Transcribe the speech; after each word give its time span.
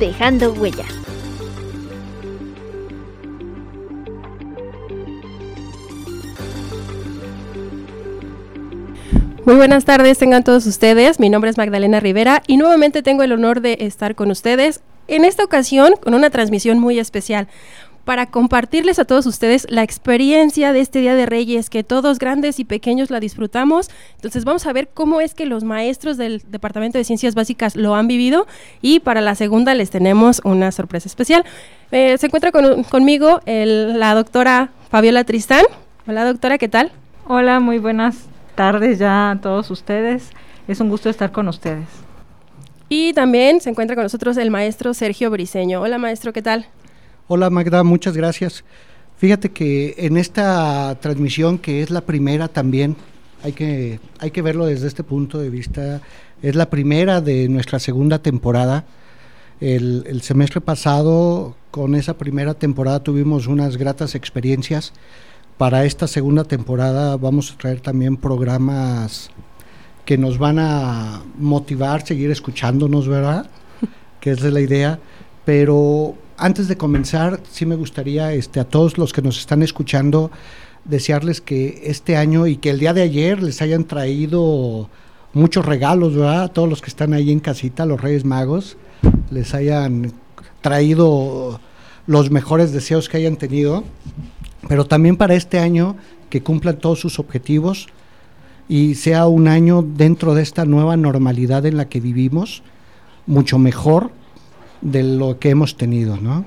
dejando 0.00 0.52
huella. 0.54 0.86
Muy 9.44 9.54
buenas 9.56 9.84
tardes, 9.84 10.16
tengan 10.18 10.42
todos 10.42 10.66
ustedes. 10.66 11.20
Mi 11.20 11.28
nombre 11.28 11.50
es 11.50 11.58
Magdalena 11.58 12.00
Rivera 12.00 12.42
y 12.46 12.56
nuevamente 12.56 13.02
tengo 13.02 13.22
el 13.22 13.32
honor 13.32 13.60
de 13.60 13.76
estar 13.80 14.14
con 14.14 14.30
ustedes, 14.30 14.80
en 15.06 15.24
esta 15.24 15.44
ocasión 15.44 15.94
con 16.00 16.14
una 16.14 16.30
transmisión 16.30 16.78
muy 16.78 16.98
especial 16.98 17.48
para 18.04 18.26
compartirles 18.26 18.98
a 18.98 19.04
todos 19.04 19.26
ustedes 19.26 19.66
la 19.70 19.82
experiencia 19.82 20.72
de 20.72 20.80
este 20.80 21.00
Día 21.00 21.14
de 21.14 21.26
Reyes, 21.26 21.70
que 21.70 21.84
todos 21.84 22.18
grandes 22.18 22.58
y 22.58 22.64
pequeños 22.64 23.10
la 23.10 23.20
disfrutamos. 23.20 23.90
Entonces 24.16 24.44
vamos 24.44 24.66
a 24.66 24.72
ver 24.72 24.88
cómo 24.92 25.20
es 25.20 25.34
que 25.34 25.46
los 25.46 25.64
maestros 25.64 26.16
del 26.16 26.42
Departamento 26.48 26.98
de 26.98 27.04
Ciencias 27.04 27.34
Básicas 27.34 27.76
lo 27.76 27.94
han 27.94 28.08
vivido 28.08 28.46
y 28.82 29.00
para 29.00 29.20
la 29.20 29.34
segunda 29.34 29.74
les 29.74 29.90
tenemos 29.90 30.40
una 30.44 30.72
sorpresa 30.72 31.08
especial. 31.08 31.44
Eh, 31.92 32.16
se 32.18 32.26
encuentra 32.26 32.52
conmigo 32.52 33.40
la 33.46 34.14
doctora 34.14 34.70
Fabiola 34.90 35.24
Tristán. 35.24 35.64
Hola 36.06 36.24
doctora, 36.24 36.58
¿qué 36.58 36.68
tal? 36.68 36.90
Hola, 37.26 37.60
muy 37.60 37.78
buenas 37.78 38.26
tardes 38.54 38.98
ya 38.98 39.30
a 39.30 39.40
todos 39.40 39.70
ustedes. 39.70 40.30
Es 40.66 40.80
un 40.80 40.88
gusto 40.88 41.10
estar 41.10 41.32
con 41.32 41.48
ustedes. 41.48 41.86
Y 42.88 43.12
también 43.12 43.60
se 43.60 43.70
encuentra 43.70 43.94
con 43.94 44.02
nosotros 44.02 44.36
el 44.36 44.50
maestro 44.50 44.94
Sergio 44.94 45.30
Briseño. 45.30 45.80
Hola 45.80 45.98
maestro, 45.98 46.32
¿qué 46.32 46.42
tal? 46.42 46.66
Hola 47.32 47.48
Magda, 47.48 47.84
muchas 47.84 48.16
gracias. 48.16 48.64
Fíjate 49.16 49.50
que 49.50 49.94
en 49.98 50.16
esta 50.16 50.98
transmisión, 51.00 51.58
que 51.58 51.80
es 51.80 51.90
la 51.90 52.00
primera 52.00 52.48
también, 52.48 52.96
hay 53.44 53.52
que, 53.52 54.00
hay 54.18 54.32
que 54.32 54.42
verlo 54.42 54.66
desde 54.66 54.88
este 54.88 55.04
punto 55.04 55.38
de 55.38 55.48
vista, 55.48 56.00
es 56.42 56.56
la 56.56 56.68
primera 56.70 57.20
de 57.20 57.48
nuestra 57.48 57.78
segunda 57.78 58.18
temporada. 58.18 58.84
El, 59.60 60.02
el, 60.08 60.22
semestre 60.22 60.60
pasado, 60.60 61.54
con 61.70 61.94
esa 61.94 62.18
primera 62.18 62.54
temporada, 62.54 63.04
tuvimos 63.04 63.46
unas 63.46 63.76
gratas 63.76 64.16
experiencias. 64.16 64.92
Para 65.56 65.84
esta 65.84 66.08
segunda 66.08 66.42
temporada 66.42 67.16
vamos 67.16 67.52
a 67.52 67.58
traer 67.58 67.80
también 67.80 68.16
programas 68.16 69.30
que 70.04 70.18
nos 70.18 70.36
van 70.36 70.58
a 70.58 71.22
motivar, 71.38 72.04
seguir 72.04 72.32
escuchándonos, 72.32 73.06
¿verdad? 73.06 73.48
que 74.20 74.32
es 74.32 74.42
la 74.42 74.60
idea. 74.60 74.98
Pero 75.44 76.16
antes 76.40 76.68
de 76.68 76.76
comenzar, 76.76 77.40
sí 77.50 77.66
me 77.66 77.76
gustaría 77.76 78.32
este, 78.32 78.60
a 78.60 78.64
todos 78.64 78.96
los 78.96 79.12
que 79.12 79.22
nos 79.22 79.38
están 79.38 79.62
escuchando 79.62 80.30
desearles 80.84 81.40
que 81.42 81.82
este 81.84 82.16
año 82.16 82.46
y 82.46 82.56
que 82.56 82.70
el 82.70 82.80
día 82.80 82.94
de 82.94 83.02
ayer 83.02 83.42
les 83.42 83.60
hayan 83.60 83.84
traído 83.84 84.88
muchos 85.34 85.66
regalos, 85.66 86.16
¿verdad? 86.16 86.44
A 86.44 86.48
todos 86.48 86.68
los 86.68 86.80
que 86.80 86.88
están 86.88 87.12
ahí 87.12 87.30
en 87.30 87.40
casita, 87.40 87.84
los 87.84 88.00
Reyes 88.00 88.24
Magos, 88.24 88.78
les 89.30 89.54
hayan 89.54 90.12
traído 90.62 91.60
los 92.06 92.30
mejores 92.30 92.72
deseos 92.72 93.08
que 93.08 93.18
hayan 93.18 93.36
tenido, 93.36 93.84
pero 94.66 94.86
también 94.86 95.16
para 95.16 95.34
este 95.34 95.58
año 95.58 95.96
que 96.30 96.42
cumplan 96.42 96.78
todos 96.78 97.00
sus 97.00 97.18
objetivos 97.18 97.88
y 98.66 98.94
sea 98.94 99.26
un 99.26 99.46
año 99.46 99.82
dentro 99.82 100.34
de 100.34 100.42
esta 100.42 100.64
nueva 100.64 100.96
normalidad 100.96 101.66
en 101.66 101.76
la 101.76 101.88
que 101.88 102.00
vivimos, 102.00 102.62
mucho 103.26 103.58
mejor 103.58 104.10
de 104.80 105.02
lo 105.02 105.38
que 105.38 105.50
hemos 105.50 105.76
tenido, 105.76 106.16
¿no? 106.16 106.44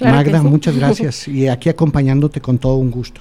Magda, 0.00 0.42
muchas 0.42 0.76
gracias 0.78 1.28
y 1.28 1.48
aquí 1.48 1.68
acompañándote 1.68 2.40
con 2.40 2.58
todo 2.58 2.76
un 2.76 2.90
gusto. 2.90 3.20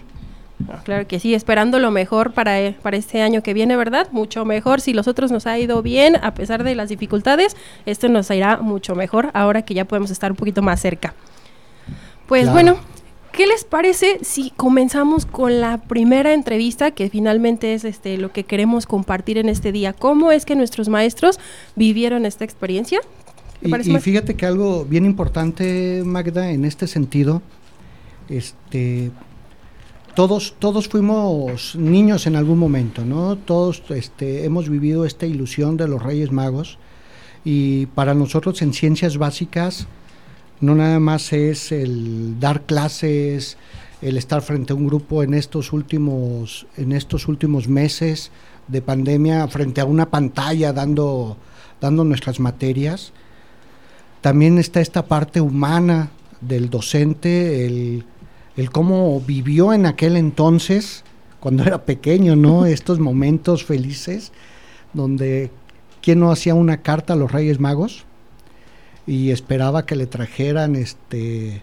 Claro 0.83 1.07
que 1.07 1.19
sí, 1.19 1.35
esperando 1.35 1.77
lo 1.77 1.91
mejor 1.91 2.33
para, 2.33 2.59
eh, 2.59 2.75
para 2.81 2.97
este 2.97 3.21
año 3.21 3.43
que 3.43 3.53
viene, 3.53 3.75
¿verdad? 3.77 4.07
Mucho 4.11 4.43
mejor. 4.43 4.81
Si 4.81 4.91
los 4.91 5.07
otros 5.07 5.31
nos 5.31 5.45
ha 5.45 5.57
ido 5.59 5.83
bien, 5.83 6.17
a 6.23 6.33
pesar 6.33 6.63
de 6.63 6.73
las 6.73 6.89
dificultades, 6.89 7.55
esto 7.85 8.09
nos 8.09 8.31
irá 8.31 8.57
mucho 8.57 8.95
mejor 8.95 9.29
ahora 9.33 9.61
que 9.61 9.75
ya 9.75 9.85
podemos 9.85 10.09
estar 10.09 10.31
un 10.31 10.37
poquito 10.37 10.63
más 10.63 10.81
cerca. 10.81 11.13
Pues 12.25 12.51
bueno, 12.51 12.77
¿qué 13.31 13.45
les 13.45 13.65
parece 13.65 14.17
si 14.23 14.49
comenzamos 14.49 15.27
con 15.27 15.61
la 15.61 15.77
primera 15.77 16.33
entrevista 16.33 16.89
que 16.91 17.09
finalmente 17.09 17.75
es 17.75 17.85
este 17.85 18.17
lo 18.17 18.33
que 18.33 18.43
queremos 18.43 18.87
compartir 18.87 19.37
en 19.37 19.49
este 19.49 19.71
día? 19.71 19.93
¿Cómo 19.93 20.31
es 20.31 20.43
que 20.43 20.55
nuestros 20.55 20.89
maestros 20.89 21.39
vivieron 21.75 22.25
esta 22.25 22.43
experiencia? 22.43 22.99
Y, 23.61 23.75
y, 23.75 23.99
fíjate 23.99 24.35
que 24.35 24.45
algo 24.45 24.85
bien 24.85 25.05
importante, 25.05 26.03
Magda, 26.05 26.51
en 26.51 26.63
este 26.63 26.87
sentido, 26.87 27.41
este, 28.29 29.11
todos, 30.15 30.55
todos 30.59 30.87
fuimos 30.87 31.75
niños 31.75 32.27
en 32.27 32.35
algún 32.35 32.59
momento, 32.59 33.05
¿no? 33.05 33.35
Todos 33.35 33.83
este, 33.89 34.45
hemos 34.45 34.69
vivido 34.69 35.05
esta 35.05 35.25
ilusión 35.25 35.77
de 35.77 35.87
los 35.87 36.01
Reyes 36.01 36.31
Magos 36.31 36.77
y 37.45 37.85
para 37.87 38.13
nosotros 38.13 38.61
en 38.61 38.73
ciencias 38.73 39.17
básicas 39.17 39.87
no 40.59 40.73
nada 40.73 40.99
más 40.99 41.33
es 41.33 41.71
el 41.71 42.39
dar 42.39 42.63
clases, 42.63 43.57
el 44.01 44.17
estar 44.17 44.41
frente 44.41 44.73
a 44.73 44.75
un 44.75 44.87
grupo 44.87 45.23
en 45.23 45.33
estos 45.33 45.71
últimos, 45.71 46.65
en 46.77 46.91
estos 46.91 47.27
últimos 47.27 47.67
meses 47.67 48.31
de 48.67 48.81
pandemia, 48.81 49.47
frente 49.47 49.81
a 49.81 49.85
una 49.85 50.09
pantalla 50.09 50.73
dando, 50.73 51.37
dando 51.79 52.03
nuestras 52.03 52.39
materias, 52.39 53.13
también 54.21 54.57
está 54.57 54.81
esta 54.81 55.05
parte 55.05 55.41
humana 55.41 56.09
del 56.41 56.69
docente, 56.69 57.65
el, 57.65 58.05
cómo 58.71 59.21
vivió 59.21 59.73
en 59.73 59.85
aquel 59.85 60.17
entonces, 60.17 61.03
cuando 61.39 61.63
era 61.63 61.85
pequeño, 61.85 62.35
¿no? 62.35 62.65
Estos 62.67 62.99
momentos 62.99 63.63
felices, 63.63 64.31
donde 64.93 65.51
quién 66.01 66.19
no 66.19 66.31
hacía 66.31 66.55
una 66.55 66.81
carta 66.81 67.13
a 67.13 67.15
los 67.15 67.31
Reyes 67.31 67.59
Magos 67.59 68.05
y 69.05 69.31
esperaba 69.31 69.85
que 69.85 69.95
le 69.95 70.07
trajeran 70.07 70.75
este 70.75 71.61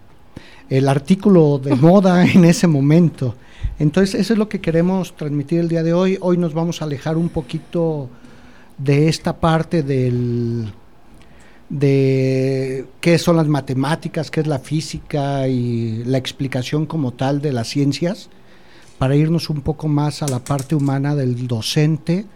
el 0.71 0.89
artículo 0.89 1.59
de 1.59 1.75
moda 1.77 2.25
en 2.25 2.45
ese 2.45 2.67
momento. 2.67 3.35
Entonces, 3.79 4.15
eso 4.19 4.33
es 4.35 4.39
lo 4.39 4.49
que 4.49 4.61
queremos 4.61 5.17
transmitir 5.17 5.61
el 5.61 5.69
día 5.69 5.83
de 5.83 5.93
hoy. 5.93 6.19
Hoy 6.21 6.37
nos 6.39 6.55
vamos 6.55 6.81
a 6.81 6.85
alejar 6.85 7.17
un 7.17 7.29
poquito 7.29 8.09
de 8.79 9.09
esta 9.09 9.37
parte 9.37 9.83
del 9.83 10.73
de 11.69 12.87
qué 13.01 13.19
son 13.19 13.37
las 13.37 13.49
matemáticas, 13.49 14.31
qué 14.31 14.41
es 14.41 14.47
la 14.47 14.59
física 14.59 15.49
y 15.49 16.05
la 16.05 16.19
explicación 16.19 16.87
como 16.87 17.13
tal 17.13 17.41
de 17.41 17.53
las 17.53 17.69
ciencias, 17.69 18.31
para 18.99 19.17
irnos 19.17 19.51
un 19.51 19.63
poco 19.63 19.89
más 19.89 20.23
a 20.23 20.29
la 20.29 20.39
parte 20.39 20.75
humana 20.75 21.15
del 21.15 21.47
docente 21.47 22.27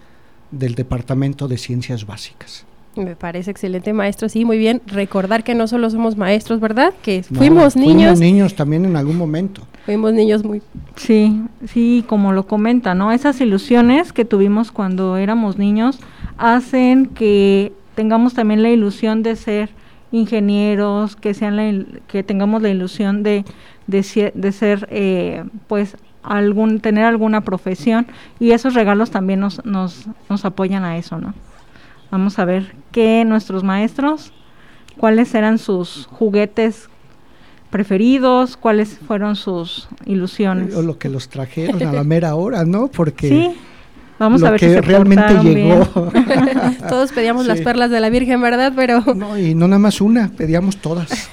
del 0.51 0.75
Departamento 0.75 1.47
de 1.49 1.59
Ciencias 1.59 2.07
Básicas. 2.07 2.65
Me 2.97 3.15
parece 3.15 3.51
excelente, 3.51 3.93
maestro. 3.93 4.29
Sí, 4.29 4.45
muy 4.45 4.59
bien. 4.59 4.83
Recordar 4.87 5.45
que 5.45 5.55
no 5.55 5.69
solo 5.69 5.89
somos 5.89 6.17
maestros, 6.17 6.59
¿verdad? 6.59 6.93
Que 7.03 7.23
fuimos 7.23 7.77
niños. 7.77 7.95
Fuimos 7.95 8.21
niños 8.21 8.55
también 8.57 8.85
en 8.85 8.97
algún 8.97 9.17
momento. 9.17 9.63
Fuimos 9.87 10.13
niños 10.13 10.43
muy. 10.43 10.63
Sí, 10.97 11.41
sí, 11.67 12.05
como 12.09 12.33
lo 12.33 12.47
comenta, 12.47 12.95
¿no? 12.95 13.13
Esas 13.13 13.41
ilusiones 13.41 14.13
que 14.13 14.25
tuvimos 14.25 14.73
cuando 14.73 15.17
éramos 15.17 15.59
niños 15.59 16.01
hacen 16.39 17.07
que 17.07 17.73
tengamos 17.99 18.33
también 18.33 18.63
la 18.63 18.71
ilusión 18.71 19.25
de 19.25 19.35
ser 19.35 19.71
ingenieros, 20.13 21.17
que 21.17 21.35
sean 21.35 22.01
que 22.07 22.23
tengamos 22.23 22.63
la 22.63 22.69
ilusión 22.69 23.25
de, 23.25 23.45
de, 23.89 24.33
de 24.37 24.53
ser, 24.53 24.87
eh, 24.93 25.43
pues, 25.67 25.97
algún, 26.23 26.79
tener 26.79 27.07
alguna 27.07 27.41
profesión 27.41 28.07
y 28.39 28.53
esos 28.53 28.75
regalos 28.75 29.11
también 29.11 29.41
nos, 29.41 29.65
nos, 29.65 30.07
nos 30.31 30.45
apoyan 30.45 30.85
a 30.85 30.97
eso, 30.97 31.19
¿no? 31.19 31.35
Vamos 32.13 32.39
a 32.39 32.45
ver 32.45 32.73
qué 32.93 33.25
nuestros 33.25 33.65
maestros, 33.65 34.33
cuáles 34.97 35.35
eran 35.35 35.59
sus 35.59 36.07
juguetes 36.07 36.89
preferidos, 37.71 38.57
cuáles 38.57 38.97
fueron 39.09 39.35
sus 39.35 39.89
ilusiones. 40.07 40.73
O 40.77 40.83
lo 40.83 40.99
que 40.99 41.09
los 41.09 41.29
trajeron 41.29 41.83
a 41.83 41.93
la 41.93 42.05
mera 42.05 42.37
hora, 42.37 42.65
¿no? 42.65 42.87
Porque 42.87 43.29
sí. 43.29 43.57
Vamos 44.19 44.43
a 44.43 44.51
ver 44.51 44.61
que 44.61 44.69
si 44.69 44.75
se 44.75 44.81
realmente 44.81 45.35
llegó. 45.43 45.85
Todos 46.89 47.13
pedíamos 47.13 47.47
las 47.47 47.61
perlas 47.61 47.91
de 47.91 48.01
la 48.01 48.11
Virgen, 48.11 48.41
¿verdad? 48.41 48.73
Pero 48.75 49.01
no 49.15 49.39
y 49.39 49.55
no 49.55 49.69
nada 49.69 49.79
más 49.79 50.01
una, 50.01 50.29
pedíamos 50.37 50.79
todas. 50.79 51.31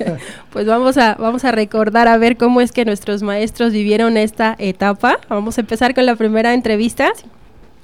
pues 0.52 0.66
vamos 0.66 0.96
a 0.98 1.14
vamos 1.16 1.44
a 1.44 1.50
recordar 1.50 2.06
a 2.06 2.16
ver 2.16 2.36
cómo 2.36 2.60
es 2.60 2.70
que 2.70 2.84
nuestros 2.84 3.22
maestros 3.22 3.72
vivieron 3.72 4.16
esta 4.16 4.54
etapa. 4.58 5.18
Vamos 5.28 5.58
a 5.58 5.62
empezar 5.62 5.94
con 5.94 6.06
la 6.06 6.14
primera 6.14 6.54
entrevista. 6.54 7.10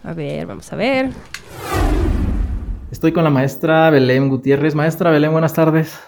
A 0.04 0.12
ver, 0.12 0.46
vamos 0.46 0.72
a 0.72 0.76
ver. 0.76 1.10
Estoy 2.92 3.12
con 3.12 3.24
la 3.24 3.30
maestra 3.30 3.90
Belén 3.90 4.28
Gutiérrez. 4.28 4.76
Maestra 4.76 5.10
Belén, 5.10 5.32
buenas 5.32 5.52
tardes. 5.52 5.98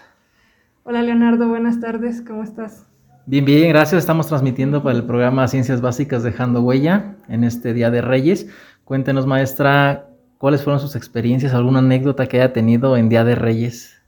Hola 0.84 1.02
Leonardo, 1.02 1.49
buenas 1.49 1.81
tardes, 1.81 2.22
¿cómo 2.22 2.44
estás? 2.44 2.87
Bien, 3.28 3.44
bien, 3.44 3.70
gracias. 3.70 3.99
Estamos 3.99 4.28
transmitiendo 4.28 4.84
para 4.84 4.96
el 4.96 5.05
programa 5.05 5.49
Ciencias 5.49 5.81
Básicas 5.81 6.23
Dejando 6.23 6.62
Huella 6.62 7.17
en 7.26 7.43
este 7.43 7.75
Día 7.75 7.90
de 7.90 8.00
Reyes. 8.00 8.49
Cuéntenos, 8.84 9.26
maestra, 9.26 10.11
¿cuáles 10.38 10.62
fueron 10.62 10.78
sus 10.78 10.94
experiencias, 10.94 11.52
alguna 11.52 11.81
anécdota 11.81 12.28
que 12.28 12.37
haya 12.37 12.52
tenido 12.52 12.96
en 12.96 13.08
Día 13.08 13.25
de 13.25 13.34
Reyes? 13.34 14.00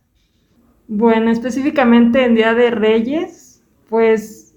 Bueno, 0.86 1.32
específicamente 1.32 2.24
en 2.24 2.36
Día 2.36 2.54
de 2.54 2.70
Reyes, 2.70 3.64
pues 3.88 4.56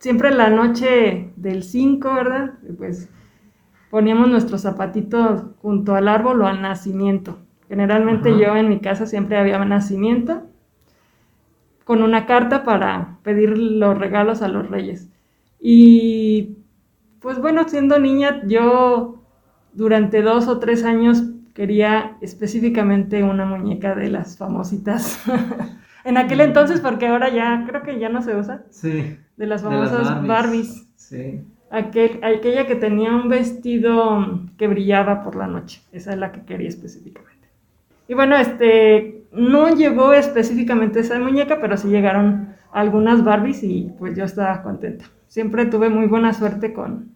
siempre 0.00 0.34
la 0.34 0.50
noche 0.50 1.30
del 1.36 1.62
5, 1.62 2.14
¿verdad? 2.14 2.54
Pues 2.76 3.08
poníamos 3.92 4.28
nuestros 4.28 4.62
zapatitos 4.62 5.44
junto 5.62 5.94
al 5.94 6.08
árbol 6.08 6.42
o 6.42 6.48
al 6.48 6.60
nacimiento. 6.60 7.38
Generalmente 7.68 8.36
yo 8.40 8.56
en 8.56 8.68
mi 8.68 8.80
casa 8.80 9.06
siempre 9.06 9.38
había 9.38 9.64
nacimiento 9.64 10.42
con 11.84 12.02
una 12.02 12.26
carta 12.26 12.64
para 12.64 13.18
pedir 13.22 13.56
los 13.56 13.98
regalos 13.98 14.42
a 14.42 14.48
los 14.48 14.68
reyes. 14.68 15.10
Y 15.60 16.56
pues 17.20 17.38
bueno, 17.38 17.68
siendo 17.68 17.98
niña 17.98 18.42
yo 18.46 19.22
durante 19.72 20.22
dos 20.22 20.48
o 20.48 20.58
tres 20.58 20.84
años 20.84 21.22
quería 21.54 22.16
específicamente 22.20 23.22
una 23.22 23.44
muñeca 23.44 23.94
de 23.94 24.10
las 24.10 24.36
famositas. 24.36 25.22
en 26.04 26.16
aquel 26.16 26.40
entonces, 26.40 26.80
porque 26.80 27.06
ahora 27.06 27.30
ya 27.30 27.64
creo 27.66 27.82
que 27.82 27.98
ya 27.98 28.08
no 28.08 28.22
se 28.22 28.36
usa. 28.36 28.64
Sí. 28.70 29.16
De 29.36 29.46
las 29.46 29.62
famosas 29.62 30.26
Barbies. 30.26 30.86
Sí. 30.96 31.44
Aquel, 31.70 32.20
aquella 32.22 32.66
que 32.66 32.76
tenía 32.76 33.14
un 33.14 33.28
vestido 33.28 34.42
que 34.56 34.68
brillaba 34.68 35.22
por 35.22 35.36
la 35.36 35.46
noche. 35.46 35.82
Esa 35.92 36.12
es 36.12 36.18
la 36.18 36.30
que 36.30 36.42
quería 36.42 36.68
específicamente. 36.68 37.48
Y 38.06 38.14
bueno, 38.14 38.36
este, 38.36 39.23
no 39.34 39.68
llegó 39.74 40.12
específicamente 40.12 41.00
esa 41.00 41.18
muñeca, 41.18 41.58
pero 41.60 41.76
sí 41.76 41.88
llegaron 41.88 42.54
algunas 42.72 43.24
Barbies 43.24 43.62
y 43.62 43.92
pues 43.98 44.16
yo 44.16 44.24
estaba 44.24 44.62
contenta. 44.62 45.06
Siempre 45.28 45.66
tuve 45.66 45.88
muy 45.88 46.06
buena 46.06 46.32
suerte 46.32 46.72
con, 46.72 47.12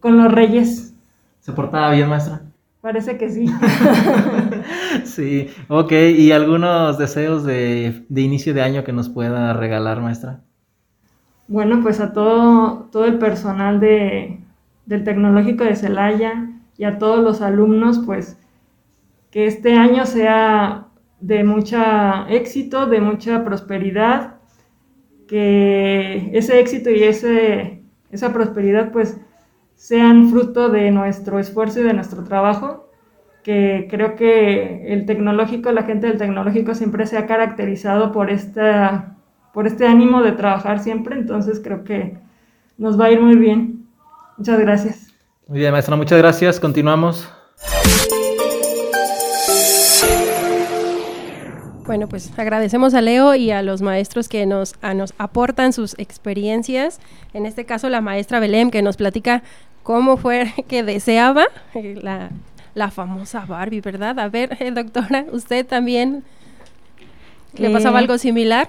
con 0.00 0.16
los 0.16 0.32
reyes. 0.32 0.94
¿Se 1.40 1.52
portaba 1.52 1.90
bien, 1.90 2.08
maestra? 2.08 2.42
Parece 2.80 3.16
que 3.16 3.30
sí. 3.30 3.46
sí, 5.04 5.48
ok. 5.68 5.92
¿Y 5.92 6.32
algunos 6.32 6.98
deseos 6.98 7.44
de, 7.44 8.04
de, 8.08 8.20
inicio 8.20 8.52
de 8.52 8.62
año 8.62 8.84
que 8.84 8.92
nos 8.92 9.08
pueda 9.08 9.54
regalar, 9.54 10.00
maestra? 10.02 10.40
Bueno, 11.48 11.80
pues 11.82 12.00
a 12.00 12.12
todo, 12.12 12.88
todo 12.92 13.06
el 13.06 13.18
personal 13.18 13.80
de, 13.80 14.40
del 14.86 15.04
Tecnológico 15.04 15.64
de 15.64 15.76
Celaya 15.76 16.50
y 16.76 16.84
a 16.84 16.98
todos 16.98 17.22
los 17.22 17.40
alumnos, 17.42 18.02
pues 18.04 18.38
que 19.30 19.46
este 19.46 19.76
año 19.76 20.06
sea 20.06 20.88
de 21.24 21.42
mucha 21.42 22.26
éxito, 22.28 22.86
de 22.86 23.00
mucha 23.00 23.44
prosperidad, 23.44 24.34
que 25.26 26.30
ese 26.34 26.60
éxito 26.60 26.90
y 26.90 27.02
ese, 27.02 27.82
esa 28.10 28.32
prosperidad 28.32 28.92
pues 28.92 29.16
sean 29.74 30.28
fruto 30.30 30.68
de 30.68 30.90
nuestro 30.90 31.38
esfuerzo 31.38 31.80
y 31.80 31.84
de 31.84 31.94
nuestro 31.94 32.24
trabajo, 32.24 32.90
que 33.42 33.86
creo 33.90 34.16
que 34.16 34.92
el 34.92 35.06
tecnológico, 35.06 35.72
la 35.72 35.84
gente 35.84 36.08
del 36.08 36.18
tecnológico 36.18 36.74
siempre 36.74 37.06
se 37.06 37.16
ha 37.16 37.26
caracterizado 37.26 38.12
por, 38.12 38.30
esta, 38.30 39.16
por 39.54 39.66
este 39.66 39.86
ánimo 39.86 40.22
de 40.22 40.32
trabajar 40.32 40.80
siempre, 40.80 41.16
entonces 41.16 41.60
creo 41.64 41.84
que 41.84 42.18
nos 42.76 43.00
va 43.00 43.06
a 43.06 43.12
ir 43.12 43.20
muy 43.20 43.36
bien. 43.36 43.86
Muchas 44.36 44.60
gracias. 44.60 45.14
Muy 45.46 45.60
bien, 45.60 45.72
maestra, 45.72 45.96
muchas 45.96 46.18
gracias. 46.18 46.60
Continuamos. 46.60 47.32
Bueno, 51.86 52.08
pues 52.08 52.36
agradecemos 52.38 52.94
a 52.94 53.00
Leo 53.02 53.34
y 53.34 53.50
a 53.50 53.62
los 53.62 53.82
maestros 53.82 54.28
que 54.28 54.46
nos, 54.46 54.74
nos 54.94 55.12
aportan 55.18 55.72
sus 55.72 55.98
experiencias. 55.98 56.98
En 57.34 57.44
este 57.44 57.66
caso, 57.66 57.90
la 57.90 58.00
maestra 58.00 58.40
Belém, 58.40 58.70
que 58.70 58.80
nos 58.80 58.96
platica 58.96 59.42
cómo 59.82 60.16
fue 60.16 60.52
que 60.68 60.82
deseaba 60.82 61.44
eh, 61.74 61.98
la, 62.00 62.30
la 62.74 62.90
famosa 62.90 63.44
Barbie, 63.46 63.82
¿verdad? 63.82 64.18
A 64.18 64.28
ver, 64.28 64.56
eh, 64.60 64.70
doctora, 64.70 65.26
¿usted 65.30 65.66
también 65.66 66.24
le 67.54 67.70
pasaba 67.70 67.98
Eh, 67.98 68.02
algo 68.02 68.16
similar? 68.18 68.68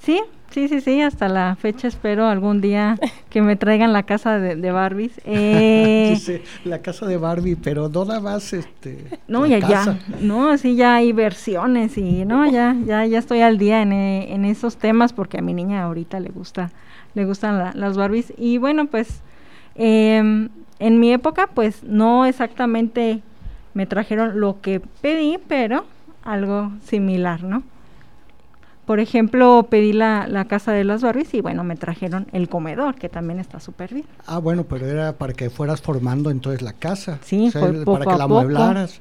Sí, 0.00 0.20
sí, 0.54 0.68
sí, 0.68 0.80
sí, 0.80 1.00
hasta 1.02 1.28
la 1.28 1.56
fecha 1.56 1.88
espero 1.88 2.26
algún 2.26 2.60
día 2.60 2.96
que 3.28 3.42
me 3.42 3.56
traigan 3.56 3.92
la 3.92 4.04
casa 4.04 4.38
de, 4.38 4.56
de 4.56 4.70
Barbies. 4.70 5.12
Eh, 5.26 6.08
Dice, 6.10 6.42
la 6.64 6.80
casa 6.80 7.06
de 7.06 7.16
Barbie, 7.16 7.56
pero 7.56 7.88
no 7.88 8.04
nada 8.04 8.20
más 8.20 8.52
este. 8.52 8.98
no, 9.28 9.46
ya, 9.46 9.60
casa. 9.60 9.98
ya, 10.08 10.16
no, 10.20 10.56
sí, 10.58 10.76
ya 10.76 10.94
hay 10.96 11.12
versiones 11.12 11.98
y 11.98 12.24
no, 12.24 12.50
ya, 12.50 12.76
ya, 12.86 13.04
ya 13.04 13.18
estoy 13.18 13.40
al 13.40 13.58
día 13.58 13.82
en, 13.82 13.92
eh, 13.92 14.32
en 14.32 14.44
esos 14.44 14.76
temas 14.76 15.12
porque 15.12 15.38
a 15.38 15.42
mi 15.42 15.52
niña 15.52 15.82
ahorita 15.82 16.20
le 16.20 16.30
gusta, 16.30 16.70
le 17.14 17.24
gustan 17.24 17.58
la- 17.58 17.72
las 17.74 17.96
Barbies 17.96 18.32
y 18.38 18.58
bueno, 18.58 18.86
pues 18.86 19.22
em, 19.74 20.48
en 20.78 21.00
mi 21.00 21.12
época, 21.12 21.48
pues 21.52 21.82
no 21.84 22.26
exactamente 22.26 23.22
me 23.74 23.86
trajeron 23.86 24.38
lo 24.40 24.60
que 24.60 24.80
pedí, 24.80 25.38
pero 25.48 25.84
algo 26.22 26.70
similar, 26.84 27.42
¿no? 27.42 27.62
Por 28.86 29.00
ejemplo, 29.00 29.66
pedí 29.70 29.92
la, 29.92 30.26
la 30.28 30.44
casa 30.44 30.72
de 30.72 30.84
las 30.84 31.02
Barbies 31.02 31.32
y 31.32 31.40
bueno, 31.40 31.64
me 31.64 31.76
trajeron 31.76 32.26
el 32.32 32.48
comedor, 32.48 32.96
que 32.96 33.08
también 33.08 33.38
está 33.38 33.60
súper 33.60 33.94
bien. 33.94 34.06
Ah, 34.26 34.38
bueno, 34.38 34.64
pero 34.64 34.86
era 34.86 35.14
para 35.14 35.32
que 35.32 35.48
fueras 35.48 35.80
formando 35.80 36.30
entonces 36.30 36.60
la 36.60 36.74
casa. 36.74 37.18
Sí, 37.22 37.50
fue 37.50 37.84
para 37.84 38.04
que 38.04 38.18
la 38.18 38.24
amueblaras. 38.24 39.00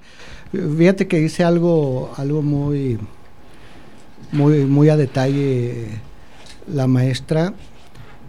Fíjate 0.51 1.07
que 1.07 1.17
dice 1.17 1.43
algo, 1.43 2.13
algo 2.17 2.41
muy, 2.41 2.97
muy, 4.31 4.65
muy 4.65 4.89
a 4.89 4.95
detalle 4.95 5.87
la 6.67 6.87
maestra, 6.87 7.53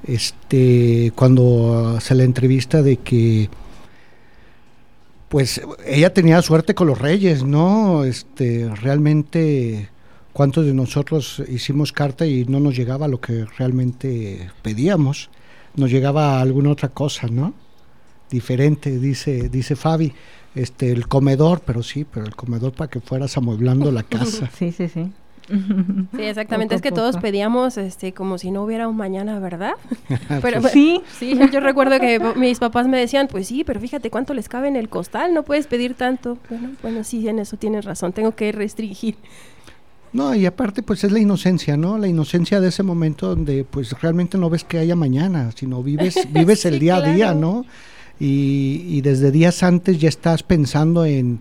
este, 0.06 1.12
cuando 1.14 1.98
se 2.00 2.14
la 2.14 2.24
entrevista 2.24 2.82
de 2.82 2.96
que 2.96 3.48
pues 5.28 5.60
ella 5.84 6.12
tenía 6.14 6.40
suerte 6.42 6.74
con 6.74 6.86
los 6.86 6.98
reyes, 7.00 7.42
¿no? 7.42 8.04
Este, 8.04 8.70
realmente, 8.82 9.88
¿cuántos 10.34 10.66
de 10.66 10.74
nosotros 10.74 11.42
hicimos 11.48 11.92
carta 11.92 12.26
y 12.26 12.44
no 12.44 12.60
nos 12.60 12.76
llegaba 12.76 13.08
lo 13.08 13.20
que 13.20 13.46
realmente 13.56 14.50
pedíamos? 14.60 15.30
Nos 15.76 15.90
llegaba 15.90 16.40
alguna 16.42 16.70
otra 16.70 16.90
cosa, 16.90 17.28
¿no? 17.28 17.54
Diferente, 18.28 18.98
dice, 18.98 19.48
dice 19.48 19.76
Fabi. 19.76 20.12
Este, 20.54 20.92
el 20.92 21.08
comedor, 21.08 21.62
pero 21.64 21.82
sí, 21.82 22.04
pero 22.04 22.26
el 22.26 22.36
comedor 22.36 22.72
para 22.72 22.88
que 22.88 23.00
fueras 23.00 23.36
amueblando 23.36 23.90
la 23.90 24.02
casa. 24.02 24.50
Sí, 24.58 24.70
sí, 24.70 24.88
sí. 24.88 25.10
Sí, 25.46 26.22
exactamente. 26.22 26.74
Poco 26.74 26.76
es 26.76 26.82
que 26.82 26.92
todos 26.92 27.16
pedíamos 27.18 27.76
este, 27.76 28.14
como 28.14 28.38
si 28.38 28.50
no 28.50 28.62
hubiera 28.62 28.88
un 28.88 28.96
mañana, 28.96 29.38
¿verdad? 29.40 29.72
Pero, 30.42 30.60
Pues 30.60 30.72
sí. 30.72 31.02
Sí, 31.18 31.38
yo 31.52 31.60
recuerdo 31.60 31.98
que 32.00 32.20
mis 32.36 32.58
papás 32.58 32.86
me 32.86 32.98
decían, 32.98 33.28
pues 33.28 33.48
sí, 33.48 33.64
pero 33.64 33.80
fíjate 33.80 34.10
cuánto 34.10 34.32
les 34.32 34.48
cabe 34.48 34.68
en 34.68 34.76
el 34.76 34.88
costal, 34.88 35.34
no 35.34 35.42
puedes 35.42 35.66
pedir 35.66 35.94
tanto. 35.94 36.38
Bueno, 36.48 36.70
bueno, 36.82 37.04
sí, 37.04 37.28
en 37.28 37.40
eso 37.40 37.56
tienes 37.56 37.84
razón, 37.84 38.12
tengo 38.12 38.34
que 38.34 38.52
restringir. 38.52 39.16
No, 40.14 40.32
y 40.32 40.46
aparte 40.46 40.84
pues 40.84 41.02
es 41.02 41.10
la 41.10 41.18
inocencia, 41.18 41.76
¿no? 41.76 41.98
La 41.98 42.06
inocencia 42.06 42.60
de 42.60 42.68
ese 42.68 42.84
momento 42.84 43.28
donde 43.28 43.64
pues 43.64 43.90
realmente 44.00 44.38
no 44.38 44.48
ves 44.48 44.62
que 44.62 44.78
haya 44.78 44.94
mañana, 44.94 45.50
sino 45.56 45.82
vives 45.82 46.16
vives 46.32 46.64
el 46.64 46.78
día 46.78 46.96
a 46.96 47.02
día. 47.02 47.34
¿no? 47.34 47.66
Y, 48.20 48.84
y 48.88 49.00
desde 49.00 49.32
días 49.32 49.64
antes 49.64 49.98
ya 49.98 50.08
estás 50.08 50.44
pensando 50.44 51.04
en, 51.04 51.40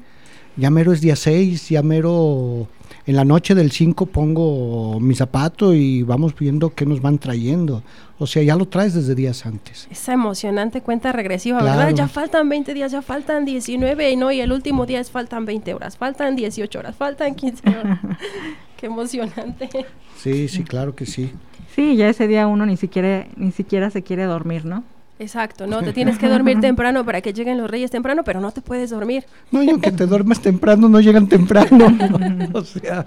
ya 0.58 0.72
mero 0.72 0.92
es 0.92 1.02
día 1.02 1.16
6, 1.16 1.70
ya 1.70 1.84
mero 1.84 2.68
en 3.06 3.16
la 3.16 3.26
noche 3.26 3.56
del 3.56 3.72
5 3.72 4.06
pongo 4.08 5.00
mi 5.00 5.16
zapato 5.16 5.74
y 5.74 6.04
vamos 6.04 6.36
viendo 6.38 6.74
qué 6.74 6.86
nos 6.86 7.02
van 7.02 7.18
trayendo. 7.18 7.84
O 8.20 8.28
sea, 8.28 8.42
ya 8.44 8.56
lo 8.56 8.68
traes 8.68 8.94
desde 8.94 9.16
días 9.16 9.46
antes. 9.46 9.88
Esa 9.92 10.14
emocionante 10.14 10.82
cuenta 10.82 11.12
regresiva, 11.12 11.60
Claro. 11.60 11.78
¿verdad? 11.80 11.94
Ya 11.96 12.08
faltan 12.08 12.48
20 12.48 12.74
días, 12.74 12.92
ya 12.92 13.02
faltan 13.02 13.44
19, 13.46 14.12
y 14.12 14.16
no, 14.16 14.32
y 14.32 14.40
el 14.40 14.52
último 14.52 14.86
día 14.86 15.00
es 15.00 15.12
faltan 15.12 15.46
20 15.46 15.74
horas, 15.74 15.98
faltan 15.98 16.36
18 16.36 16.80
horas, 16.80 16.96
faltan 16.96 17.36
15 17.36 17.70
horas. 17.70 18.00
Qué 18.78 18.86
emocionante. 18.86 19.70
Sí, 20.18 20.48
sí, 20.48 20.64
claro 20.64 20.96
que 20.96 21.06
sí. 21.06 21.32
Sí, 21.76 21.96
ya 21.96 22.08
ese 22.08 22.28
día 22.28 22.48
uno 22.48 22.66
ni 22.66 22.78
siquiera, 22.78 23.26
ni 23.36 23.52
siquiera 23.52 23.90
se 23.90 24.04
quiere 24.04 24.24
dormir, 24.26 24.64
¿no? 24.66 24.84
Exacto, 25.20 25.68
¿no? 25.68 25.82
Te 25.84 25.94
tienes 25.94 26.18
que 26.18 26.28
dormir 26.28 26.60
temprano 26.62 27.06
para 27.06 27.22
que 27.22 27.34
lleguen 27.34 27.58
los 27.58 27.70
reyes 27.70 27.92
temprano, 27.92 28.24
pero 28.24 28.42
no 28.42 28.52
te 28.52 28.62
puedes 28.62 28.90
dormir. 28.90 29.26
No, 29.52 29.62
y 29.64 29.70
aunque 29.70 29.92
te 29.92 30.06
duermes 30.08 30.42
temprano, 30.42 30.90
no 30.90 31.00
llegan 31.00 31.28
temprano. 31.28 31.88
o 32.54 32.64
sea, 32.64 33.06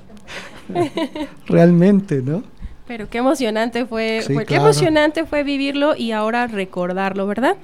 realmente, 1.47 2.23
¿no? 2.23 2.43
Pero 2.87 3.09
qué 3.09 3.19
emocionante 3.19 3.85
fue, 3.87 4.23
Sí, 4.25 4.35
fue- 4.35 4.47
qué 4.47 4.57
emocionante 4.57 5.25
fue 5.25 5.43
vivirlo 5.43 5.97
y 5.97 6.13
ahora 6.13 6.47
recordarlo, 6.47 7.27
¿verdad? 7.27 7.57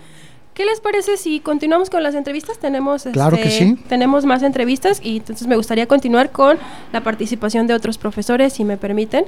¿Qué 0.55 0.67
les 0.67 0.81
parece 0.81 1.17
si 1.17 1.41
continuamos 1.41 1.89
con 1.89 2.03
las 2.03 2.15
entrevistas? 2.15 2.59
Tenemos, 2.59 3.05
Claro 3.13 3.37
que 3.37 3.45
este, 3.45 3.59
sí. 3.69 3.77
tenemos 3.89 4.27
más 4.27 4.43
entrevistas 4.43 5.01
y 5.03 5.17
entonces 5.19 5.47
me 5.47 5.57
gustaría 5.57 5.87
continuar 5.87 6.31
con 6.31 6.59
la 6.93 7.03
participación 7.03 7.67
de 7.67 7.75
otros 7.75 7.97
profesores, 7.97 8.53
si 8.53 8.65
me 8.65 8.77
permiten. 8.77 9.25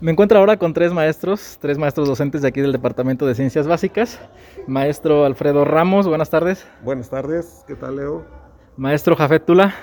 Me 0.00 0.10
encuentro 0.10 0.38
ahora 0.38 0.56
con 0.56 0.72
tres 0.72 0.94
maestros, 0.94 1.58
tres 1.60 1.76
maestros 1.76 2.08
docentes 2.08 2.40
de 2.40 2.48
aquí 2.48 2.62
del 2.62 2.72
Departamento 2.72 3.26
de 3.26 3.34
Ciencias 3.34 3.68
Básicas. 3.68 4.18
Maestro 4.66 5.26
Alfredo 5.26 5.66
Ramos, 5.66 6.08
buenas 6.08 6.30
tardes. 6.30 6.66
Buenas 6.82 7.10
tardes, 7.10 7.64
¿qué 7.66 7.74
tal 7.74 7.96
Leo? 7.96 8.24
Maestro 8.78 9.14
Jafet 9.14 9.44
Tula. 9.44 9.74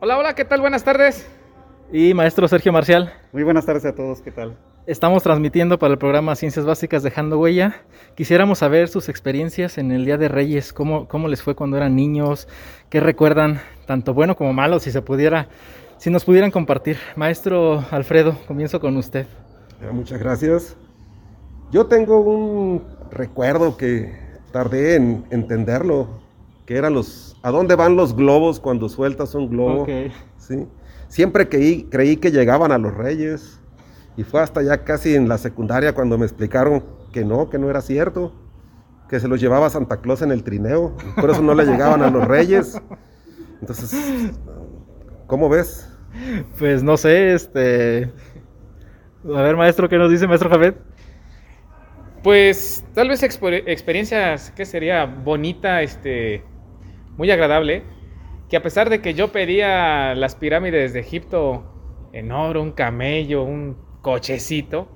Hola, 0.00 0.18
hola, 0.18 0.34
¿qué 0.34 0.44
tal? 0.44 0.60
Buenas 0.60 0.84
tardes. 0.84 1.26
Y 1.90 2.12
maestro 2.12 2.46
Sergio 2.46 2.74
Marcial. 2.74 3.10
Muy 3.32 3.42
buenas 3.42 3.64
tardes 3.64 3.86
a 3.86 3.94
todos, 3.94 4.20
¿qué 4.20 4.30
tal? 4.30 4.54
Estamos 4.86 5.22
transmitiendo 5.22 5.78
para 5.78 5.94
el 5.94 5.98
programa 5.98 6.36
Ciencias 6.36 6.66
Básicas 6.66 7.02
Dejando 7.02 7.38
Huella. 7.38 7.74
Quisiéramos 8.16 8.58
saber 8.58 8.88
sus 8.88 9.08
experiencias 9.08 9.78
en 9.78 9.92
el 9.92 10.04
Día 10.04 10.18
de 10.18 10.28
Reyes, 10.28 10.74
cómo, 10.74 11.08
cómo 11.08 11.26
les 11.26 11.40
fue 11.40 11.54
cuando 11.54 11.78
eran 11.78 11.96
niños, 11.96 12.48
qué 12.90 13.00
recuerdan, 13.00 13.62
tanto 13.86 14.12
bueno 14.12 14.36
como 14.36 14.52
malo, 14.52 14.78
si 14.78 14.90
se 14.90 15.00
pudiera, 15.00 15.48
si 15.96 16.10
nos 16.10 16.26
pudieran 16.26 16.50
compartir. 16.50 16.98
Maestro 17.16 17.82
Alfredo, 17.90 18.36
comienzo 18.46 18.78
con 18.78 18.98
usted. 18.98 19.26
Muchas 19.92 20.20
gracias. 20.20 20.76
Yo 21.70 21.86
tengo 21.86 22.20
un 22.20 22.82
recuerdo 23.10 23.76
que 23.76 24.16
tardé 24.52 24.96
en 24.96 25.24
entenderlo, 25.30 26.08
que 26.66 26.76
eran 26.76 26.94
los, 26.94 27.36
¿a 27.42 27.50
dónde 27.50 27.74
van 27.74 27.96
los 27.96 28.14
globos 28.14 28.60
cuando 28.60 28.88
sueltas 28.88 29.34
un 29.34 29.50
globo? 29.50 29.86
¿Sí? 30.38 30.66
Siempre 31.08 31.48
creí, 31.48 31.84
creí 31.84 32.16
que 32.16 32.30
llegaban 32.30 32.72
a 32.72 32.78
los 32.78 32.94
reyes 32.94 33.60
y 34.16 34.24
fue 34.24 34.40
hasta 34.40 34.62
ya 34.62 34.84
casi 34.84 35.14
en 35.14 35.28
la 35.28 35.38
secundaria 35.38 35.94
cuando 35.94 36.18
me 36.18 36.24
explicaron 36.24 36.84
que 37.12 37.24
no, 37.24 37.50
que 37.50 37.58
no 37.58 37.70
era 37.70 37.80
cierto, 37.80 38.32
que 39.08 39.20
se 39.20 39.28
los 39.28 39.40
llevaba 39.40 39.70
Santa 39.70 40.00
Claus 40.00 40.22
en 40.22 40.32
el 40.32 40.44
trineo, 40.44 40.96
por 41.20 41.30
eso 41.30 41.42
no 41.42 41.54
le 41.54 41.64
llegaban 41.64 42.02
a 42.02 42.10
los 42.10 42.26
reyes. 42.26 42.80
Entonces, 43.60 43.94
¿cómo 45.26 45.48
ves? 45.48 45.88
Pues 46.58 46.82
no 46.82 46.96
sé, 46.96 47.34
este... 47.34 48.12
A 49.26 49.40
ver, 49.40 49.56
maestro, 49.56 49.88
¿qué 49.88 49.96
nos 49.96 50.10
dice 50.10 50.26
maestro 50.26 50.50
Javet? 50.50 50.76
Pues 52.22 52.84
tal 52.94 53.08
vez 53.08 53.22
experiencias 53.22 54.50
que 54.50 54.66
sería 54.66 55.06
bonita, 55.06 55.80
este, 55.80 56.44
muy 57.16 57.30
agradable, 57.30 57.84
que 58.50 58.58
a 58.58 58.62
pesar 58.62 58.90
de 58.90 59.00
que 59.00 59.14
yo 59.14 59.32
pedía 59.32 60.14
las 60.14 60.34
pirámides 60.34 60.92
de 60.92 61.00
Egipto 61.00 61.64
en 62.12 62.32
oro, 62.32 62.62
un 62.62 62.72
camello, 62.72 63.44
un 63.44 63.78
cochecito, 64.02 64.88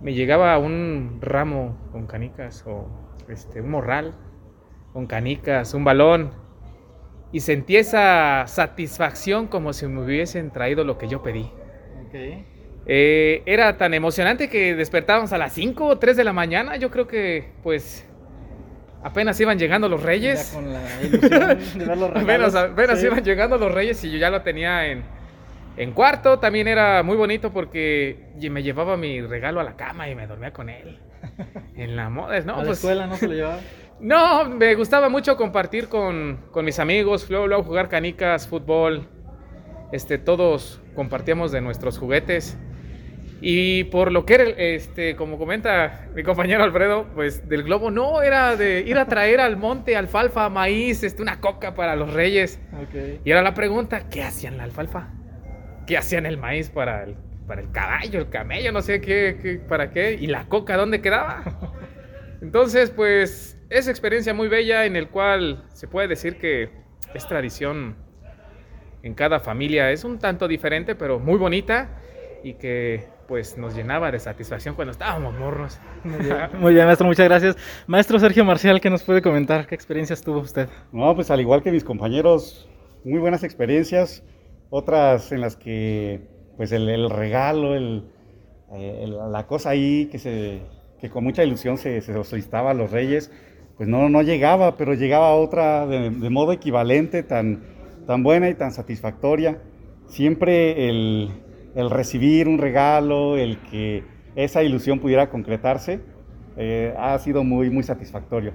me 0.00 0.12
llegaba 0.12 0.58
un 0.58 1.20
ramo 1.20 1.78
con 1.92 2.08
canicas 2.08 2.64
o 2.66 2.88
este, 3.28 3.60
un 3.60 3.70
morral 3.70 4.16
con 4.92 5.06
canicas, 5.06 5.72
un 5.72 5.84
balón, 5.84 6.32
y 7.30 7.40
sentí 7.40 7.76
esa 7.76 8.44
satisfacción 8.48 9.46
como 9.46 9.72
si 9.72 9.86
me 9.86 10.02
hubiesen 10.02 10.50
traído 10.50 10.82
lo 10.82 10.98
que 10.98 11.06
yo 11.06 11.22
pedí. 11.22 11.50
Eh, 12.86 13.42
era 13.46 13.76
tan 13.76 13.94
emocionante 13.94 14.48
que 14.48 14.74
despertábamos 14.74 15.32
a 15.32 15.38
las 15.38 15.52
5 15.52 15.86
o 15.86 15.98
3 15.98 16.16
de 16.16 16.24
la 16.24 16.32
mañana. 16.32 16.76
Yo 16.76 16.90
creo 16.90 17.06
que, 17.06 17.52
pues, 17.62 18.06
apenas 19.02 19.38
iban 19.40 19.58
llegando 19.58 19.88
los 19.88 20.02
reyes. 20.02 20.50
con 20.54 20.72
la 20.72 20.82
ilusión 21.02 21.58
de 21.78 21.84
ver 21.84 21.98
los 21.98 22.10
apenas, 22.14 22.54
apenas 22.54 23.02
iban 23.02 23.22
llegando 23.22 23.58
los 23.58 23.72
reyes 23.72 24.02
y 24.04 24.10
yo 24.10 24.18
ya 24.18 24.30
lo 24.30 24.42
tenía 24.42 24.86
en, 24.86 25.04
en 25.76 25.92
cuarto 25.92 26.38
también 26.38 26.68
era 26.68 27.02
muy 27.02 27.16
bonito 27.16 27.52
porque 27.52 28.32
me 28.50 28.62
llevaba 28.62 28.96
mi 28.96 29.20
regalo 29.20 29.60
a 29.60 29.64
la 29.64 29.76
cama 29.76 30.08
y 30.08 30.14
me 30.14 30.26
dormía 30.26 30.52
con 30.52 30.68
él. 30.68 30.98
En 31.76 31.96
la 31.96 32.08
moda, 32.10 32.38
¿no? 32.42 32.54
¿A 32.54 32.58
la 32.58 32.64
pues 32.66 32.78
escuela 32.78 33.06
no 33.06 33.16
se 33.16 33.28
lo 33.28 33.34
llevaba? 33.34 33.60
No, 34.00 34.44
me 34.46 34.74
gustaba 34.74 35.08
mucho 35.08 35.36
compartir 35.36 35.88
con, 35.88 36.40
con 36.50 36.64
mis 36.64 36.80
amigos, 36.80 37.30
luego, 37.30 37.46
luego, 37.46 37.62
jugar 37.62 37.88
canicas, 37.88 38.46
fútbol. 38.46 39.08
Este, 39.92 40.18
todos 40.18 40.82
compartíamos 40.96 41.52
de 41.52 41.60
nuestros 41.60 41.96
juguetes. 41.98 42.58
Y 43.46 43.84
por 43.84 44.10
lo 44.10 44.24
que 44.24 44.34
era, 44.34 44.44
este, 44.44 45.16
como 45.16 45.36
comenta 45.36 46.08
mi 46.14 46.22
compañero 46.22 46.64
Alfredo, 46.64 47.06
pues 47.14 47.46
del 47.46 47.62
globo 47.62 47.90
no 47.90 48.22
era 48.22 48.56
de 48.56 48.80
ir 48.80 48.96
a 48.96 49.04
traer 49.04 49.38
al 49.40 49.58
monte 49.58 49.96
alfalfa, 49.96 50.48
maíz, 50.48 51.02
este, 51.02 51.20
una 51.20 51.40
coca 51.40 51.74
para 51.74 51.94
los 51.94 52.14
reyes. 52.14 52.58
Y 53.22 53.30
era 53.30 53.42
la 53.42 53.52
pregunta, 53.52 54.08
¿qué 54.08 54.22
hacían 54.22 54.56
la 54.56 54.64
alfalfa? 54.64 55.10
qué 55.86 55.98
hacían 55.98 56.26
el 56.26 56.38
maíz 56.38 56.70
para 56.70 57.04
el, 57.04 57.16
para 57.46 57.60
el 57.60 57.70
caballo, 57.70 58.18
el 58.18 58.28
camello, 58.28 58.72
no 58.72 58.82
sé 58.82 59.00
qué, 59.00 59.60
para 59.68 59.90
qué, 59.90 60.14
y 60.14 60.26
la 60.26 60.48
coca, 60.48 60.76
¿dónde 60.76 61.00
quedaba? 61.00 61.42
Entonces, 62.42 62.90
pues, 62.90 63.58
es 63.70 63.88
experiencia 63.88 64.34
muy 64.34 64.48
bella 64.48 64.86
en 64.86 64.96
el 64.96 65.08
cual 65.08 65.64
se 65.72 65.88
puede 65.88 66.08
decir 66.08 66.38
que 66.38 66.70
es 67.14 67.26
tradición 67.26 67.96
en 69.02 69.14
cada 69.14 69.40
familia, 69.40 69.90
es 69.90 70.04
un 70.04 70.18
tanto 70.18 70.48
diferente, 70.48 70.94
pero 70.94 71.18
muy 71.18 71.36
bonita 71.36 72.00
y 72.42 72.54
que 72.54 73.13
pues 73.26 73.58
nos 73.58 73.74
llenaba 73.74 74.10
de 74.10 74.18
satisfacción 74.18 74.74
cuando 74.74 74.92
estábamos 74.92 75.34
morros. 75.38 75.78
Muy 76.58 76.74
bien, 76.74 76.86
maestro, 76.86 77.06
muchas 77.06 77.26
gracias. 77.26 77.56
Maestro 77.86 78.18
Sergio 78.18 78.44
Marcial, 78.44 78.80
¿qué 78.80 78.90
nos 78.90 79.02
puede 79.02 79.22
comentar? 79.22 79.66
¿Qué 79.66 79.74
experiencias 79.74 80.22
tuvo 80.22 80.40
usted? 80.40 80.68
No, 80.92 81.14
pues 81.14 81.30
al 81.30 81.40
igual 81.40 81.62
que 81.62 81.72
mis 81.72 81.84
compañeros, 81.84 82.68
muy 83.04 83.18
buenas 83.18 83.42
experiencias 83.44 84.22
otras 84.70 85.30
en 85.30 85.40
las 85.40 85.56
que 85.56 86.20
pues 86.56 86.72
el, 86.72 87.10
regalo, 87.10 87.74
el, 87.74 88.04
la 89.30 89.46
cosa 89.46 89.70
ahí 89.70 90.06
que, 90.06 90.18
se, 90.18 90.62
que 91.00 91.10
con 91.10 91.24
mucha 91.24 91.44
ilusión 91.44 91.78
se, 91.78 92.00
se 92.00 92.12
solicitaba 92.24 92.70
a 92.70 92.74
los 92.74 92.90
reyes, 92.90 93.30
pues 93.76 93.88
no, 93.88 94.08
no 94.08 94.22
llegaba, 94.22 94.76
pero 94.76 94.94
llegaba 94.94 95.34
otra 95.34 95.86
de, 95.86 96.10
modo 96.10 96.52
equivalente, 96.52 97.22
tan, 97.22 97.62
tan 98.06 98.22
buena 98.22 98.48
y 98.48 98.54
tan 98.54 98.72
satisfactoria. 98.72 99.58
Siempre 100.06 100.88
el, 100.88 101.30
el, 101.74 101.90
recibir 101.90 102.48
un 102.48 102.58
regalo, 102.58 103.36
el 103.36 103.58
que 103.58 104.04
esa 104.36 104.62
ilusión 104.62 104.98
pudiera 104.98 105.30
concretarse, 105.30 106.00
eh, 106.56 106.94
ha 106.98 107.18
sido 107.18 107.44
muy, 107.44 107.70
muy 107.70 107.82
satisfactorio. 107.82 108.52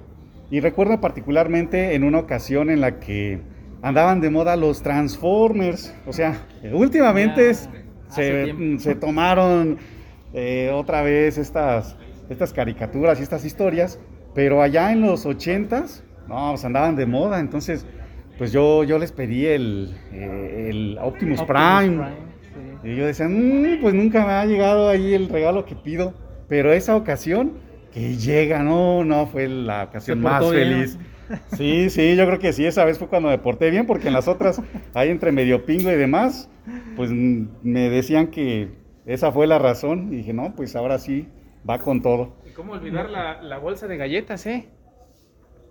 Y 0.50 0.60
recuerdo 0.60 1.00
particularmente 1.00 1.94
en 1.94 2.04
una 2.04 2.18
ocasión 2.18 2.70
en 2.70 2.80
la 2.80 2.98
que 2.98 3.40
andaban 3.82 4.20
de 4.20 4.30
moda 4.30 4.56
los 4.56 4.82
Transformers. 4.82 5.94
O 6.06 6.12
sea, 6.12 6.46
últimamente 6.72 7.52
se, 8.08 8.94
tomaron 9.00 9.78
eh, 10.32 10.70
otra 10.74 11.02
vez 11.02 11.38
estas, 11.38 11.96
estas 12.28 12.52
caricaturas 12.52 13.20
y 13.20 13.22
estas 13.22 13.44
historias, 13.44 14.00
pero 14.34 14.62
allá 14.62 14.92
en 14.92 15.02
los 15.02 15.26
80s, 15.26 16.02
no, 16.28 16.50
pues 16.50 16.64
andaban 16.64 16.96
de 16.96 17.06
moda. 17.06 17.38
Entonces, 17.40 17.86
pues 18.38 18.52
yo, 18.52 18.84
yo 18.84 18.98
les 18.98 19.12
pedí 19.12 19.46
el, 19.46 19.94
eh, 20.12 20.68
el 20.70 20.98
Optimus, 21.00 21.42
Prime. 21.42 22.29
Y 22.82 22.96
yo 22.96 23.06
decía, 23.06 23.28
mm, 23.28 23.80
pues 23.80 23.94
nunca 23.94 24.26
me 24.26 24.32
ha 24.32 24.46
llegado 24.46 24.88
ahí 24.88 25.14
el 25.14 25.28
regalo 25.28 25.64
que 25.64 25.74
pido. 25.74 26.14
Pero 26.48 26.72
esa 26.72 26.96
ocasión 26.96 27.52
que 27.92 28.16
llega, 28.16 28.62
no, 28.62 29.04
no, 29.04 29.26
fue 29.26 29.48
la 29.48 29.84
ocasión 29.84 30.20
más 30.20 30.48
feliz. 30.48 30.98
Sí, 31.56 31.90
sí, 31.90 32.16
yo 32.16 32.26
creo 32.26 32.38
que 32.40 32.52
sí, 32.52 32.66
esa 32.66 32.84
vez 32.84 32.98
fue 32.98 33.08
cuando 33.08 33.28
me 33.28 33.38
porté 33.38 33.70
bien, 33.70 33.86
porque 33.86 34.08
en 34.08 34.14
las 34.14 34.26
otras, 34.26 34.60
ahí 34.94 35.10
entre 35.10 35.30
medio 35.30 35.64
pingo 35.64 35.90
y 35.90 35.94
demás, 35.94 36.48
pues 36.96 37.10
me 37.12 37.88
decían 37.88 38.28
que 38.28 38.70
esa 39.06 39.30
fue 39.30 39.46
la 39.46 39.58
razón. 39.58 40.12
Y 40.12 40.16
dije, 40.16 40.32
no, 40.32 40.54
pues 40.56 40.74
ahora 40.74 40.98
sí, 40.98 41.28
va 41.68 41.78
con 41.78 42.02
todo. 42.02 42.36
¿Y 42.48 42.50
cómo 42.50 42.72
olvidar 42.72 43.10
la, 43.10 43.58
bolsa 43.58 43.86
de 43.86 43.96
galletas, 43.96 44.46
eh? 44.46 44.68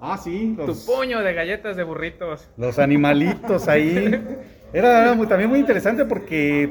Ah, 0.01 0.17
sí. 0.17 0.55
tu 0.57 0.73
puño 0.85 1.21
de 1.21 1.33
galletas 1.33 1.75
de 1.75 1.83
burritos. 1.83 2.49
Los 2.55 2.79
animalitos 2.79 3.67
ahí. 3.67 4.17
Era, 4.71 5.17
también 5.27 5.49
muy 5.49 5.59
interesante 5.59 6.05
porque 6.05 6.69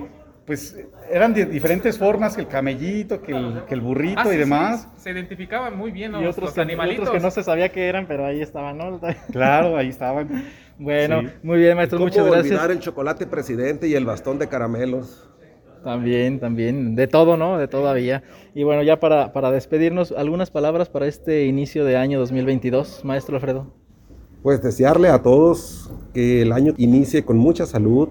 pues 0.49 0.75
eran 1.13 1.35
de 1.35 1.45
diferentes 1.45 1.99
formas, 1.99 2.35
que 2.35 2.41
el 2.41 2.49
camellito, 2.49 3.21
que 3.21 3.33
el, 3.33 3.65
que 3.69 3.75
el 3.75 3.83
burrito 3.83 4.23
ah, 4.25 4.35
y 4.35 4.39
demás. 4.39 4.89
Se 4.97 5.11
identificaban 5.11 5.77
muy 5.77 5.91
bien 5.91 6.11
los, 6.13 6.23
y 6.23 6.25
otros 6.25 6.57
animalitos. 6.57 7.03
otros 7.03 7.19
que 7.19 7.23
no 7.23 7.31
se 7.31 7.43
sabía 7.43 7.69
qué 7.69 7.87
eran, 7.87 8.07
pero 8.07 8.25
ahí 8.25 8.41
estaban, 8.41 8.79
¿no? 8.79 8.99
Claro, 9.31 9.77
ahí 9.77 9.91
estaban. 9.91 10.47
bueno, 10.79 11.21
muy 11.43 11.59
bien, 11.59 11.77
maestro, 11.77 11.99
muchas 11.99 12.25
gracias. 12.25 12.47
olvidar 12.47 12.71
el 12.71 12.79
chocolate 12.81 13.27
presidente 13.27 13.89
y 13.89 13.95
el 13.95 14.07
bastón 14.07 14.39
de 14.39 14.49
caramelos? 14.49 15.29
También, 15.85 16.41
también, 16.41 16.97
de 16.97 17.09
todo, 17.09 17.37
¿no? 17.37 17.59
De 17.59 17.69
todavía. 17.69 18.23
Y 18.55 18.63
bueno, 18.63 18.83
ya 18.83 18.99
para, 18.99 19.35
para 19.35 19.51
despedirnos, 19.51 20.13
algunas 20.13 20.51
palabras 20.51 20.89
para 20.89 21.07
este 21.07 21.45
inicio 21.45 21.85
de 21.85 21.99
año 21.99 22.19
2022, 22.21 23.05
maestro 23.05 23.35
Alfredo. 23.35 23.67
Pues 24.43 24.63
desearle 24.63 25.11
a 25.11 25.23
todos 25.23 25.91
que 26.15 26.41
el 26.41 26.53
año 26.53 26.73
inicie 26.79 27.23
con 27.23 27.37
mucha 27.37 27.67
salud, 27.67 28.09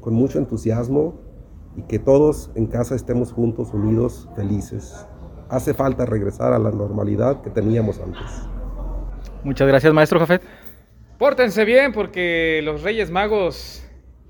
con 0.00 0.14
mucho 0.14 0.38
entusiasmo, 0.38 1.27
y 1.76 1.82
que 1.82 1.98
todos 1.98 2.50
en 2.54 2.66
casa 2.66 2.94
estemos 2.94 3.32
juntos, 3.32 3.72
unidos, 3.72 4.28
felices. 4.36 5.06
Hace 5.48 5.74
falta 5.74 6.04
regresar 6.06 6.52
a 6.52 6.58
la 6.58 6.70
normalidad 6.70 7.42
que 7.42 7.50
teníamos 7.50 8.00
antes. 8.00 8.22
Muchas 9.44 9.68
gracias, 9.68 9.92
maestro 9.92 10.18
Jafet. 10.20 10.42
Pórtense 11.18 11.64
bien 11.64 11.92
porque 11.92 12.60
los 12.62 12.82
Reyes 12.82 13.10
Magos 13.10 13.84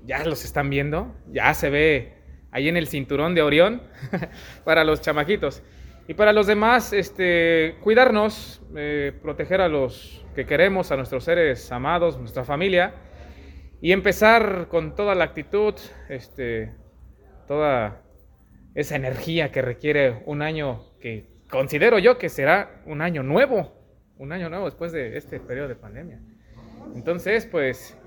ya 0.05 0.23
los 0.23 0.43
están 0.43 0.69
viendo, 0.69 1.13
ya 1.31 1.53
se 1.53 1.69
ve 1.69 2.13
ahí 2.51 2.67
en 2.67 2.77
el 2.77 2.87
cinturón 2.87 3.35
de 3.35 3.41
Orión 3.41 3.81
para 4.63 4.83
los 4.83 5.01
chamaquitos. 5.01 5.61
Y 6.07 6.15
para 6.15 6.33
los 6.33 6.47
demás, 6.47 6.91
este, 6.91 7.75
cuidarnos, 7.81 8.63
eh, 8.75 9.13
proteger 9.21 9.61
a 9.61 9.67
los 9.67 10.25
que 10.33 10.47
queremos, 10.47 10.91
a 10.91 10.95
nuestros 10.95 11.23
seres 11.23 11.71
amados, 11.71 12.17
nuestra 12.17 12.43
familia, 12.43 12.95
y 13.79 13.91
empezar 13.91 14.67
con 14.69 14.95
toda 14.95 15.13
la 15.13 15.25
actitud, 15.25 15.75
este, 16.09 16.73
toda 17.49 18.03
esa 18.75 18.95
energía 18.95 19.51
que 19.51 19.63
requiere 19.63 20.21
un 20.27 20.43
año 20.43 20.83
que 21.01 21.25
considero 21.49 21.97
yo 21.97 22.19
que 22.19 22.29
será 22.29 22.83
un 22.85 23.01
año 23.01 23.23
nuevo, 23.23 23.73
un 24.19 24.31
año 24.31 24.49
nuevo 24.49 24.65
después 24.65 24.91
de 24.91 25.17
este 25.17 25.39
periodo 25.39 25.67
de 25.67 25.75
pandemia. 25.75 26.19
Entonces, 26.93 27.47
pues, 27.47 27.97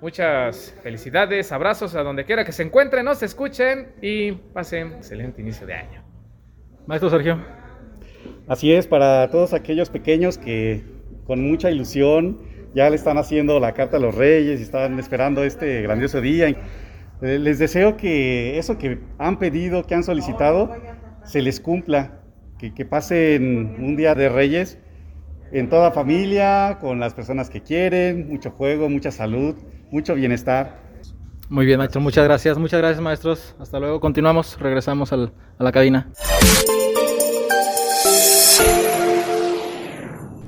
Muchas 0.00 0.74
felicidades, 0.82 1.52
abrazos 1.52 1.94
a 1.94 2.02
donde 2.02 2.24
quiera 2.24 2.46
que 2.46 2.52
se 2.52 2.62
encuentren, 2.62 3.04
nos 3.04 3.22
escuchen 3.22 3.88
y 4.00 4.32
pasen 4.32 4.94
excelente 4.94 5.42
inicio 5.42 5.66
de 5.66 5.74
año. 5.74 6.02
Maestro 6.86 7.10
Sergio. 7.10 7.38
Así 8.48 8.72
es, 8.72 8.86
para 8.86 9.28
todos 9.28 9.52
aquellos 9.52 9.90
pequeños 9.90 10.38
que 10.38 10.82
con 11.26 11.42
mucha 11.42 11.70
ilusión 11.70 12.38
ya 12.74 12.88
le 12.88 12.96
están 12.96 13.18
haciendo 13.18 13.60
la 13.60 13.74
carta 13.74 13.98
a 13.98 14.00
los 14.00 14.14
reyes 14.14 14.60
y 14.60 14.62
están 14.62 14.98
esperando 14.98 15.44
este 15.44 15.82
grandioso 15.82 16.22
día. 16.22 16.48
Eh, 17.22 17.38
les 17.38 17.58
deseo 17.58 17.96
que 17.96 18.58
eso 18.58 18.78
que 18.78 19.00
han 19.18 19.38
pedido, 19.38 19.84
que 19.84 19.94
han 19.94 20.04
solicitado, 20.04 20.74
se 21.24 21.42
les 21.42 21.60
cumpla, 21.60 22.20
que, 22.58 22.72
que 22.72 22.84
pasen 22.84 23.76
un 23.78 23.96
día 23.96 24.14
de 24.14 24.28
reyes 24.28 24.78
en 25.52 25.68
toda 25.68 25.90
familia, 25.90 26.78
con 26.80 27.00
las 27.00 27.14
personas 27.14 27.50
que 27.50 27.62
quieren, 27.62 28.28
mucho 28.28 28.50
juego, 28.52 28.88
mucha 28.88 29.10
salud, 29.10 29.56
mucho 29.90 30.14
bienestar. 30.14 30.78
Muy 31.48 31.66
bien, 31.66 31.78
maestro, 31.78 32.00
muchas 32.00 32.24
gracias, 32.24 32.56
muchas 32.58 32.78
gracias, 32.78 33.02
maestros. 33.02 33.56
Hasta 33.58 33.80
luego, 33.80 33.98
continuamos, 34.00 34.58
regresamos 34.60 35.12
al, 35.12 35.32
a 35.58 35.64
la 35.64 35.72
cabina. 35.72 36.08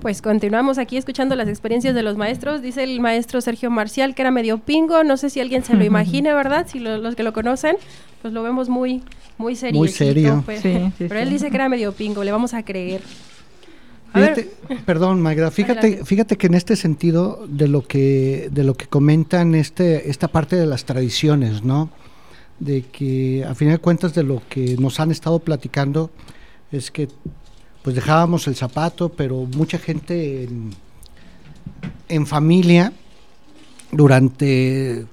Pues 0.03 0.21
continuamos 0.21 0.79
aquí 0.79 0.97
escuchando 0.97 1.37
las 1.37 1.47
experiencias 1.49 1.95
de 1.95 2.03
los 2.03 2.17
maestros. 2.17 2.61
Dice 2.61 2.83
el 2.83 2.99
maestro 2.99 3.41
Sergio 3.41 3.71
Marcial 3.71 4.17
que 4.17 4.23
era 4.23 4.33
medio 4.33 4.59
pingo. 4.59 5.05
No 5.05 5.17
sé 5.17 5.31
si 5.31 5.39
alguien 5.41 5.63
se 5.65 5.75
lo 5.75 5.85
imagina, 5.93 6.35
¿verdad? 6.35 6.67
Si 6.69 6.81
lo- 6.81 6.99
los 6.99 7.15
que 7.15 7.23
lo 7.23 7.33
conocen, 7.33 7.77
pues 8.21 8.35
lo 8.35 8.43
vemos 8.43 8.69
muy, 8.69 9.03
muy 9.39 9.55
serio. 9.55 9.79
Muy 9.79 9.89
serio. 9.89 10.43
Pero, 10.45 10.61
Sí, 10.61 10.93
sí, 10.99 11.05
pero 11.07 11.21
él 11.21 11.29
sí. 11.29 11.35
dice 11.35 11.51
que 11.51 11.57
era 11.57 11.69
medio 11.69 11.93
pingo. 11.93 12.25
Le 12.25 12.33
vamos 12.33 12.53
a 12.53 12.65
creer. 12.65 13.01
A 14.13 14.19
Fíjate, 14.19 14.51
perdón, 14.85 15.23
Magda, 15.23 15.51
fíjate, 15.53 15.79
Adelante. 15.79 16.05
fíjate 16.05 16.37
que 16.37 16.47
en 16.49 16.55
este 16.55 16.75
sentido 16.77 17.47
de 17.49 17.69
lo 17.69 17.83
que 17.87 18.49
de 18.53 18.65
lo 18.65 18.75
que 18.75 18.87
comentan 18.87 19.55
este 19.55 20.11
esta 20.11 20.27
parte 20.29 20.57
de 20.57 20.67
las 20.67 20.85
tradiciones, 20.85 21.63
¿no? 21.63 21.91
De 22.59 22.83
que 22.83 23.45
a 23.49 23.55
final 23.55 23.77
de 23.77 23.79
cuentas 23.79 24.15
de 24.15 24.25
lo 24.25 24.43
que 24.51 24.77
nos 24.79 24.99
han 25.01 25.13
estado 25.13 25.39
platicando 25.39 26.11
es 26.73 26.91
que 26.91 27.09
pues 27.83 27.97
dejábamos 27.97 28.47
el 28.47 28.57
zapato, 28.57 29.11
pero 29.11 29.47
mucha 29.57 29.79
gente 29.79 30.45
en, 30.45 30.71
en 32.09 32.27
familia 32.27 32.93
durante 33.91 35.07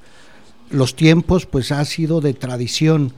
los 0.69 0.95
tiempos 0.95 1.45
pues 1.45 1.71
ha 1.71 1.83
sido 1.85 2.21
de 2.21 2.33
tradición 2.33 3.13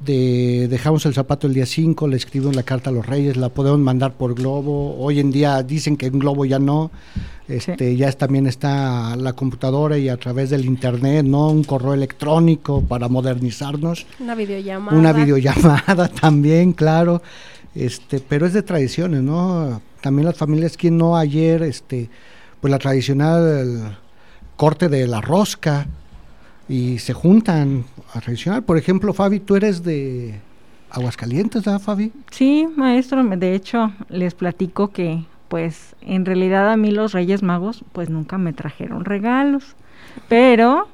de 0.00 0.66
dejamos 0.68 1.04
el 1.04 1.14
zapato 1.14 1.46
el 1.46 1.54
día 1.54 1.66
5, 1.66 2.08
le 2.08 2.16
escribimos 2.16 2.56
la 2.56 2.62
carta 2.62 2.90
a 2.90 2.92
los 2.92 3.06
reyes, 3.06 3.36
la 3.36 3.50
podemos 3.50 3.78
mandar 3.78 4.14
por 4.14 4.34
globo, 4.34 4.96
hoy 4.98 5.20
en 5.20 5.30
día 5.30 5.62
dicen 5.62 5.96
que 5.96 6.06
en 6.06 6.18
globo 6.18 6.46
ya 6.46 6.58
no, 6.58 6.90
este, 7.48 7.96
ya 7.96 8.10
también 8.12 8.46
está 8.46 9.14
la 9.16 9.34
computadora 9.34 9.98
y 9.98 10.08
a 10.08 10.16
través 10.16 10.50
del 10.50 10.64
internet, 10.64 11.26
¿no? 11.26 11.48
Un 11.48 11.64
correo 11.64 11.92
electrónico 11.92 12.80
para 12.82 13.08
modernizarnos, 13.08 14.06
una 14.20 14.34
videollamada. 14.34 14.96
una 14.96 15.12
videollamada 15.12 16.08
también, 16.20 16.72
claro, 16.72 17.20
este, 17.74 18.20
pero 18.20 18.46
es 18.46 18.52
de 18.52 18.62
tradiciones, 18.62 19.22
¿no? 19.22 19.80
También 20.00 20.26
las 20.26 20.36
familias, 20.36 20.76
quien 20.76 20.96
no 20.96 21.16
ayer, 21.16 21.62
este, 21.62 22.08
pues 22.60 22.70
la 22.70 22.78
tradicional 22.78 23.98
corte 24.56 24.88
de 24.88 25.06
la 25.06 25.20
rosca, 25.20 25.86
y 26.70 27.00
se 27.00 27.12
juntan 27.12 27.84
a 28.14 28.20
tradicional. 28.20 28.62
Por 28.62 28.78
ejemplo, 28.78 29.12
Fabi, 29.12 29.40
tú 29.40 29.56
eres 29.56 29.82
de 29.82 30.38
Aguascalientes, 30.90 31.64
¿verdad, 31.64 31.80
Fabi? 31.80 32.12
Sí, 32.30 32.68
maestro, 32.76 33.24
de 33.24 33.54
hecho 33.56 33.92
les 34.08 34.34
platico 34.34 34.88
que 34.92 35.24
pues 35.48 35.96
en 36.00 36.24
realidad 36.24 36.70
a 36.70 36.76
mí 36.76 36.92
los 36.92 37.12
Reyes 37.12 37.42
Magos 37.42 37.84
pues 37.92 38.08
nunca 38.08 38.38
me 38.38 38.52
trajeron 38.52 39.04
regalos, 39.04 39.74
pero 40.28 40.86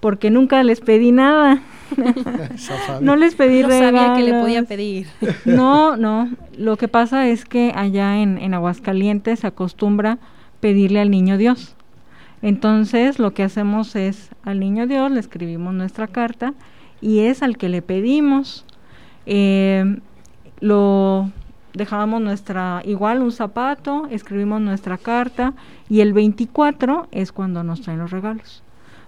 porque 0.00 0.30
nunca 0.30 0.64
les 0.64 0.80
pedí 0.80 1.12
nada. 1.12 1.62
no 3.00 3.16
les 3.16 3.34
pedí 3.34 3.62
No 3.62 3.68
regalos. 3.68 4.00
sabía 4.00 4.14
que 4.16 4.30
le 4.30 4.40
podía 4.40 4.62
pedir. 4.64 5.06
No, 5.44 5.96
no, 5.96 6.30
lo 6.56 6.76
que 6.76 6.88
pasa 6.88 7.28
es 7.28 7.44
que 7.44 7.72
allá 7.74 8.18
en, 8.18 8.38
en 8.38 8.54
Aguascalientes 8.54 9.40
se 9.40 9.46
acostumbra 9.46 10.18
pedirle 10.60 11.00
al 11.00 11.10
niño 11.10 11.36
Dios. 11.36 11.76
Entonces 12.42 13.18
lo 13.18 13.32
que 13.34 13.42
hacemos 13.42 13.96
es 13.96 14.30
al 14.44 14.60
niño 14.60 14.86
Dios 14.86 15.10
le 15.10 15.20
escribimos 15.20 15.74
nuestra 15.74 16.06
carta 16.06 16.54
y 17.00 17.20
es 17.20 17.42
al 17.42 17.56
que 17.56 17.68
le 17.68 17.82
pedimos. 17.82 18.64
Eh, 19.26 19.98
lo 20.60 21.30
dejábamos 21.74 22.20
nuestra, 22.20 22.82
igual 22.84 23.22
un 23.22 23.32
zapato, 23.32 24.06
escribimos 24.10 24.60
nuestra 24.60 24.98
carta 24.98 25.54
y 25.88 26.00
el 26.00 26.12
24 26.12 27.08
es 27.12 27.32
cuando 27.32 27.62
nos 27.62 27.82
traen 27.82 28.00
los 28.00 28.10
regalos. 28.10 28.62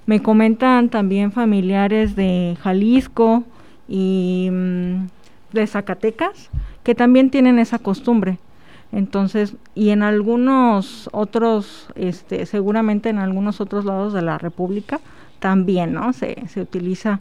Me 0.07 0.23
comentan 0.23 0.89
también 0.89 1.33
familiares 1.33 2.17
de 2.17 2.57
Jalisco 2.61 3.45
y 3.89 4.49
mm, 4.51 5.07
de 5.53 5.67
Zacatecas 5.67 6.51
que 6.83 6.95
también 6.95 7.31
tienen 7.31 7.59
esa 7.59 7.79
costumbre. 7.79 8.39
Entonces, 8.91 9.55
y 9.75 9.91
en 9.91 10.03
algunos 10.03 11.09
otros, 11.13 11.87
este, 11.95 12.45
seguramente 12.47 13.09
en 13.09 13.19
algunos 13.19 13.61
otros 13.61 13.85
lados 13.85 14.13
de 14.13 14.23
la 14.23 14.39
República 14.39 15.01
también, 15.39 15.93
¿no? 15.95 16.13
Se, 16.13 16.37
se 16.49 16.61
utiliza 16.61 17.21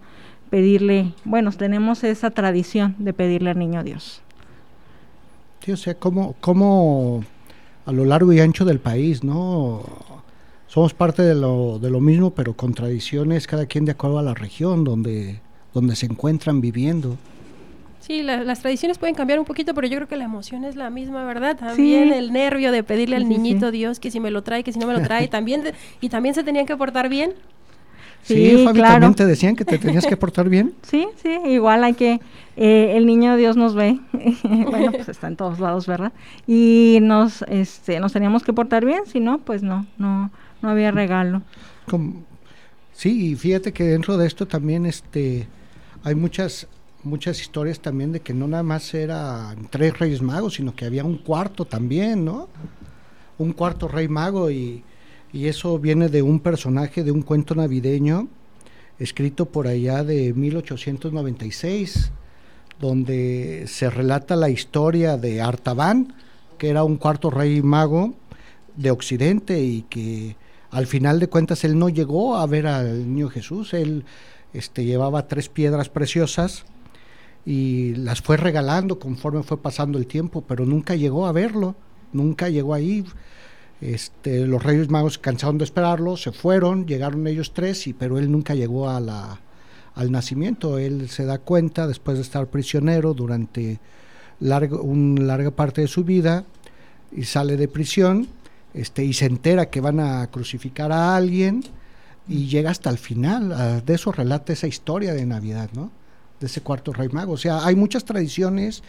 pedirle, 0.50 1.14
bueno, 1.24 1.52
tenemos 1.52 2.04
esa 2.04 2.30
tradición 2.30 2.96
de 3.00 3.14
pedirle 3.14 3.52
al 3.52 3.60
niño 3.60 3.84
Dios. 3.84 4.22
Sí, 5.64 5.72
o 5.72 5.78
sea, 5.78 5.94
como, 5.94 6.34
como 6.42 7.24
a 7.86 7.92
lo 7.92 8.04
largo 8.04 8.34
y 8.34 8.40
ancho 8.42 8.66
del 8.66 8.80
país, 8.80 9.24
¿no? 9.24 9.84
Somos 10.72 10.94
parte 10.94 11.22
de 11.22 11.36
lo, 11.36 11.80
de 11.80 11.90
lo 11.90 12.00
mismo, 12.00 12.32
pero 12.32 12.54
con 12.54 12.74
tradiciones, 12.74 13.46
cada 13.46 13.66
quien 13.66 13.84
de 13.84 13.92
acuerdo 13.92 14.20
a 14.20 14.24
la 14.24 14.34
región 14.34 14.86
donde, 14.86 15.42
donde 15.74 15.98
se 15.98 16.06
encuentran 16.06 16.62
viviendo. 16.62 17.18
Sí, 18.00 18.22
la- 18.24 18.44
las 18.46 18.62
tradiciones 18.62 18.98
pueden 18.98 19.14
cambiar 19.14 19.38
un 19.38 19.44
poquito, 19.46 19.74
pero 19.74 19.86
yo 19.88 19.98
creo 19.98 20.08
que 20.08 20.16
la 20.16 20.24
emoción 20.24 20.64
es 20.64 20.78
la 20.78 20.90
misma, 20.90 21.26
¿verdad? 21.26 21.58
También 21.58 22.08
Sí. 22.10 22.14
el 22.18 22.32
nervio 22.32 22.72
de 22.72 22.84
pedirle 22.84 23.18
Sí, 23.18 23.24
al 23.24 23.28
sí, 23.28 23.38
niñito 23.38 23.66
sí. 23.70 23.78
Dios 23.80 24.00
que 24.00 24.12
si 24.12 24.22
me 24.22 24.32
lo 24.32 24.44
trae, 24.44 24.64
que 24.64 24.72
si 24.72 24.80
no 24.80 24.88
me 24.88 24.94
lo 24.94 25.02
trae, 25.02 25.28
también 25.28 25.62
de- 25.64 25.74
y 26.00 26.08
también 26.08 26.34
se 26.36 26.44
tenían 26.44 26.66
que 26.66 26.78
portar 26.78 27.10
bien. 27.10 27.34
Sí, 28.24 28.62
Fabi, 28.64 28.80
claro. 28.80 28.94
también 28.94 29.16
te 29.16 29.26
decían 29.26 29.56
que 29.56 29.66
te 29.66 29.78
tenías 29.78 30.06
que 30.06 30.16
portar 30.16 30.48
bien. 30.48 30.74
Sí, 30.84 31.06
sí, 31.22 31.38
igual 31.48 31.84
hay 31.84 31.96
que, 31.96 32.22
eh, 32.56 32.94
el 32.96 33.06
niño 33.08 33.36
Dios 33.36 33.58
nos 33.58 33.76
ve, 33.76 34.00
bueno, 34.70 34.92
pues 34.94 35.10
está 35.10 35.28
en 35.28 35.36
todos 35.36 35.60
lados, 35.60 35.86
¿verdad? 35.86 36.14
Y 36.48 37.00
nos, 37.02 37.42
este, 37.50 38.00
nos 38.00 38.14
teníamos 38.14 38.44
que 38.44 38.54
portar 38.54 38.86
bien, 38.86 39.02
si 39.06 39.20
no, 39.20 39.40
pues 39.40 39.64
no, 39.64 39.86
no, 39.98 40.32
no 40.62 40.70
había 40.70 40.92
regalo. 40.92 41.42
Sí, 42.94 43.32
y 43.32 43.36
fíjate 43.36 43.72
que 43.72 43.84
dentro 43.84 44.18
de 44.18 44.28
esto 44.28 44.48
también 44.48 44.86
este, 44.86 45.48
hay 46.04 46.16
muchas, 46.16 46.68
muchas 47.04 47.42
historias 47.42 47.80
también 47.80 48.12
de 48.12 48.20
que 48.20 48.34
no 48.34 48.48
nada 48.48 48.64
más 48.64 48.94
eran 48.94 49.68
tres 49.70 49.98
reyes 49.98 50.22
magos, 50.22 50.56
sino 50.56 50.76
que 50.76 50.86
había 50.86 51.04
un 51.04 51.18
cuarto 51.18 51.66
también, 51.66 52.26
¿no? 52.26 52.48
Un 53.38 53.54
cuarto 53.54 53.88
rey 53.88 54.08
mago 54.08 54.52
y, 54.52 54.84
y 55.34 55.48
eso 55.48 55.80
viene 55.80 56.10
de 56.10 56.22
un 56.22 56.40
personaje 56.40 57.04
de 57.04 57.12
un 57.12 57.22
cuento 57.22 57.56
navideño 57.56 58.28
escrito 59.00 59.48
por 59.48 59.68
allá 59.68 60.04
de 60.04 60.32
1896, 60.34 62.12
donde 62.80 63.66
se 63.68 63.90
relata 63.90 64.36
la 64.36 64.50
historia 64.50 65.18
de 65.18 65.42
Artaban, 65.42 66.14
que 66.60 66.70
era 66.70 66.84
un 66.84 66.98
cuarto 66.98 67.32
rey 67.32 67.64
mago 67.64 68.14
de 68.76 68.92
Occidente 68.92 69.60
y 69.60 69.82
que 69.84 70.36
al 70.72 70.88
final 70.88 71.20
de 71.20 71.28
cuentas 71.28 71.64
él 71.64 71.78
no 71.78 71.90
llegó 71.90 72.38
a 72.38 72.46
ver 72.48 72.68
al 72.68 73.08
niño 73.14 73.30
Jesús, 73.30 73.74
él 73.74 74.06
este, 74.54 74.86
llevaba 74.86 75.28
tres 75.28 75.50
piedras 75.50 75.90
preciosas 75.90 76.66
y 77.46 77.96
las 77.96 78.22
fue 78.22 78.38
regalando 78.38 79.00
conforme 79.00 79.44
fue 79.44 79.62
pasando 79.62 79.98
el 79.98 80.08
tiempo, 80.08 80.44
pero 80.48 80.66
nunca 80.66 80.96
llegó 80.96 81.28
a 81.28 81.32
verlo, 81.32 81.76
nunca 82.14 82.50
llegó 82.50 82.74
ahí. 82.74 83.06
Este, 83.82 84.46
los 84.46 84.64
Reyes 84.64 84.90
Magos 84.90 85.18
cansaron 85.18 85.58
de 85.58 85.64
esperarlo, 85.64 86.16
se 86.16 86.32
fueron, 86.32 86.86
llegaron 86.86 87.26
ellos 87.28 87.52
tres, 87.54 87.88
y, 87.88 87.94
pero 87.94 88.20
él 88.20 88.32
nunca 88.32 88.54
llegó 88.54 88.90
a 88.90 89.00
la, 89.00 89.40
al 89.96 90.12
nacimiento. 90.12 90.78
Él 90.78 91.10
se 91.10 91.26
da 91.26 91.40
cuenta 91.40 91.88
después 91.88 92.18
de 92.18 92.24
estar 92.24 92.48
prisionero 92.48 93.14
durante 93.14 93.80
largo, 94.40 94.82
una 94.84 95.24
larga 95.24 95.52
parte 95.52 95.82
de 95.82 95.88
su 95.88 96.04
vida 96.04 96.46
y 97.12 97.24
sale 97.24 97.58
de 97.58 97.68
prisión 97.68 98.28
este, 98.74 99.04
y 99.04 99.14
se 99.14 99.26
entera 99.26 99.70
que 99.70 99.82
van 99.82 100.00
a 100.00 100.28
crucificar 100.28 100.92
a 100.92 101.16
alguien 101.16 101.64
y 102.28 102.48
llega 102.48 102.72
hasta 102.72 102.90
el 102.90 102.98
final. 102.98 103.52
ah, 103.52 103.82
de 103.86 103.94
eso 103.94 104.12
relata 104.12 104.54
esa 104.54 104.68
historia 104.68 105.14
de 105.14 105.26
Navidad, 105.26 105.70
¿no? 105.74 105.92
De 106.40 106.48
ese 106.48 106.62
cuarto 106.62 106.94
rey 106.94 107.10
mago. 107.10 107.34
O 107.34 107.38
sea, 107.38 107.66
hay 107.66 107.76
muchas 107.76 108.06
tradiciones, 108.06 108.84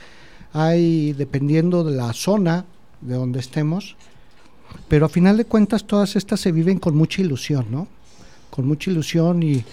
hay, 0.52 1.12
dependiendo 1.12 1.84
de 1.84 1.96
la 1.96 2.12
zona 2.12 2.64
de 3.00 3.14
donde 3.14 3.40
estemos, 3.40 3.96
pero 4.88 5.06
a 5.06 5.08
final 5.08 5.36
de 5.36 5.44
cuentas 5.44 5.84
todas 5.84 6.16
estas 6.16 6.40
se 6.40 6.52
viven 6.52 6.78
con 6.78 6.96
mucha 6.96 7.20
ilusión, 7.20 7.66
¿no? 7.70 7.88
Con 8.50 8.66
mucha 8.66 8.90
ilusión 8.90 9.42
y, 9.42 9.64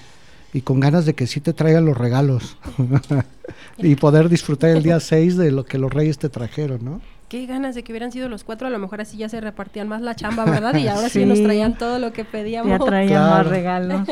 y 0.53 0.61
con 0.61 0.79
ganas 0.79 1.05
de 1.05 1.13
que 1.13 1.27
sí 1.27 1.39
te 1.41 1.53
traigan 1.53 1.85
los 1.85 1.97
regalos 1.97 2.57
y 3.77 3.95
poder 3.95 4.29
disfrutar 4.29 4.71
el 4.71 4.83
día 4.83 4.99
6 4.99 5.37
de 5.37 5.51
lo 5.51 5.63
que 5.63 5.77
los 5.77 5.93
reyes 5.93 6.17
te 6.17 6.29
trajeron, 6.29 6.83
¿no? 6.83 7.01
Qué 7.29 7.45
ganas 7.45 7.75
de 7.75 7.83
que 7.83 7.93
hubieran 7.93 8.11
sido 8.11 8.27
los 8.27 8.43
cuatro, 8.43 8.67
a 8.67 8.69
lo 8.71 8.79
mejor 8.79 8.99
así 8.99 9.15
ya 9.17 9.29
se 9.29 9.39
repartían 9.39 9.87
más 9.87 10.01
la 10.01 10.15
chamba, 10.15 10.43
¿verdad? 10.45 10.75
Y 10.75 10.87
ahora 10.89 11.07
sí, 11.07 11.25
nos 11.25 11.41
traían 11.41 11.77
todo 11.77 11.99
lo 11.99 12.11
que 12.11 12.25
pedíamos. 12.25 12.71
Ya 12.71 12.85
traían 12.85 13.21
más 13.21 13.47
regalos. 13.47 14.07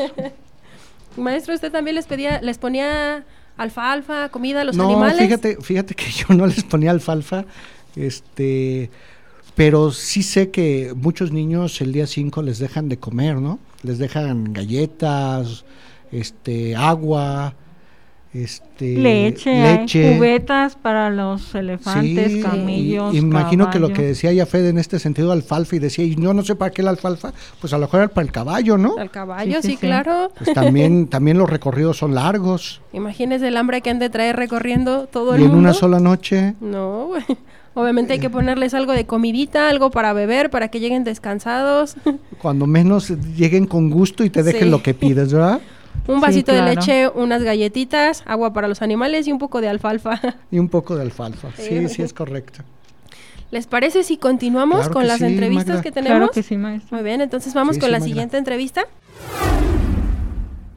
Maestro, 1.16 1.54
¿usted 1.54 1.72
también 1.72 1.96
les 1.96 2.06
pedía, 2.06 2.40
les 2.40 2.58
ponía 2.58 3.24
alfalfa, 3.56 4.28
comida 4.28 4.60
a 4.60 4.64
los 4.64 4.76
no, 4.76 4.84
animales? 4.84 5.18
fíjate, 5.18 5.58
fíjate 5.60 5.94
que 5.94 6.10
yo 6.10 6.34
no 6.34 6.46
les 6.46 6.62
ponía 6.62 6.92
alfalfa, 6.92 7.44
este, 7.96 8.88
pero 9.56 9.90
sí 9.90 10.22
sé 10.22 10.50
que 10.50 10.94
muchos 10.96 11.32
niños 11.32 11.80
el 11.80 11.92
día 11.92 12.06
5 12.06 12.40
les 12.42 12.60
dejan 12.60 12.88
de 12.88 12.98
comer, 12.98 13.36
¿no? 13.36 13.58
Les 13.82 13.98
dejan 13.98 14.52
galletas, 14.52 15.64
este, 16.12 16.76
agua, 16.76 17.54
este, 18.44 18.96
leche, 18.96 20.14
cubetas 20.16 20.76
para 20.76 21.10
los 21.10 21.54
elefantes, 21.54 22.32
Sí, 22.32 22.40
camellos. 22.42 23.14
y- 23.14 23.18
imagino 23.18 23.70
que 23.70 23.78
lo 23.78 23.92
que 23.92 24.02
decía 24.02 24.32
ya 24.32 24.46
Fede 24.46 24.68
en 24.70 24.78
este 24.78 24.98
sentido 24.98 25.32
alfalfa 25.32 25.76
y 25.76 25.78
decía, 25.78 26.04
y 26.04 26.14
yo 26.14 26.32
no 26.34 26.42
sé 26.44 26.54
para 26.54 26.70
qué 26.70 26.82
la 26.82 26.90
alfalfa, 26.90 27.32
pues 27.60 27.72
a 27.72 27.78
lo 27.78 27.82
mejor 27.86 28.00
era 28.00 28.08
para 28.08 28.24
el 28.26 28.32
caballo, 28.32 28.78
¿no? 28.78 28.96
Al 28.98 29.10
caballo, 29.10 29.56
Sí, 29.60 29.62
sí, 29.62 29.68
sí, 29.68 29.74
sí. 29.74 29.86
claro. 29.86 30.30
Pues 30.38 30.52
también, 30.54 31.06
también 31.10 31.38
los 31.38 31.48
recorridos 31.50 31.96
son 31.98 32.14
largos 32.14 32.80
Imagínese 32.92 33.48
el 33.48 33.56
hambre 33.56 33.80
que 33.82 33.90
han 33.90 33.98
de 33.98 34.10
traer 34.10 34.36
recorriendo 34.36 35.06
todo 35.06 35.34
el 35.34 35.40
y 35.40 35.44
en 35.44 35.50
mundo. 35.50 35.62
una 35.62 35.74
sola 35.74 36.00
noche. 36.00 36.54
No, 36.60 37.06
güey. 37.08 37.22
Obviamente 37.74 38.14
hay 38.14 38.18
que 38.18 38.30
ponerles 38.30 38.74
algo 38.74 38.92
de 38.92 39.06
comidita, 39.06 39.68
algo 39.68 39.90
para 39.92 40.12
beber, 40.12 40.50
para 40.50 40.66
que 40.68 40.80
lleguen 40.80 41.04
descansados. 41.04 41.94
Cuando 42.42 42.66
menos 42.66 43.10
lleguen 43.36 43.66
con 43.66 43.88
gusto 43.88 44.24
y 44.24 44.30
te 44.30 44.42
dejen 44.42 44.64
Sí. 44.64 44.70
lo 44.70 44.82
que 44.82 44.94
pides, 44.94 45.32
¿verdad? 45.32 45.60
un 46.06 46.16
Sí, 46.16 46.20
vasito 46.22 46.52
de 46.52 46.62
leche, 46.62 47.08
unas 47.08 47.42
galletitas, 47.42 48.22
agua 48.26 48.52
para 48.52 48.68
los 48.68 48.80
animales 48.82 49.26
y 49.28 49.32
un 49.32 49.38
poco 49.38 49.60
de 49.60 49.68
alfalfa. 49.68 50.20
Y 50.50 50.58
un 50.58 50.68
poco 50.68 50.96
de 50.96 51.02
alfalfa. 51.02 51.48
Sí. 51.56 51.88
Sí, 51.88 52.02
es 52.02 52.12
correcto. 52.12 52.60
¿Les 53.50 53.66
parece 53.66 54.02
si 54.02 54.18
continuamos 54.18 54.80
Claro 54.80 54.92
con 54.94 55.06
las 55.06 55.18
sí, 55.18 55.24
entrevistas 55.24 55.68
Magda. 55.76 55.82
que 55.82 55.92
tenemos? 55.92 56.16
Claro 56.18 56.30
que 56.32 56.42
sí, 56.42 56.56
maestro. 56.56 56.96
Muy 56.96 57.04
bien, 57.04 57.20
entonces 57.22 57.54
vamos 57.54 57.76
Sí, 57.76 57.80
con 57.80 57.88
sí, 57.88 57.92
la 57.92 57.98
Magda. 57.98 58.06
siguiente 58.08 58.36
entrevista. 58.36 58.82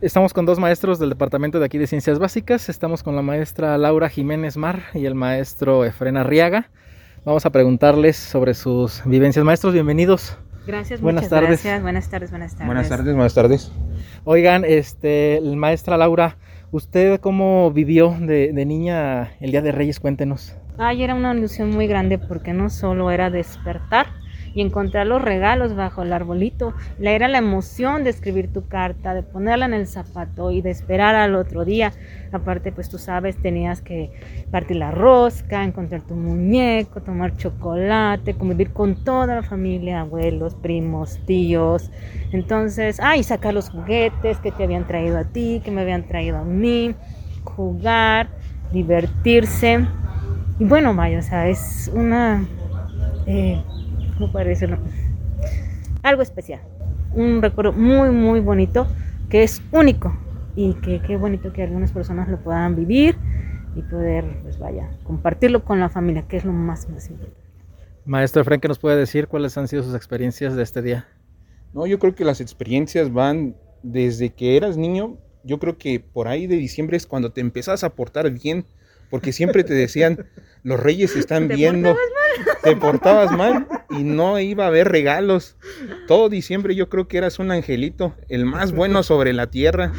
Estamos 0.01 0.33
con 0.33 0.45
dos 0.45 0.57
maestros 0.57 0.97
del 0.97 1.09
departamento 1.09 1.59
de 1.59 1.65
aquí 1.65 1.77
de 1.77 1.85
Ciencias 1.85 2.17
Básicas. 2.17 2.69
Estamos 2.69 3.03
con 3.03 3.15
la 3.15 3.21
maestra 3.21 3.77
Laura 3.77 4.09
Jiménez 4.09 4.57
Mar 4.57 4.83
y 4.93 5.05
el 5.05 5.13
maestro 5.15 5.85
Efren 5.85 6.17
Arriaga. 6.17 6.69
Vamos 7.23 7.45
a 7.45 7.51
preguntarles 7.51 8.17
sobre 8.17 8.53
sus 8.55 9.03
vivencias. 9.05 9.45
Maestros, 9.45 9.73
bienvenidos. 9.73 10.37
Gracias, 10.65 11.01
Buenas 11.01 11.23
muchas 11.23 11.29
tardes. 11.29 11.49
gracias. 11.49 11.81
Buenas 11.83 12.09
tardes, 12.09 12.29
buenas 12.31 12.51
tardes. 12.53 12.65
Buenas 12.67 12.89
tardes, 12.89 13.13
buenas 13.15 13.33
tardes. 13.33 13.71
Oigan, 14.23 14.63
este, 14.65 15.41
maestra 15.55 15.97
Laura, 15.97 16.37
¿usted 16.71 17.19
cómo 17.19 17.71
vivió 17.71 18.15
de, 18.19 18.53
de 18.53 18.65
niña 18.65 19.31
el 19.39 19.49
Día 19.49 19.63
de 19.63 19.71
Reyes? 19.71 19.99
Cuéntenos. 19.99 20.55
Ay, 20.77 21.03
era 21.03 21.15
una 21.15 21.33
ilusión 21.33 21.71
muy 21.71 21.87
grande 21.87 22.19
porque 22.19 22.53
no 22.53 22.69
solo 22.69 23.09
era 23.09 23.31
despertar 23.31 24.20
y 24.53 24.61
encontrar 24.61 25.07
los 25.07 25.21
regalos 25.21 25.75
bajo 25.75 26.03
el 26.03 26.13
arbolito, 26.13 26.73
la 26.99 27.11
era 27.11 27.27
la 27.27 27.37
emoción 27.37 28.03
de 28.03 28.09
escribir 28.09 28.51
tu 28.51 28.67
carta, 28.67 29.13
de 29.13 29.23
ponerla 29.23 29.65
en 29.65 29.73
el 29.73 29.87
zapato 29.87 30.51
y 30.51 30.61
de 30.61 30.71
esperar 30.71 31.15
al 31.15 31.35
otro 31.35 31.65
día. 31.65 31.93
Aparte, 32.31 32.71
pues 32.71 32.89
tú 32.89 32.97
sabes, 32.97 33.37
tenías 33.37 33.81
que 33.81 34.11
partir 34.51 34.77
la 34.77 34.91
rosca, 34.91 35.63
encontrar 35.63 36.01
tu 36.01 36.15
muñeco, 36.15 37.01
tomar 37.01 37.35
chocolate, 37.37 38.33
convivir 38.33 38.71
con 38.71 39.03
toda 39.03 39.35
la 39.35 39.43
familia, 39.43 40.01
abuelos, 40.01 40.55
primos, 40.55 41.19
tíos. 41.25 41.91
Entonces, 42.31 42.99
ay, 43.01 43.23
sacar 43.23 43.53
los 43.53 43.69
juguetes 43.69 44.37
que 44.39 44.51
te 44.51 44.63
habían 44.63 44.87
traído 44.87 45.17
a 45.17 45.25
ti, 45.25 45.61
que 45.63 45.71
me 45.71 45.81
habían 45.81 46.03
traído 46.03 46.37
a 46.37 46.43
mí, 46.43 46.95
jugar, 47.43 48.29
divertirse. 48.71 49.85
Y 50.59 50.65
bueno, 50.65 50.93
vaya, 50.93 51.19
o 51.19 51.23
sea, 51.23 51.47
es 51.47 51.91
una. 51.93 52.45
Eh, 53.25 53.61
¿Cómo 54.21 54.33
puedo 54.33 54.47
decirlo? 54.47 54.77
Algo 56.03 56.21
especial. 56.21 56.61
Un 57.15 57.41
recuerdo 57.41 57.73
muy, 57.73 58.11
muy 58.11 58.39
bonito 58.39 58.85
que 59.31 59.41
es 59.41 59.63
único. 59.71 60.15
Y 60.55 60.75
que 60.75 61.01
qué 61.01 61.17
bonito 61.17 61.51
que 61.51 61.63
algunas 61.63 61.91
personas 61.91 62.29
lo 62.29 62.37
puedan 62.37 62.75
vivir 62.75 63.15
y 63.75 63.81
poder, 63.81 64.23
pues 64.43 64.59
vaya, 64.59 64.91
compartirlo 65.05 65.65
con 65.65 65.79
la 65.79 65.89
familia, 65.89 66.27
que 66.27 66.37
es 66.37 66.45
lo 66.45 66.53
más, 66.53 66.87
más 66.89 67.09
importante. 67.09 67.41
Maestro 68.05 68.43
Efren, 68.43 68.59
¿qué 68.59 68.67
nos 68.67 68.77
puede 68.77 68.95
decir 68.95 69.27
cuáles 69.27 69.57
han 69.57 69.67
sido 69.67 69.81
sus 69.81 69.95
experiencias 69.95 70.55
de 70.55 70.61
este 70.61 70.83
día? 70.83 71.07
No, 71.73 71.87
yo 71.87 71.97
creo 71.97 72.13
que 72.13 72.23
las 72.23 72.41
experiencias 72.41 73.11
van 73.11 73.55
desde 73.81 74.29
que 74.29 74.55
eras 74.55 74.77
niño. 74.77 75.17
Yo 75.43 75.57
creo 75.57 75.79
que 75.79 75.99
por 75.99 76.27
ahí 76.27 76.45
de 76.45 76.57
diciembre 76.57 76.95
es 76.95 77.07
cuando 77.07 77.31
te 77.31 77.41
empezás 77.41 77.83
a 77.83 77.89
portar 77.89 78.29
bien, 78.29 78.65
porque 79.11 79.33
siempre 79.33 79.63
te 79.63 79.75
decían, 79.75 80.25
los 80.63 80.79
reyes 80.79 81.15
están 81.15 81.49
¿Te 81.49 81.55
viendo, 81.55 81.95
te 82.63 82.75
portabas 82.77 83.31
mal 83.31 83.67
y 83.89 84.03
no 84.03 84.39
iba 84.39 84.63
a 84.63 84.67
haber 84.67 84.87
regalos. 84.87 85.57
Todo 86.07 86.29
diciembre 86.29 86.75
yo 86.75 86.89
creo 86.89 87.07
que 87.07 87.17
eras 87.17 87.37
un 87.37 87.51
angelito, 87.51 88.15
el 88.29 88.45
más 88.45 88.71
bueno 88.71 89.03
sobre 89.03 89.33
la 89.33 89.51
tierra. 89.51 89.91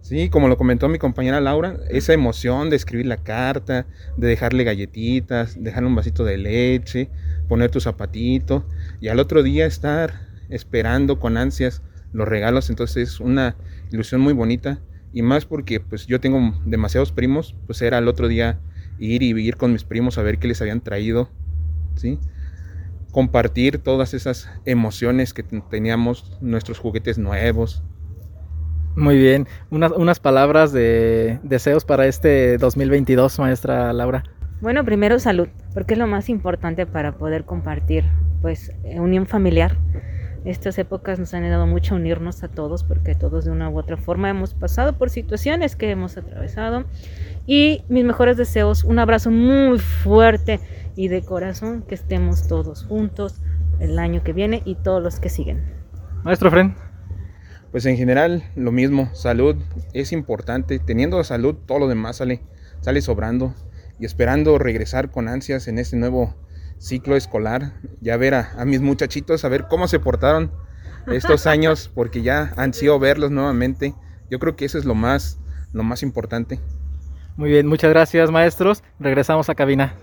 Sí, 0.00 0.28
como 0.28 0.48
lo 0.48 0.56
comentó 0.56 0.88
mi 0.88 0.98
compañera 0.98 1.40
Laura, 1.40 1.78
esa 1.88 2.12
emoción 2.12 2.70
de 2.70 2.76
escribir 2.76 3.06
la 3.06 3.22
carta, 3.22 3.86
de 4.16 4.26
dejarle 4.26 4.64
galletitas, 4.64 5.62
dejarle 5.62 5.88
un 5.88 5.94
vasito 5.94 6.24
de 6.24 6.36
leche, 6.36 7.10
poner 7.48 7.70
tu 7.70 7.80
zapatito 7.80 8.66
y 9.00 9.08
al 9.08 9.20
otro 9.20 9.42
día 9.42 9.64
estar 9.64 10.28
esperando 10.50 11.20
con 11.20 11.36
ansias 11.36 11.82
los 12.12 12.28
regalos, 12.28 12.68
entonces 12.68 13.08
es 13.08 13.20
una 13.20 13.56
ilusión 13.90 14.20
muy 14.20 14.32
bonita 14.32 14.80
y 15.14 15.22
más 15.22 15.46
porque 15.46 15.80
pues 15.80 16.06
yo 16.06 16.20
tengo 16.20 16.60
demasiados 16.66 17.12
primos, 17.12 17.54
pues 17.66 17.80
era 17.80 17.96
el 17.98 18.08
otro 18.08 18.28
día 18.28 18.58
ir 18.98 19.22
y 19.22 19.30
ir 19.30 19.56
con 19.56 19.72
mis 19.72 19.84
primos 19.84 20.18
a 20.18 20.22
ver 20.22 20.38
qué 20.38 20.48
les 20.48 20.60
habían 20.60 20.80
traído, 20.82 21.30
¿sí? 21.94 22.18
Compartir 23.12 23.78
todas 23.78 24.12
esas 24.12 24.50
emociones 24.64 25.32
que 25.32 25.44
ten- 25.44 25.62
teníamos, 25.70 26.36
nuestros 26.40 26.78
juguetes 26.80 27.16
nuevos. 27.16 27.82
Muy 28.96 29.16
bien. 29.18 29.46
Unas, 29.70 29.92
unas 29.92 30.20
palabras 30.20 30.72
de 30.72 31.38
deseos 31.42 31.84
para 31.84 32.06
este 32.06 32.58
2022, 32.58 33.38
maestra 33.38 33.92
Laura. 33.92 34.24
Bueno, 34.60 34.84
primero 34.84 35.18
salud, 35.18 35.48
porque 35.74 35.94
es 35.94 35.98
lo 35.98 36.06
más 36.06 36.28
importante 36.28 36.86
para 36.86 37.12
poder 37.18 37.44
compartir, 37.44 38.04
pues, 38.40 38.70
eh, 38.84 38.98
unión 39.00 39.26
familiar. 39.26 39.76
Estas 40.44 40.78
épocas 40.78 41.18
nos 41.18 41.32
han 41.32 41.44
ayudado 41.44 41.66
mucho 41.66 41.94
a 41.94 41.96
unirnos 41.96 42.42
a 42.42 42.48
todos, 42.48 42.84
porque 42.84 43.14
todos 43.14 43.46
de 43.46 43.50
una 43.50 43.70
u 43.70 43.78
otra 43.78 43.96
forma 43.96 44.28
hemos 44.28 44.52
pasado 44.52 44.92
por 44.92 45.08
situaciones 45.08 45.74
que 45.74 45.90
hemos 45.90 46.18
atravesado. 46.18 46.84
Y 47.46 47.82
mis 47.88 48.04
mejores 48.04 48.36
deseos, 48.36 48.84
un 48.84 48.98
abrazo 48.98 49.30
muy 49.30 49.78
fuerte 49.78 50.60
y 50.96 51.08
de 51.08 51.22
corazón, 51.22 51.82
que 51.82 51.94
estemos 51.94 52.46
todos 52.46 52.84
juntos 52.84 53.40
el 53.80 53.98
año 53.98 54.22
que 54.22 54.34
viene 54.34 54.62
y 54.66 54.74
todos 54.74 55.02
los 55.02 55.18
que 55.18 55.30
siguen. 55.30 55.62
Maestro 56.24 56.48
Efren. 56.48 56.74
Pues 57.70 57.86
en 57.86 57.96
general 57.96 58.44
lo 58.54 58.70
mismo, 58.70 59.08
salud 59.14 59.56
es 59.94 60.12
importante, 60.12 60.78
teniendo 60.78 61.24
salud 61.24 61.56
todo 61.66 61.80
lo 61.80 61.88
demás 61.88 62.18
sale, 62.18 62.40
sale 62.80 63.00
sobrando 63.00 63.54
y 63.98 64.04
esperando 64.04 64.58
regresar 64.58 65.10
con 65.10 65.26
ansias 65.26 65.66
en 65.68 65.78
este 65.78 65.96
nuevo 65.96 66.34
ciclo 66.84 67.16
escolar, 67.16 67.72
ya 68.02 68.16
ver 68.18 68.34
a, 68.34 68.52
a 68.58 68.66
mis 68.66 68.82
muchachitos, 68.82 69.44
a 69.44 69.48
ver 69.48 69.66
cómo 69.68 69.88
se 69.88 69.98
portaron 69.98 70.52
estos 71.06 71.46
años, 71.46 71.90
porque 71.94 72.22
ya 72.22 72.52
ansío 72.56 72.98
verlos 72.98 73.30
nuevamente. 73.30 73.94
Yo 74.30 74.38
creo 74.38 74.54
que 74.54 74.66
eso 74.66 74.76
es 74.76 74.84
lo 74.84 74.94
más, 74.94 75.38
lo 75.72 75.82
más 75.82 76.02
importante. 76.02 76.60
Muy 77.36 77.50
bien, 77.50 77.66
muchas 77.66 77.90
gracias, 77.90 78.30
maestros. 78.30 78.82
Regresamos 79.00 79.48
a 79.48 79.54
cabina. 79.54 79.94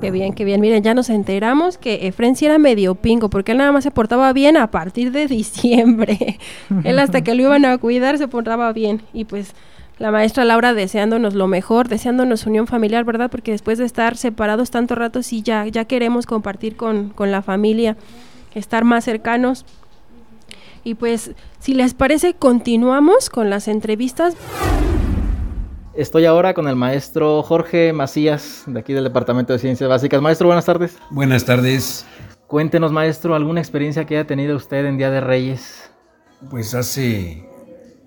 Qué 0.00 0.10
bien, 0.10 0.32
qué 0.34 0.44
bien. 0.44 0.60
Miren, 0.60 0.82
ya 0.82 0.94
nos 0.94 1.10
enteramos 1.10 1.78
que 1.78 2.06
Efren 2.06 2.34
sí 2.34 2.46
era 2.46 2.58
medio 2.58 2.94
pingo, 2.94 3.30
porque 3.30 3.52
él 3.52 3.58
nada 3.58 3.72
más 3.72 3.84
se 3.84 3.90
portaba 3.90 4.32
bien 4.32 4.56
a 4.56 4.70
partir 4.70 5.12
de 5.12 5.26
diciembre. 5.26 6.38
él 6.84 6.98
hasta 6.98 7.22
que 7.22 7.34
lo 7.34 7.42
iban 7.42 7.64
a 7.64 7.78
cuidar 7.78 8.18
se 8.18 8.26
portaba 8.26 8.72
bien. 8.72 9.02
Y 9.12 9.26
pues 9.26 9.54
la 9.98 10.10
maestra 10.10 10.44
Laura 10.44 10.74
deseándonos 10.74 11.34
lo 11.34 11.46
mejor, 11.46 11.88
deseándonos 11.88 12.46
unión 12.46 12.66
familiar, 12.66 13.04
¿verdad? 13.04 13.30
Porque 13.30 13.52
después 13.52 13.78
de 13.78 13.84
estar 13.84 14.16
separados 14.16 14.70
tanto 14.70 14.94
rato, 14.94 15.22
sí 15.22 15.42
ya, 15.42 15.66
ya 15.66 15.84
queremos 15.84 16.26
compartir 16.26 16.76
con, 16.76 17.10
con 17.10 17.30
la 17.30 17.42
familia, 17.42 17.96
estar 18.54 18.84
más 18.84 19.04
cercanos. 19.04 19.64
Y 20.82 20.94
pues, 20.94 21.32
si 21.60 21.74
les 21.74 21.94
parece, 21.94 22.34
continuamos 22.34 23.30
con 23.30 23.50
las 23.50 23.68
entrevistas. 23.68 24.34
Estoy 25.94 26.24
ahora 26.24 26.54
con 26.54 26.66
el 26.66 26.74
maestro 26.74 27.42
Jorge 27.44 27.92
Macías, 27.92 28.64
de 28.66 28.80
aquí 28.80 28.92
del 28.92 29.04
Departamento 29.04 29.52
de 29.52 29.60
Ciencias 29.60 29.88
Básicas. 29.88 30.20
Maestro, 30.20 30.48
buenas 30.48 30.64
tardes. 30.64 30.98
Buenas 31.10 31.44
tardes. 31.44 32.04
Cuéntenos, 32.48 32.90
maestro, 32.90 33.34
alguna 33.36 33.60
experiencia 33.60 34.04
que 34.04 34.16
haya 34.16 34.26
tenido 34.26 34.56
usted 34.56 34.84
en 34.86 34.98
Día 34.98 35.10
de 35.10 35.20
Reyes. 35.20 35.90
Pues 36.50 36.74
hace, 36.74 37.48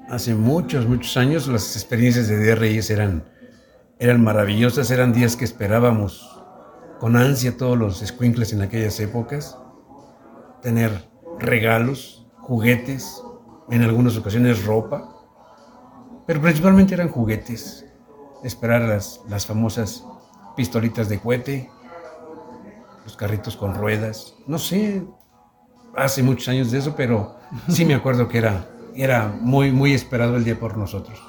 hace 0.09 0.35
muchos, 0.35 0.87
muchos 0.87 1.17
años 1.17 1.47
las 1.47 1.75
experiencias 1.75 2.27
de 2.27 2.55
Reyes 2.55 2.89
eran, 2.89 3.25
eran 3.99 4.23
maravillosas, 4.23 4.91
eran 4.91 5.13
días 5.13 5.35
que 5.35 5.45
esperábamos 5.45 6.41
con 6.99 7.15
ansia 7.15 7.57
todos 7.57 7.77
los 7.77 7.99
squinkles 7.99 8.53
en 8.53 8.61
aquellas 8.61 8.99
épocas. 8.99 9.57
Tener 10.61 10.91
regalos, 11.39 12.27
juguetes, 12.39 13.21
en 13.69 13.83
algunas 13.83 14.17
ocasiones 14.17 14.65
ropa, 14.65 15.13
pero 16.25 16.41
principalmente 16.41 16.93
eran 16.93 17.09
juguetes. 17.09 17.85
esperar 18.43 18.83
las, 18.83 19.21
las 19.27 19.45
famosas 19.45 20.05
pistolitas 20.55 21.09
de 21.09 21.19
cohete, 21.19 21.69
los 23.03 23.17
carritos 23.17 23.57
con 23.57 23.73
ruedas, 23.73 24.35
no 24.45 24.59
sé, 24.59 25.03
hace 25.95 26.21
muchos 26.23 26.47
años 26.47 26.71
de 26.71 26.79
eso, 26.79 26.95
pero 26.95 27.35
sí 27.67 27.83
me 27.83 27.95
acuerdo 27.95 28.27
que 28.27 28.37
era, 28.37 28.67
era 28.97 29.27
muy, 29.41 29.71
muy 29.71 29.93
esperado 29.93 30.37
el 30.37 30.43
día 30.43 30.59
por 30.59 30.77
nosotros. 30.77 31.21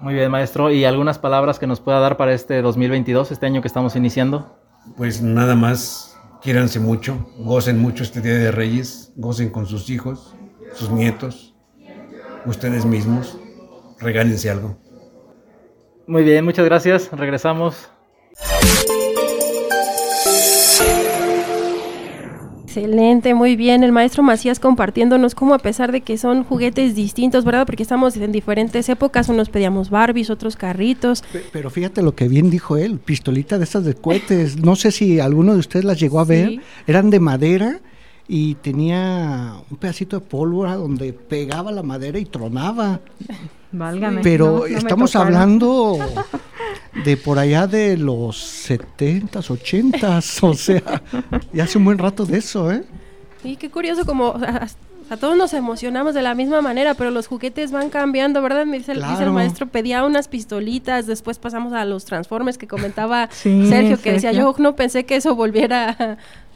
Muy 0.00 0.14
bien, 0.14 0.30
maestro. 0.30 0.70
¿Y 0.70 0.84
algunas 0.84 1.18
palabras 1.18 1.58
que 1.58 1.66
nos 1.66 1.80
pueda 1.80 2.00
dar 2.00 2.16
para 2.16 2.34
este 2.34 2.60
2022, 2.60 3.30
este 3.30 3.46
año 3.46 3.62
que 3.62 3.68
estamos 3.68 3.94
iniciando? 3.94 4.58
Pues 4.96 5.22
nada 5.22 5.54
más, 5.54 6.18
quiéranse 6.42 6.80
mucho, 6.80 7.28
gocen 7.38 7.78
mucho 7.80 8.02
este 8.02 8.20
Día 8.20 8.34
de 8.34 8.50
Reyes, 8.50 9.12
gocen 9.16 9.50
con 9.50 9.66
sus 9.66 9.88
hijos, 9.90 10.34
sus 10.74 10.90
nietos, 10.90 11.54
ustedes 12.46 12.84
mismos, 12.84 13.38
regálense 14.00 14.50
algo. 14.50 14.76
Muy 16.08 16.24
bien, 16.24 16.44
muchas 16.44 16.64
gracias. 16.64 17.08
Regresamos. 17.12 17.88
Excelente, 22.72 23.34
muy 23.34 23.54
bien. 23.54 23.84
El 23.84 23.92
maestro 23.92 24.22
Macías 24.22 24.58
compartiéndonos 24.58 25.34
cómo 25.34 25.52
a 25.52 25.58
pesar 25.58 25.92
de 25.92 26.00
que 26.00 26.16
son 26.16 26.42
juguetes 26.42 26.94
distintos, 26.94 27.44
¿verdad? 27.44 27.66
Porque 27.66 27.82
estamos 27.82 28.16
en 28.16 28.32
diferentes 28.32 28.88
épocas, 28.88 29.28
unos 29.28 29.50
pedíamos 29.50 29.90
Barbies, 29.90 30.30
otros 30.30 30.56
carritos. 30.56 31.22
Pero 31.52 31.68
fíjate 31.68 32.00
lo 32.00 32.14
que 32.14 32.28
bien 32.28 32.48
dijo 32.48 32.78
él, 32.78 32.98
pistolita 32.98 33.58
de 33.58 33.64
estas 33.64 33.84
de 33.84 33.94
cohetes. 33.94 34.56
No 34.62 34.76
sé 34.76 34.90
si 34.90 35.20
alguno 35.20 35.52
de 35.54 35.58
ustedes 35.58 35.84
las 35.84 36.00
llegó 36.00 36.20
a 36.20 36.24
ver. 36.24 36.48
Sí. 36.48 36.60
Eran 36.86 37.10
de 37.10 37.20
madera 37.20 37.80
y 38.26 38.54
tenía 38.54 39.54
un 39.70 39.76
pedacito 39.76 40.20
de 40.20 40.24
pólvora 40.24 40.76
donde 40.76 41.12
pegaba 41.12 41.72
la 41.72 41.82
madera 41.82 42.18
y 42.18 42.24
tronaba. 42.24 43.00
Válgame. 43.72 44.22
Pero 44.22 44.46
no, 44.46 44.58
no 44.60 44.68
me 44.68 44.78
estamos 44.78 45.16
hablando 45.16 45.98
de 47.04 47.16
por 47.16 47.38
allá 47.38 47.66
de 47.66 47.96
los 47.96 48.36
70s, 48.68 49.48
80s, 49.50 50.42
o 50.42 50.54
sea, 50.54 51.02
ya 51.52 51.64
hace 51.64 51.78
un 51.78 51.84
buen 51.84 51.98
rato 51.98 52.24
de 52.26 52.38
eso, 52.38 52.70
¿eh? 52.72 52.84
Y 53.44 53.56
qué 53.56 53.70
curioso 53.70 54.04
como 54.04 54.30
o 54.30 54.38
sea, 54.38 54.68
a 55.10 55.16
todos 55.16 55.36
nos 55.36 55.52
emocionamos 55.52 56.14
de 56.14 56.22
la 56.22 56.34
misma 56.34 56.62
manera, 56.62 56.94
pero 56.94 57.10
los 57.10 57.26
juguetes 57.26 57.70
van 57.72 57.90
cambiando, 57.90 58.40
¿verdad? 58.40 58.64
Me 58.66 58.78
dice, 58.78 58.92
el- 58.92 58.98
dice 58.98 59.10
el 59.10 59.16
Claro. 59.16 59.32
maestro, 59.32 59.66
pedía 59.66 60.04
unas 60.04 60.28
pistolitas, 60.28 61.06
después 61.06 61.38
pasamos 61.38 61.72
a 61.72 61.84
los 61.84 62.04
transformes 62.04 62.56
que 62.56 62.66
comentaba 62.66 63.28
Sí, 63.32 63.66
Sergio, 63.68 64.00
que 64.00 64.12
decía, 64.12 64.32
yo 64.32 64.54
no 64.58 64.76
pensé 64.76 65.04
que 65.04 65.16
eso 65.16 65.34
volviera 65.34 65.90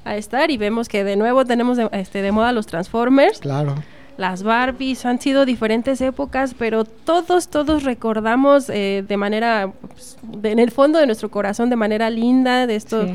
a, 0.05 0.11
a 0.11 0.17
estar 0.17 0.51
y 0.51 0.57
vemos 0.57 0.89
que 0.89 1.03
de 1.05 1.17
nuevo 1.17 1.45
tenemos 1.45 1.77
de, 1.77 1.89
este, 1.93 2.23
de 2.23 2.33
moda 2.33 2.53
los 2.53 2.67
transformers. 2.67 3.41
Claro. 3.41 3.75
Las 4.17 4.43
Barbies 4.43 5.05
han 5.05 5.21
sido 5.21 5.45
diferentes 5.45 6.01
épocas, 6.01 6.55
pero 6.59 6.85
todos, 6.85 7.49
todos 7.49 7.83
recordamos 7.85 8.71
eh, 8.71 9.05
de 9.07 9.17
manera, 9.17 9.73
pues, 9.93 10.17
de- 10.23 10.53
en 10.53 10.59
el 10.59 10.71
fondo 10.71 10.99
de 10.99 11.07
nuestro 11.07 11.31
corazón, 11.31 11.69
de 11.71 11.77
manera 11.77 12.09
linda, 12.11 12.67
de 12.67 12.77
esto, 12.77 13.05
Sí. 13.07 13.15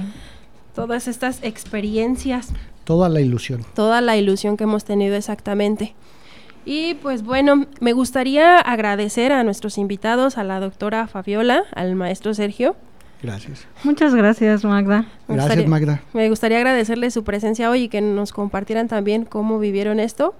todas 0.76 1.08
estas 1.08 1.40
experiencias, 1.44 2.50
Toda 2.84 3.10
la 3.10 3.22
ilusión. 3.22 3.66
toda 3.74 4.02
la 4.02 4.16
ilusión 4.18 4.58
que 4.58 4.66
hemos 4.66 4.84
tenido 4.86 5.16
exactamente. 5.16 5.96
Y 6.66 6.94
pues 6.96 7.24
bueno, 7.24 7.66
me 7.80 7.94
gustaría 7.94 8.60
agradecer 8.60 9.32
a 9.32 9.44
nuestros 9.44 9.80
invitados, 9.80 10.38
a 10.38 10.44
la 10.44 10.60
doctora 10.60 11.08
Fabiola, 11.08 11.64
al 11.74 11.96
maestro 11.96 12.36
Sergio. 12.36 12.76
Gracias. 13.24 13.66
Muchas 13.84 14.14
gracias, 14.16 14.64
Magda. 14.64 15.02
Me 15.28 15.36
Gracias, 15.36 15.46
gustaría- 15.58 15.68
Magda. 15.68 16.02
Me 16.14 16.30
gustaría 16.30 16.58
agradecerles 16.58 17.14
su 17.16 17.24
presencia 17.24 17.70
hoy 17.72 17.84
y 17.84 17.88
que 17.90 18.02
nos 18.02 18.32
compartieran 18.32 18.88
también 18.88 19.26
cómo 19.26 19.58
vivieron 19.60 20.00
esto, 20.00 20.36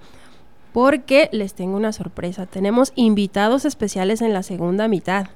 porque 0.72 1.28
les 1.32 1.54
tengo 1.54 1.76
una 1.76 1.92
sorpresa. 1.92 2.46
Tenemos 2.46 2.92
invitados 2.94 3.64
especiales 3.64 4.22
en 4.22 4.32
la 4.32 4.42
segunda 4.42 4.88
mitad. 4.88 5.26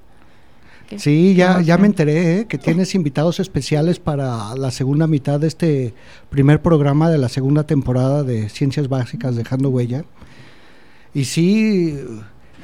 Sí, 0.97 1.35
ya, 1.35 1.57
Ah, 1.57 1.63
ya 1.63 1.79
me 1.79 1.87
enteré 1.87 2.41
¿eh? 2.41 2.47
que 2.47 2.59
tienes 2.59 2.95
invitados 2.95 3.41
especiales 3.41 3.99
para 3.99 4.55
la 4.55 4.71
segunda 4.71 5.09
mitad 5.09 5.41
de 5.41 5.49
este 5.49 5.95
primer 6.31 6.63
programa 6.63 7.11
de 7.11 7.19
la 7.19 7.29
segunda 7.29 7.65
temporada 7.65 8.23
de 8.23 8.49
Ciencias 8.49 8.89
Básicas 8.89 9.35
Dejando 9.35 9.71
Huella. 9.71 10.05
Y 11.13 11.25
sí, 11.25 11.99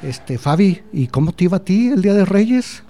este 0.03 0.37
Fabi, 0.37 0.81
¿y 0.93 1.07
cómo 1.07 1.33
te 1.33 1.45
iba 1.45 1.57
a 1.57 1.65
ti 1.65 1.89
el 1.89 2.01
Día 2.01 2.13
de 2.13 2.23
Reyes? 2.23 2.83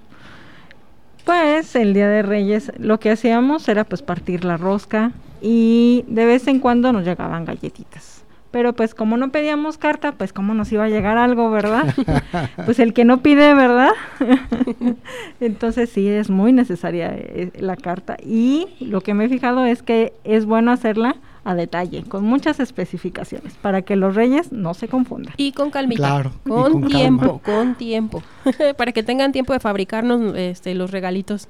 Pues 1.25 1.75
el 1.75 1.93
Día 1.93 2.09
de 2.09 2.21
Reyes 2.21 2.71
lo 2.77 2.99
que 2.99 3.09
hacíamos 3.09 3.67
era 3.67 3.85
pues 3.85 4.01
partir 4.01 4.45
la 4.45 4.57
rosca 4.57 5.13
y 5.41 6.05
de 6.07 6.25
vez 6.25 6.47
en 6.47 6.59
cuando 6.59 6.91
nos 6.91 7.05
llegaban 7.05 7.45
galletitas. 7.45 8.22
Pero 8.53 8.73
pues 8.73 8.93
como 8.93 9.17
no 9.17 9.31
pedíamos 9.31 9.79
carta, 9.79 10.11
pues 10.11 10.31
cómo 10.31 10.53
nos 10.53 10.71
iba 10.71 10.83
a 10.83 10.87
llegar 10.87 11.17
algo, 11.17 11.49
¿verdad? 11.49 11.91
pues 12.65 12.77
el 12.77 12.93
que 12.93 13.03
no 13.03 13.23
pide, 13.23 13.55
¿verdad? 13.55 13.89
Entonces 15.39 15.89
sí 15.89 16.07
es 16.07 16.29
muy 16.29 16.53
necesaria 16.53 17.09
eh, 17.15 17.51
la 17.57 17.75
carta 17.75 18.15
y 18.23 18.67
lo 18.79 19.01
que 19.01 19.15
me 19.15 19.25
he 19.25 19.29
fijado 19.29 19.65
es 19.65 19.81
que 19.81 20.13
es 20.23 20.45
bueno 20.45 20.71
hacerla 20.71 21.15
a 21.43 21.55
detalle, 21.55 22.03
con 22.03 22.25
muchas 22.25 22.59
especificaciones, 22.59 23.55
para 23.55 23.81
que 23.81 23.95
los 23.95 24.13
reyes 24.13 24.51
no 24.51 24.75
se 24.75 24.87
confundan. 24.87 25.33
Y 25.37 25.53
con 25.53 25.71
calmita. 25.71 25.97
Claro, 26.03 26.33
Con, 26.47 26.73
calma. 26.73 26.87
tiempo, 26.87 27.41
con 27.43 27.73
tiempo. 27.73 28.21
Para 28.77 28.91
que 28.91 29.01
tengan 29.01 29.31
tiempo 29.31 29.51
de 29.53 29.59
fabricarnos 29.59 30.35
este, 30.37 30.75
los 30.75 30.91
regalitos. 30.91 31.47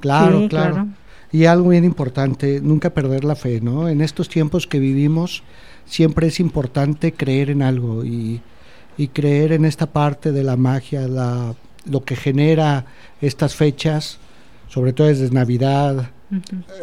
Claro, 0.00 0.42
Sí, 0.42 0.48
claro, 0.48 0.74
claro. 0.74 0.88
Y 1.32 1.46
algo 1.46 1.70
bien 1.70 1.84
importante, 1.84 2.60
nunca 2.62 2.90
perder 2.90 3.24
la 3.24 3.34
fe, 3.34 3.60
¿no? 3.60 3.88
En 3.88 4.02
estos 4.02 4.28
tiempos 4.28 4.68
que 4.68 4.78
vivimos, 4.78 5.42
siempre 5.86 6.28
es 6.28 6.40
importante 6.40 7.12
creer 7.12 7.50
en 7.50 7.62
algo 7.62 8.04
y, 8.04 8.40
y 8.96 9.08
creer 9.08 9.52
en 9.52 9.64
esta 9.64 9.86
parte 9.86 10.32
de 10.32 10.44
la 10.44 10.56
magia, 10.56 11.08
la, 11.08 11.54
lo 11.84 12.04
que 12.04 12.16
genera 12.16 12.86
estas 13.20 13.54
fechas, 13.54 14.18
sobre 14.68 14.92
todo 14.92 15.08
desde 15.08 15.30
Navidad, 15.30 16.10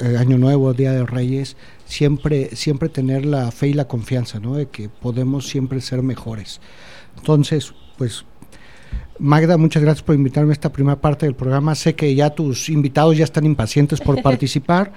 eh, 0.01 0.17
Año 0.17 0.37
Nuevo, 0.37 0.73
Día 0.73 0.91
de 0.91 1.05
Reyes, 1.05 1.57
siempre, 1.85 2.55
siempre 2.55 2.89
tener 2.89 3.25
la 3.25 3.51
fe 3.51 3.69
y 3.69 3.73
la 3.73 3.87
confianza, 3.87 4.39
¿no? 4.39 4.55
De 4.55 4.67
que 4.67 4.89
podemos 4.89 5.47
siempre 5.47 5.81
ser 5.81 6.01
mejores. 6.01 6.61
Entonces, 7.17 7.73
pues, 7.97 8.25
Magda, 9.21 9.55
muchas 9.55 9.83
gracias 9.83 10.01
por 10.01 10.15
invitarme 10.15 10.49
a 10.49 10.53
esta 10.53 10.71
primera 10.71 10.99
parte 10.99 11.27
del 11.27 11.35
programa. 11.35 11.75
Sé 11.75 11.93
que 11.93 12.15
ya 12.15 12.31
tus 12.31 12.69
invitados 12.69 13.15
ya 13.15 13.23
están 13.23 13.45
impacientes 13.45 14.01
por 14.01 14.19
participar. 14.23 14.91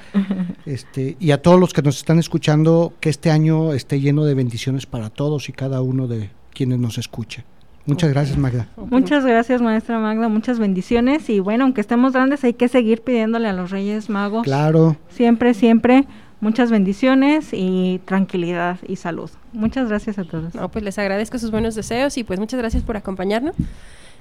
Este, 0.65 1.17
y 1.21 1.31
a 1.33 1.43
todos 1.43 1.61
los 1.61 1.75
que 1.75 1.83
nos 1.83 1.99
están 1.99 2.19
escuchando, 2.19 2.95
que 3.01 3.11
este 3.11 3.31
año 3.31 3.75
esté 3.75 4.01
lleno 4.01 4.25
de 4.25 4.33
bendiciones 4.33 4.87
para 4.87 5.11
todos 5.11 5.51
y 5.51 5.53
cada 5.53 5.83
uno 5.83 6.09
de 6.09 6.31
quienes 6.55 6.79
nos 6.79 6.97
escuche. 6.97 7.45
Muchas 7.85 8.11
gracias, 8.15 8.39
Magda. 8.39 8.67
Muchas 8.77 9.27
gracias, 9.27 9.61
maestra 9.61 9.99
Magda, 9.99 10.29
muchas 10.31 10.59
bendiciones 10.59 11.29
y 11.29 11.41
bueno, 11.41 11.65
aunque 11.65 11.83
estemos 11.83 12.15
grandes 12.15 12.43
hay 12.45 12.55
que 12.55 12.69
seguir 12.69 13.03
pidiéndole 13.03 13.47
a 13.49 13.53
los 13.53 13.71
Reyes 13.71 14.09
Magos 14.09 14.45
Claro, 14.45 14.97
siempre, 15.11 15.53
siempre 15.53 16.07
muchas 16.41 16.71
bendiciones 16.71 17.49
y 17.53 18.01
tranquilidad 18.07 18.79
y 18.89 18.97
salud. 18.97 19.31
Muchas 19.53 19.89
gracias 19.89 20.19
a 20.19 20.25
todos. 20.25 20.55
No, 20.55 20.71
pues 20.71 20.83
les 20.83 20.99
agradezco 20.99 21.39
sus 21.39 21.51
buenos 21.51 21.75
deseos 21.75 22.17
y 22.17 22.25
pues 22.25 22.41
muchas 22.41 22.59
gracias 22.59 22.83
por 22.83 22.97
acompañarnos. 22.97 23.55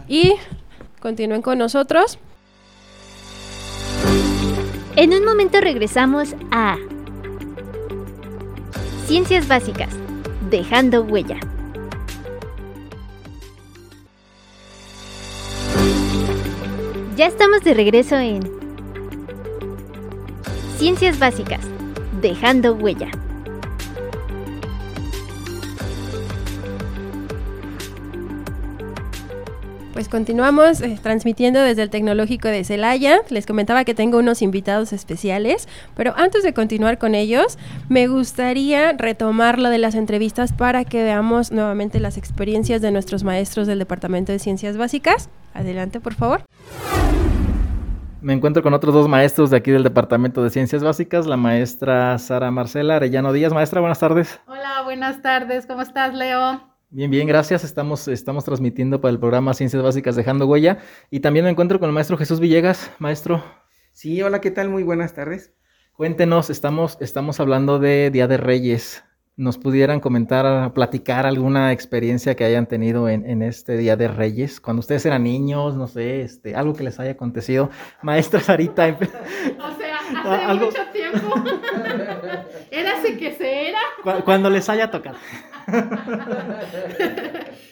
Y 0.07 0.35
continúen 0.99 1.41
con 1.41 1.57
nosotros. 1.57 2.19
En 4.95 5.13
un 5.13 5.25
momento 5.25 5.59
regresamos 5.59 6.35
a 6.51 6.77
Ciencias 9.07 9.47
Básicas, 9.47 9.89
dejando 10.49 11.03
huella. 11.03 11.39
Ya 17.15 17.27
estamos 17.27 17.63
de 17.63 17.73
regreso 17.73 18.15
en 18.17 18.41
Ciencias 20.77 21.19
Básicas, 21.19 21.61
dejando 22.21 22.73
huella. 22.73 23.09
Pues 29.93 30.09
continuamos 30.09 30.81
eh, 30.81 30.97
transmitiendo 31.03 31.61
desde 31.61 31.83
el 31.83 31.91
Tecnológico 31.91 32.47
de 32.47 32.63
Celaya. 32.63 33.19
Les 33.29 33.45
comentaba 33.45 33.83
que 33.83 33.93
tengo 33.93 34.17
unos 34.17 34.41
invitados 34.41 34.91
especiales, 34.91 35.67
pero 35.95 36.15
antes 36.17 36.41
de 36.41 36.51
continuar 36.51 36.97
con 36.97 37.13
ellos, 37.13 37.59
me 37.89 38.07
gustaría 38.07 38.93
retomar 38.93 39.59
lo 39.59 39.69
de 39.69 39.77
las 39.77 39.93
entrevistas 39.93 40.51
para 40.51 40.83
que 40.83 41.03
veamos 41.03 41.51
nuevamente 41.51 41.99
las 41.99 42.17
experiencias 42.17 42.81
de 42.81 42.89
nuestros 42.89 43.23
maestros 43.23 43.67
del 43.67 43.77
Departamento 43.77 44.31
de 44.31 44.39
Ciencias 44.39 44.77
Básicas. 44.77 45.29
Adelante, 45.53 45.99
por 45.99 46.15
favor. 46.15 46.41
Me 48.19 48.33
encuentro 48.33 48.63
con 48.63 48.73
otros 48.73 48.95
dos 48.95 49.07
maestros 49.07 49.51
de 49.51 49.57
aquí 49.57 49.69
del 49.69 49.83
Departamento 49.83 50.43
de 50.43 50.49
Ciencias 50.49 50.83
Básicas, 50.83 51.27
la 51.27 51.37
maestra 51.37 52.17
Sara 52.17 52.49
Marcela 52.49 52.95
Arellano 52.95 53.31
Díaz. 53.31 53.53
Maestra, 53.53 53.79
buenas 53.79 53.99
tardes. 53.99 54.39
Hola, 54.47 54.81
buenas 54.83 55.21
tardes. 55.21 55.67
¿Cómo 55.67 55.83
estás, 55.83 56.15
Leo? 56.15 56.72
Bien, 56.95 57.09
bien, 57.09 57.25
gracias. 57.25 57.63
Estamos, 57.63 58.07
estamos 58.07 58.45
transmitiendo 58.45 59.01
para 59.01 59.11
el 59.11 59.19
programa 59.19 59.55
Ciencias 59.55 59.81
Básicas 59.81 60.15
Dejando 60.15 60.45
Huella. 60.45 60.77
Y 61.09 61.21
también 61.21 61.43
me 61.43 61.49
encuentro 61.49 61.79
con 61.79 61.89
el 61.89 61.93
maestro 61.93 62.17
Jesús 62.17 62.39
Villegas. 62.39 62.91
Maestro, 62.99 63.43
Sí, 63.93 64.21
hola, 64.21 64.41
¿qué 64.41 64.51
tal? 64.51 64.69
Muy 64.69 64.83
buenas 64.83 65.15
tardes. 65.15 65.53
cuéntenos, 65.93 66.51
estamos, 66.51 66.99
estamos 67.01 67.39
hablando 67.39 67.79
de 67.79 68.11
Día 68.11 68.27
de 68.27 68.37
Reyes. 68.37 69.03
nos 69.35 69.57
pudieran 69.57 70.01
comentar, 70.01 70.71
platicar 70.73 71.25
alguna 71.25 71.71
experiencia 71.71 72.35
que 72.35 72.43
hayan 72.43 72.67
tenido 72.67 73.09
en, 73.09 73.41
este 73.41 73.75
Día 73.75 73.95
de 73.95 74.07
Reyes, 74.07 74.61
cuando 74.61 74.81
ustedes 74.81 75.03
eran 75.07 75.23
niños, 75.23 75.75
no 75.75 75.87
sé, 75.87 76.21
este, 76.21 76.55
algo 76.55 76.75
que 76.75 76.83
les 76.83 76.99
haya 76.99 77.13
acontecido. 77.13 77.71
Maestra 78.03 78.39
Sarita. 78.39 78.85
o 79.59 79.77
sea, 79.77 79.97
hace 80.47 80.59
mucho 80.65 80.83
tiempo. 80.93 81.33
Érase 82.71 83.17
que 83.17 83.33
se 83.33 83.69
era. 83.69 83.79
Cuando 84.23 84.49
les 84.49 84.69
haya 84.69 84.89
tocado. 84.91 85.17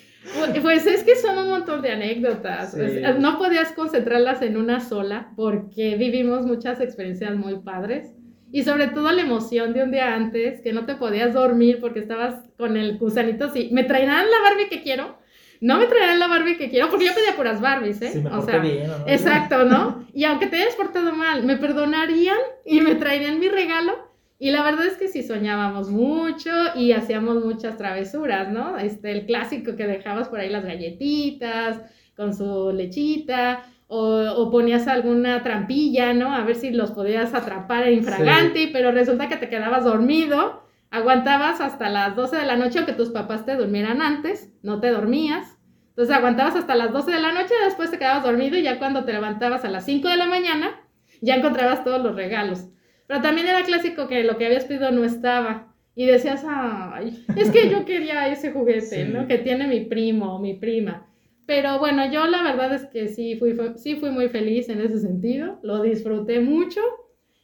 Pues 0.62 0.86
es 0.88 1.04
que 1.04 1.16
son 1.16 1.38
un 1.38 1.50
montón 1.50 1.82
de 1.82 1.92
anécdotas. 1.92 2.76
No 3.20 3.38
podías 3.38 3.72
concentrarlas 3.74 4.42
en 4.42 4.58
una 4.58 4.80
sola 4.80 5.32
porque 5.36 5.96
vivimos 5.96 6.46
muchas 6.46 6.80
experiencias 6.80 7.36
muy 7.36 7.60
padres. 7.60 8.14
Y 8.54 8.64
sobre 8.64 8.88
todo 8.88 9.12
la 9.12 9.22
emoción 9.22 9.74
de 9.74 9.84
un 9.84 9.92
día 9.92 10.14
antes, 10.14 10.62
que 10.62 10.74
no 10.74 10.86
te 10.86 10.96
podías 10.96 11.34
dormir 11.34 11.80
porque 11.80 12.00
estabas 12.00 12.36
con 12.58 12.76
el 12.76 12.98
gusanito 12.98 13.46
así. 13.46 13.70
¿Me 13.72 13.86
traerán 13.86 14.30
la 14.30 14.42
Barbie 14.42 14.68
que 14.70 14.82
quiero? 14.82 15.18
No 15.62 15.78
me 15.78 15.86
traerán 15.86 16.20
la 16.20 16.28
Barbie 16.28 16.58
que 16.58 16.70
quiero, 16.70 16.90
porque 16.90 17.06
yo 17.06 17.14
pedía 17.14 17.36
puras 17.38 17.62
Barbies, 17.62 18.02
¿eh? 18.02 18.24
o 18.32 18.42
sea, 18.42 18.58
bien, 18.58 18.88
¿no? 18.88 19.06
exacto, 19.06 19.64
¿no? 19.64 20.08
Y 20.12 20.24
aunque 20.24 20.48
te 20.48 20.58
hayas 20.58 20.76
portado 20.76 21.14
mal, 21.14 21.44
me 21.44 21.56
perdonarían 21.56 22.40
y 22.66 22.82
me 22.82 22.96
traerían 22.96 23.40
mi 23.40 23.48
regalo. 23.48 24.11
Y 24.44 24.50
la 24.50 24.64
verdad 24.64 24.88
es 24.88 24.98
que 24.98 25.08
sí 25.08 25.22
soñábamos 25.22 25.92
mucho 25.92 26.50
y 26.74 26.94
hacíamos 26.94 27.46
muchas 27.46 27.78
travesuras, 27.78 28.50
¿no? 28.50 28.76
Este, 28.80 29.12
el 29.12 29.28
clásico 29.28 29.76
que 29.76 29.86
dejabas 29.86 30.30
por 30.30 30.40
ahí 30.40 30.50
las 30.50 30.66
galletitas 30.66 31.80
con 32.16 32.34
su 32.34 32.72
lechita 32.72 33.62
o, 33.86 34.50
ponías 34.50 34.88
alguna 34.88 35.44
trampilla, 35.44 36.16
¿no? 36.16 36.34
A 36.34 36.44
ver 36.44 36.56
si 36.56 36.72
los 36.72 36.90
podías 36.90 37.36
atrapar 37.36 37.88
en 37.88 38.00
infragante, 38.00 38.72
pero 38.74 38.92
resulta 38.92 39.30
que 39.30 39.38
te 39.38 39.48
quedabas 39.48 39.84
dormido, 39.84 40.64
aguantabas 40.90 41.62
hasta 41.62 41.90
las 41.90 42.16
12 42.16 42.38
de 42.38 42.46
la 42.48 42.56
noche, 42.56 42.80
aunque 42.80 42.94
tus 42.94 43.10
papás 43.10 43.46
te 43.46 43.56
durmieran 43.56 44.02
antes, 44.02 44.52
no 44.64 44.80
te 44.80 44.90
dormías. 44.90 45.56
Entonces 45.90 46.16
aguantabas 46.16 46.56
hasta 46.56 46.74
las 46.74 46.92
12 46.92 47.12
de 47.12 47.22
la 47.22 47.32
noche, 47.32 47.54
después 47.64 47.92
te 47.92 48.00
quedabas 48.00 48.24
dormido 48.24 48.58
y 48.58 48.64
ya 48.64 48.80
cuando 48.80 49.06
te 49.06 49.14
levantabas 49.14 49.66
a 49.66 49.70
las 49.70 49.86
5 49.86 50.08
de 50.08 50.18
la 50.18 50.26
mañana, 50.26 50.82
ya 51.22 51.36
encontrabas 51.36 51.84
todos 51.84 52.02
los 52.02 52.16
regalos. 52.16 52.72
Pero 53.12 53.24
también 53.24 53.50
era 53.50 53.64
clásico 53.64 54.08
que 54.08 54.24
lo 54.24 54.38
que 54.38 54.46
habías 54.46 54.64
pedido 54.64 54.90
no 54.90 55.04
estaba. 55.04 55.68
Y 55.96 56.06
decías, 56.06 56.46
ay, 56.48 57.26
es 57.36 57.50
que 57.50 57.70
yo 57.70 57.84
quería 57.84 58.30
ese 58.30 58.54
juguete, 58.54 59.04
¿no? 59.04 59.28
Que 59.28 59.38
tiene 59.38 59.68
mi 59.68 59.82
primo 59.82 60.38
o 60.38 60.40
mi 60.40 60.54
prima. 60.54 61.06
Pero 61.46 61.78
bueno, 61.78 62.10
yo 62.10 62.26
la 62.28 62.42
verdad 62.42 62.74
es 62.74 62.86
que 62.86 63.10
sí 63.10 63.36
fui, 63.36 63.54
sí 63.76 63.98
fui 63.98 64.12
muy 64.12 64.30
feliz 64.30 64.70
en 64.70 64.80
ese 64.80 64.98
sentido, 64.98 65.60
lo 65.62 65.82
disfruté 65.82 66.40
mucho 66.40 66.80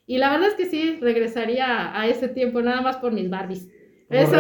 y 0.06 0.20
la 0.20 0.30
verdad 0.30 0.48
es 0.48 0.54
que 0.54 0.68
sí 0.68 1.00
regresaría 1.02 2.00
a 2.00 2.08
ese 2.08 2.30
tiempo 2.30 2.62
nada 2.62 2.80
más 2.80 2.96
por 2.96 3.12
mis 3.12 3.30
Barbies. 3.30 3.68
Eso, 4.10 4.38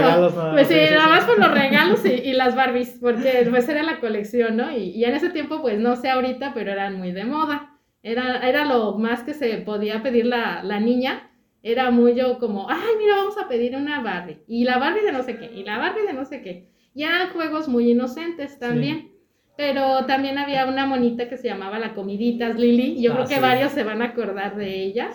pues 0.53 0.69
sí, 0.69 0.75
nada 0.75 1.09
más 1.09 1.25
por 1.25 1.37
los 1.39 1.51
regalos 1.61 2.05
y, 2.05 2.31
las 2.31 2.55
Barbies, 2.55 2.99
porque 3.01 3.45
pues 3.49 3.67
era 3.67 3.83
la 3.83 3.99
colección, 3.99 4.55
¿no? 4.55 4.71
Y, 4.71 4.91
y, 4.91 5.03
en 5.03 5.13
ese 5.13 5.29
tiempo, 5.29 5.61
pues 5.61 5.77
no 5.77 5.97
sé 5.97 6.07
ahorita, 6.07 6.53
pero 6.53 6.71
eran 6.71 6.97
muy 6.97 7.11
de 7.11 7.25
moda. 7.25 7.76
Era, 8.07 8.39
era 8.47 8.63
lo 8.63 8.97
más 8.97 9.23
que 9.23 9.33
se 9.33 9.57
podía 9.57 10.01
pedir 10.01 10.27
la, 10.27 10.63
la 10.63 10.79
niña. 10.79 11.29
Era 11.61 11.91
muy 11.91 12.15
yo 12.15 12.39
como, 12.39 12.69
ay, 12.69 12.95
mira, 12.97 13.17
vamos 13.17 13.37
a 13.37 13.49
pedir 13.49 13.75
una 13.75 14.01
Barbie. 14.01 14.39
Y 14.47 14.63
la 14.63 14.77
Barbie 14.77 15.01
de 15.01 15.11
no 15.11 15.23
sé 15.23 15.37
qué, 15.37 15.51
y 15.53 15.63
la 15.63 15.77
Barbie 15.77 16.07
de 16.07 16.13
no 16.13 16.23
sé 16.23 16.41
qué. 16.41 16.69
Y 16.95 17.03
eran 17.03 17.31
juegos 17.31 17.67
muy 17.67 17.91
inocentes 17.91 18.59
también. 18.59 19.11
Pero 19.57 20.05
también 20.05 20.37
había 20.37 20.67
una 20.67 20.85
monita 20.85 21.27
que 21.27 21.35
se 21.35 21.49
llamaba 21.49 21.79
la 21.79 21.95
Comiditas 21.95 22.57
Lili. 22.57 23.01
Yo 23.01 23.11
creo 23.11 23.25
ah, 23.25 23.27
que 23.27 23.39
varios 23.41 23.73
se 23.73 23.83
van 23.83 24.01
a 24.01 24.05
acordar 24.05 24.55
de 24.55 24.83
ella. 24.83 25.09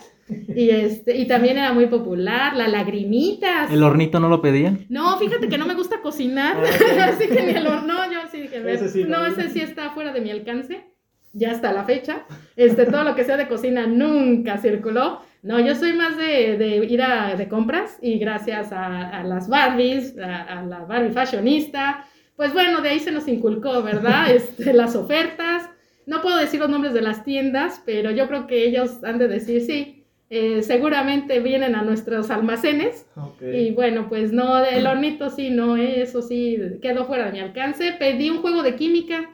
Y, 0.55 0.69
este, 0.69 1.17
y 1.17 1.27
también 1.27 1.57
era 1.57 1.73
muy 1.73 1.87
popular, 1.87 2.55
la 2.57 2.69
Lagrimitas. 2.69 3.73
¿El 3.73 3.85
hornito 3.85 4.21
no 4.21 4.29
lo 4.29 4.43
pedían? 4.43 4.85
No, 4.91 5.17
fíjate 5.17 5.49
que 5.49 5.57
no 5.57 5.65
me 5.65 5.75
gusta 5.75 6.03
cocinar. 6.03 6.59
Ah, 6.59 7.05
así 7.09 7.27
que 7.29 7.43
ni 7.43 7.53
el 7.53 7.67
horno, 7.67 8.13
yo 8.13 8.19
sí 8.31 8.43
dije, 8.43 8.61
no, 9.07 9.25
ese 9.25 9.49
sí 9.49 9.61
está 9.61 9.91
fuera 9.91 10.13
de 10.13 10.21
mi 10.21 10.31
alcance 10.31 10.92
ya 11.33 11.53
hasta 11.53 11.73
la 11.73 11.85
fecha, 11.85 12.25
este, 12.57 12.87
todo 12.87 13.05
lo 13.05 13.15
que 13.15 13.25
sea 13.25 13.37
de 13.37 13.49
cocina 13.49 13.87
nunca 13.87 14.59
circuló. 14.59 15.21
No, 15.43 15.59
yo 15.59 15.75
soy 15.75 15.95
más 15.95 16.17
de, 16.17 16.57
de 16.57 16.77
ir 16.87 17.03
a 17.03 17.35
de 17.35 17.49
compras 17.49 17.99
y 18.01 18.19
gracias 18.19 18.71
a, 18.71 19.25
las 19.25 19.49
Barbies, 19.49 20.17
a, 20.19 20.63
la 20.63 20.81
Barbie 20.81 21.13
fashionista, 21.13 22.07
pues 22.37 22.53
bueno, 22.53 22.81
de 22.81 22.91
ahí 22.91 23.01
se 23.01 23.13
nos 23.13 23.27
inculcó, 23.29 23.83
¿verdad? 23.83 24.31
Este, 24.35 24.73
las 24.73 24.95
ofertas. 24.95 25.69
No 26.07 26.21
puedo 26.21 26.37
decir 26.37 26.61
los 26.61 26.69
nombres 26.69 26.95
de 26.95 27.01
las 27.01 27.25
tiendas, 27.25 27.83
pero 27.87 28.11
yo 28.11 28.27
creo 28.27 28.47
que 28.47 28.65
ellos 28.65 29.03
han 29.05 29.19
de 29.19 29.29
decir 29.29 29.61
sí. 29.63 29.99
Eh, 30.31 30.63
seguramente 30.63 31.41
vienen 31.41 31.75
a 31.75 31.83
nuestros 31.83 32.31
almacenes. 32.31 33.07
Y 33.41 33.73
bueno, 33.73 34.09
pues 34.09 34.33
no, 34.33 34.65
el 34.65 34.87
hornito 34.87 35.29
sí, 35.29 35.51
no, 35.51 35.77
eso 35.77 36.23
sí, 36.23 36.59
quedó 36.81 37.05
fuera 37.05 37.27
de 37.27 37.33
mi 37.33 37.41
alcance. 37.41 37.93
Pedí 37.99 38.31
un 38.31 38.41
juego 38.41 38.63
de 38.63 38.75
química. 38.75 39.31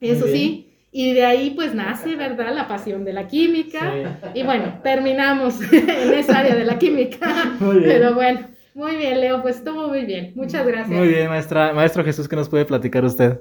Eso 0.00 0.26
sí 0.26 0.73
y 0.96 1.12
de 1.12 1.24
ahí 1.24 1.50
pues 1.56 1.74
nace, 1.74 2.14
¿verdad? 2.14 2.54
La 2.54 2.68
pasión 2.68 3.04
de 3.04 3.12
la 3.12 3.26
química. 3.26 4.16
Y 4.32 4.44
bueno, 4.44 4.78
terminamos 4.84 5.60
en 5.72 6.14
esa 6.14 6.38
área 6.38 6.54
de 6.54 6.62
la 6.62 6.78
química. 6.78 7.56
Pero 7.58 8.14
bueno, 8.14 8.46
muy 8.74 8.94
bien, 8.94 9.20
Leo, 9.20 9.42
pues 9.42 9.56
estuvo 9.56 9.88
muy 9.88 10.04
bien. 10.04 10.30
Muchas 10.36 10.64
gracias. 10.64 10.96
Muy 10.96 11.08
bien, 11.08 11.28
maestra. 11.28 11.72
Maestro 11.72 12.04
Jesús, 12.04 12.28
¿qué 12.28 12.36
nos 12.36 12.48
puede 12.48 12.64
platicar 12.64 13.04
usted? 13.04 13.40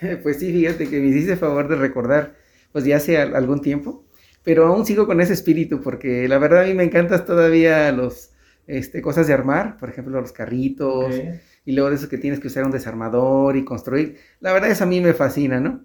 Pues 0.22 0.38
sí, 0.38 0.52
fíjate 0.52 0.88
que 0.88 1.00
me 1.00 1.08
hiciste 1.08 1.36
favor 1.36 1.66
de 1.66 1.74
recordar, 1.74 2.36
pues 2.70 2.84
ya 2.84 2.96
hace 2.96 3.18
algún 3.18 3.60
tiempo, 3.60 4.04
pero 4.44 4.66
aún 4.66 4.86
sigo 4.86 5.06
con 5.06 5.20
ese 5.20 5.32
espíritu 5.32 5.80
porque 5.80 6.28
la 6.28 6.38
verdad 6.38 6.62
a 6.62 6.66
mí 6.66 6.74
me 6.74 6.84
encantan 6.84 7.26
todavía 7.26 7.90
los 7.90 8.30
este, 8.68 9.02
cosas 9.02 9.26
de 9.26 9.34
armar, 9.34 9.76
por 9.78 9.88
ejemplo, 9.88 10.20
los 10.20 10.30
carritos, 10.30 11.12
y 11.64 11.72
luego 11.72 11.90
de 11.90 11.96
eso 11.96 12.08
que 12.08 12.18
tienes 12.18 12.38
que 12.38 12.46
usar 12.46 12.62
un 12.64 12.70
desarmador 12.70 13.56
y 13.56 13.64
construir. 13.64 14.18
La 14.38 14.52
verdad 14.52 14.70
eso 14.70 14.84
a 14.84 14.86
mí 14.86 15.00
me 15.00 15.12
fascina, 15.12 15.58
¿no? 15.58 15.84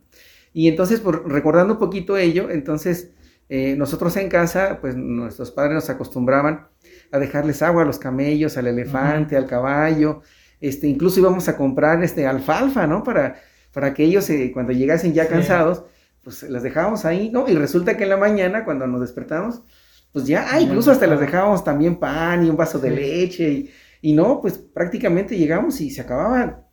Y 0.58 0.68
entonces, 0.68 1.02
por, 1.02 1.32
recordando 1.32 1.74
un 1.74 1.80
poquito 1.80 2.18
ello, 2.18 2.50
entonces 2.50 3.12
eh, 3.48 3.76
nosotros 3.78 4.18
en 4.18 4.28
casa, 4.28 4.80
pues 4.82 4.96
nuestros 4.96 5.52
padres 5.52 5.76
nos 5.76 5.90
acostumbraban 5.92 6.70
a 7.12 7.20
dejarles 7.20 7.62
agua 7.62 7.84
a 7.84 7.86
los 7.86 8.00
camellos, 8.00 8.58
al 8.58 8.66
elefante, 8.66 9.38
al 9.38 9.46
caballo, 9.46 10.24
este, 10.60 10.88
incluso 10.88 11.20
íbamos 11.20 11.48
a 11.48 11.56
comprar 11.56 12.04
este, 12.04 12.26
alfalfa, 12.26 12.88
¿no? 12.88 13.04
Para, 13.04 13.40
para 13.72 13.94
que 13.94 14.04
ellos 14.04 14.28
eh, 14.32 14.50
cuando 14.52 14.74
llegasen 14.74 15.14
ya 15.14 15.28
cansados, 15.28 15.84
pues 16.24 16.42
las 16.42 16.64
dejábamos 16.64 17.06
ahí, 17.06 17.30
¿no? 17.30 17.48
Y 17.48 17.54
resulta 17.54 17.96
que 17.96 18.06
en 18.06 18.10
la 18.10 18.18
mañana, 18.18 18.66
cuando 18.66 18.88
nos 18.88 19.02
despertamos, 19.02 19.62
pues 20.12 20.26
ya, 20.26 20.48
ah, 20.50 20.60
incluso 20.60 20.90
hasta 20.90 21.06
las 21.06 21.20
dejábamos 21.20 21.64
también 21.64 22.00
pan 22.00 22.44
y 22.44 22.50
un 22.50 22.58
vaso 22.58 22.80
de 22.80 22.90
leche, 22.90 23.48
y, 23.48 23.72
y, 24.02 24.14
no, 24.14 24.42
pues 24.42 24.58
prácticamente 24.58 25.38
llegamos 25.38 25.80
y 25.82 25.92
se 25.92 26.02
acababa, 26.02 26.64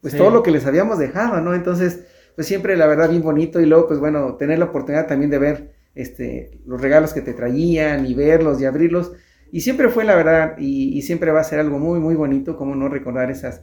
pues 0.00 0.16
todo 0.16 0.30
lo 0.30 0.44
que 0.44 0.52
les 0.52 0.64
habíamos 0.66 1.00
dejado, 1.00 1.40
¿no? 1.40 1.52
Entonces, 1.52 2.04
pues 2.34 2.46
siempre 2.46 2.76
la 2.76 2.86
verdad 2.86 3.10
bien 3.10 3.22
bonito 3.22 3.60
y 3.60 3.66
luego 3.66 3.88
pues 3.88 4.00
bueno, 4.00 4.36
tener 4.36 4.58
la 4.58 4.66
oportunidad 4.66 5.06
también 5.06 5.30
de 5.30 5.38
ver 5.38 5.74
este, 5.94 6.58
los 6.66 6.80
regalos 6.80 7.12
que 7.12 7.20
te 7.20 7.32
traían 7.32 8.06
y 8.06 8.14
verlos 8.14 8.60
y 8.60 8.64
abrirlos. 8.64 9.12
Y 9.52 9.60
siempre 9.60 9.88
fue 9.88 10.04
la 10.04 10.16
verdad 10.16 10.56
y, 10.58 11.00
siempre 11.02 11.30
va 11.30 11.40
a 11.40 11.44
ser 11.44 11.60
algo 11.60 11.78
muy, 11.78 12.00
muy 12.00 12.16
bonito 12.16 12.56
como 12.56 12.74
no 12.74 12.88
recordar 12.88 13.30
esas, 13.30 13.62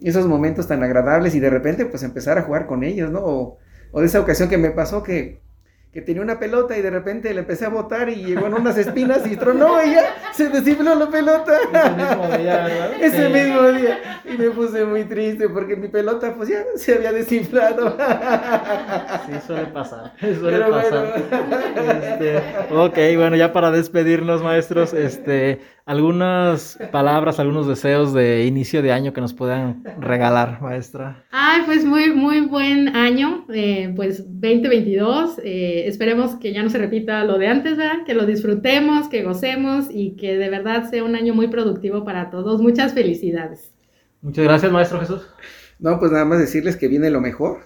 esos 0.00 0.26
momentos 0.26 0.68
tan 0.68 0.82
agradables 0.84 1.34
y 1.34 1.40
de 1.40 1.50
repente 1.50 1.86
pues 1.86 2.02
empezar 2.04 2.38
a 2.38 2.42
jugar 2.42 2.66
con 2.66 2.84
ellos, 2.84 3.10
¿no? 3.10 3.20
O, 3.24 3.58
o 3.90 4.00
de 4.00 4.06
esa 4.06 4.20
ocasión 4.20 4.48
que 4.48 4.58
me 4.58 4.70
pasó 4.70 5.02
que 5.02 5.40
que 5.96 6.02
tenía 6.02 6.20
una 6.20 6.38
pelota 6.38 6.76
y 6.76 6.82
de 6.82 6.90
repente 6.90 7.32
le 7.32 7.40
empecé 7.40 7.64
a 7.64 7.70
botar 7.70 8.10
y 8.10 8.16
llegó 8.16 8.48
en 8.48 8.52
unas 8.52 8.76
espinas 8.76 9.26
y 9.26 9.34
tronó 9.34 9.82
ya 9.82 10.14
se 10.34 10.50
desinfló 10.50 10.94
la 10.94 11.08
pelota. 11.08 11.56
Ese 11.72 11.90
mismo 11.96 12.36
día, 12.36 12.66
¿verdad? 12.66 12.92
Ese 13.00 13.28
mismo 13.30 13.62
día. 13.68 14.20
Y 14.26 14.36
me 14.36 14.50
puse 14.50 14.84
muy 14.84 15.04
triste 15.04 15.48
porque 15.48 15.74
mi 15.74 15.88
pelota 15.88 16.34
pues 16.34 16.50
ya 16.50 16.64
se 16.74 16.96
había 16.96 17.12
desinflado. 17.12 17.96
Sí, 19.26 19.32
suele 19.46 19.66
pasar. 19.68 20.12
Suele 20.20 20.64
pasar. 20.66 21.14
Este, 22.02 22.42
ok, 22.70 23.16
bueno, 23.16 23.36
ya 23.36 23.52
para 23.52 23.70
despedirnos, 23.70 24.42
maestros, 24.42 24.92
este, 24.92 25.60
algunas 25.86 26.78
palabras, 26.90 27.38
algunos 27.38 27.68
deseos 27.68 28.12
de 28.12 28.44
inicio 28.44 28.82
de 28.82 28.90
año 28.90 29.12
que 29.12 29.20
nos 29.20 29.32
puedan 29.32 29.84
regalar, 30.00 30.60
maestra. 30.60 31.24
Ay, 31.30 31.62
pues 31.64 31.84
muy, 31.84 32.12
muy 32.12 32.40
buen 32.40 32.88
año, 32.96 33.46
eh, 33.54 33.92
pues 33.94 34.24
2022. 34.26 35.38
Eh, 35.44 35.84
esperemos 35.86 36.34
que 36.34 36.52
ya 36.52 36.64
no 36.64 36.70
se 36.70 36.78
repita 36.78 37.22
lo 37.22 37.38
de 37.38 37.46
antes, 37.46 37.76
¿verdad? 37.76 38.04
Que 38.04 38.14
lo 38.14 38.26
disfrutemos, 38.26 39.08
que 39.08 39.22
gocemos 39.22 39.86
y 39.88 40.16
que 40.16 40.36
de 40.36 40.50
verdad 40.50 40.90
sea 40.90 41.04
un 41.04 41.14
año 41.14 41.34
muy 41.34 41.46
productivo 41.46 42.04
para 42.04 42.30
todos. 42.30 42.60
Muchas 42.60 42.92
felicidades. 42.92 43.72
Muchas 44.22 44.44
gracias, 44.44 44.72
maestro 44.72 44.98
Jesús. 44.98 45.28
No, 45.78 46.00
pues 46.00 46.10
nada 46.10 46.24
más 46.24 46.40
decirles 46.40 46.76
que 46.76 46.88
viene 46.88 47.10
lo 47.10 47.20
mejor. 47.20 47.60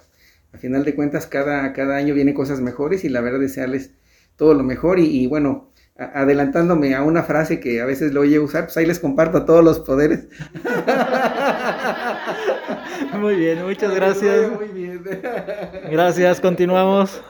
A 0.52 0.58
final 0.58 0.84
de 0.84 0.94
cuentas, 0.94 1.26
cada, 1.26 1.72
cada 1.72 1.96
año 1.96 2.12
vienen 2.12 2.34
cosas 2.34 2.60
mejores 2.60 3.02
y 3.04 3.08
la 3.08 3.22
verdad 3.22 3.40
desearles 3.40 3.94
todo 4.36 4.52
lo 4.52 4.62
mejor 4.62 4.98
y 4.98 5.26
bueno, 5.26 5.69
adelantándome 6.14 6.94
a 6.94 7.02
una 7.02 7.22
frase 7.22 7.60
que 7.60 7.80
a 7.80 7.84
veces 7.84 8.12
lo 8.12 8.22
oye 8.22 8.38
usar, 8.38 8.64
pues 8.64 8.76
ahí 8.76 8.86
les 8.86 8.98
comparto 8.98 9.44
todos 9.44 9.62
los 9.62 9.80
poderes. 9.80 10.26
Muy 13.18 13.36
bien, 13.36 13.64
muchas 13.64 13.94
gracias. 13.94 14.50
Muy 14.50 14.68
bien. 14.68 15.02
Gracias, 15.90 16.40
continuamos. 16.40 17.20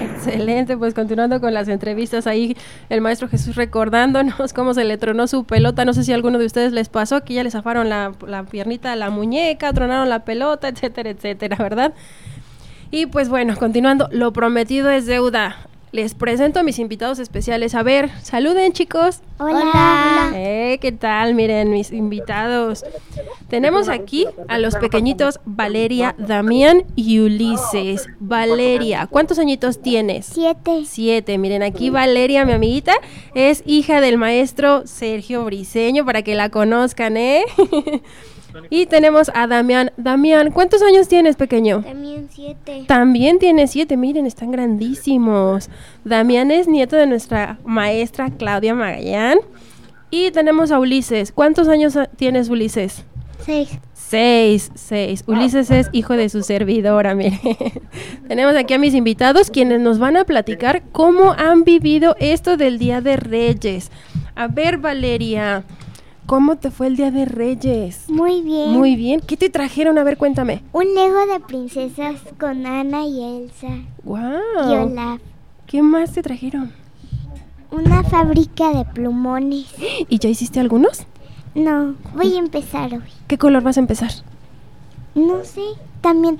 Excelente, 0.00 0.76
pues 0.76 0.94
continuando 0.94 1.40
con 1.40 1.54
las 1.54 1.68
entrevistas 1.68 2.26
ahí, 2.26 2.56
el 2.90 3.00
maestro 3.00 3.26
Jesús 3.26 3.56
recordándonos 3.56 4.52
cómo 4.52 4.74
se 4.74 4.84
le 4.84 4.98
tronó 4.98 5.26
su 5.26 5.44
pelota, 5.44 5.84
no 5.84 5.94
sé 5.94 6.04
si 6.04 6.12
a 6.12 6.14
alguno 6.14 6.38
de 6.38 6.44
ustedes 6.44 6.72
les 6.72 6.90
pasó, 6.90 7.24
que 7.24 7.34
ya 7.34 7.42
les 7.42 7.54
zafaron 7.54 7.88
la, 7.88 8.12
la 8.26 8.44
piernita 8.44 8.92
a 8.92 8.96
la 8.96 9.08
muñeca, 9.08 9.72
tronaron 9.72 10.10
la 10.10 10.24
pelota, 10.24 10.68
etcétera, 10.68 11.10
etcétera, 11.10 11.56
¿verdad? 11.56 11.94
Y 12.90 13.06
pues 13.06 13.28
bueno, 13.28 13.56
continuando, 13.56 14.08
lo 14.10 14.32
prometido 14.32 14.90
es 14.90 15.06
deuda. 15.06 15.66
Les 15.92 16.14
presento 16.14 16.60
a 16.60 16.62
mis 16.62 16.78
invitados 16.78 17.18
especiales. 17.18 17.74
A 17.74 17.82
ver, 17.82 18.10
saluden 18.22 18.72
chicos. 18.72 19.22
Hola. 19.38 20.30
Eh, 20.34 20.78
¿Qué 20.80 20.92
tal? 20.92 21.34
Miren, 21.34 21.70
mis 21.70 21.90
invitados. 21.90 22.84
Tenemos 23.48 23.88
aquí 23.88 24.26
a 24.46 24.58
los 24.58 24.76
pequeñitos 24.76 25.40
Valeria, 25.44 26.14
Damián 26.16 26.84
y 26.94 27.18
Ulises. 27.18 28.06
Valeria, 28.20 29.08
¿cuántos 29.10 29.40
añitos 29.40 29.82
tienes? 29.82 30.26
Siete. 30.26 30.84
Siete. 30.86 31.38
Miren, 31.38 31.64
aquí 31.64 31.90
Valeria, 31.90 32.44
mi 32.44 32.52
amiguita, 32.52 32.94
es 33.34 33.64
hija 33.66 34.00
del 34.00 34.16
maestro 34.16 34.86
Sergio 34.86 35.44
Briseño, 35.44 36.04
para 36.04 36.22
que 36.22 36.36
la 36.36 36.50
conozcan, 36.50 37.16
¿eh? 37.16 37.44
y 38.70 38.86
tenemos 38.86 39.30
a 39.34 39.46
Damián. 39.46 39.92
Damián, 39.96 40.50
¿cuántos 40.50 40.82
años 40.82 41.08
tienes, 41.08 41.36
pequeño? 41.36 41.82
También 41.82 42.28
siete. 42.30 42.84
También 42.86 43.38
tiene 43.38 43.66
siete, 43.66 43.96
miren, 43.96 44.26
están 44.26 44.50
grandísimos. 44.50 45.70
Damián 46.04 46.50
es 46.50 46.68
nieto 46.68 46.96
de 46.96 47.06
nuestra 47.06 47.58
maestra 47.64 48.30
Claudia 48.30 48.74
Magallán. 48.74 49.38
Y 50.10 50.30
tenemos 50.32 50.72
a 50.72 50.78
Ulises. 50.78 51.32
¿Cuántos 51.32 51.68
años 51.68 51.96
tienes, 52.16 52.48
Ulises? 52.48 53.04
Seis. 53.44 53.78
Seis, 53.94 54.72
seis. 54.74 55.22
Ulises 55.28 55.70
es 55.70 55.88
hijo 55.92 56.14
de 56.14 56.28
su 56.28 56.42
servidora, 56.42 57.14
miren. 57.14 57.38
Tenemos 58.28 58.56
aquí 58.56 58.74
a 58.74 58.78
mis 58.78 58.94
invitados 58.94 59.50
quienes 59.50 59.80
nos 59.80 60.00
van 60.00 60.16
a 60.16 60.24
platicar 60.24 60.82
cómo 60.90 61.32
han 61.32 61.62
vivido 61.62 62.16
esto 62.18 62.56
del 62.56 62.78
Día 62.80 63.00
de 63.00 63.16
Reyes. 63.16 63.92
A 64.34 64.48
ver, 64.48 64.78
Valeria, 64.78 65.62
¿cómo 66.30 66.58
te 66.58 66.70
fue 66.70 66.86
el 66.86 66.94
Día 66.96 67.10
de 67.10 67.24
Reyes? 67.24 68.08
Muy 68.08 68.40
bien. 68.42 68.70
Muy 68.70 68.94
bien. 68.94 69.18
¿Qué 69.18 69.36
te 69.36 69.50
trajeron? 69.50 69.98
A 69.98 70.04
ver, 70.04 70.16
cuéntame. 70.16 70.62
Un 70.72 70.94
Lego 70.94 71.26
de 71.26 71.40
princesas 71.40 72.20
con 72.38 72.66
Ana 72.66 73.04
y 73.04 73.20
Elsa. 73.20 73.80
¡Wow! 74.04 74.70
Y 74.70 74.74
Olaf. 74.76 75.20
¿Qué 75.66 75.82
más 75.82 76.12
te 76.12 76.22
trajeron? 76.22 76.70
Una 77.72 78.04
fábrica 78.04 78.72
de 78.72 78.84
plumones. 78.84 79.74
¿Y 80.08 80.20
ya 80.20 80.28
hiciste 80.28 80.60
algunos? 80.60 81.04
No, 81.56 81.96
voy 82.14 82.36
a 82.36 82.38
empezar 82.38 82.94
hoy. 82.94 83.10
¿Qué 83.26 83.36
color 83.36 83.64
vas 83.64 83.76
a 83.76 83.80
empezar? 83.80 84.12
No 85.16 85.42
sé, 85.42 85.64
también 86.00 86.38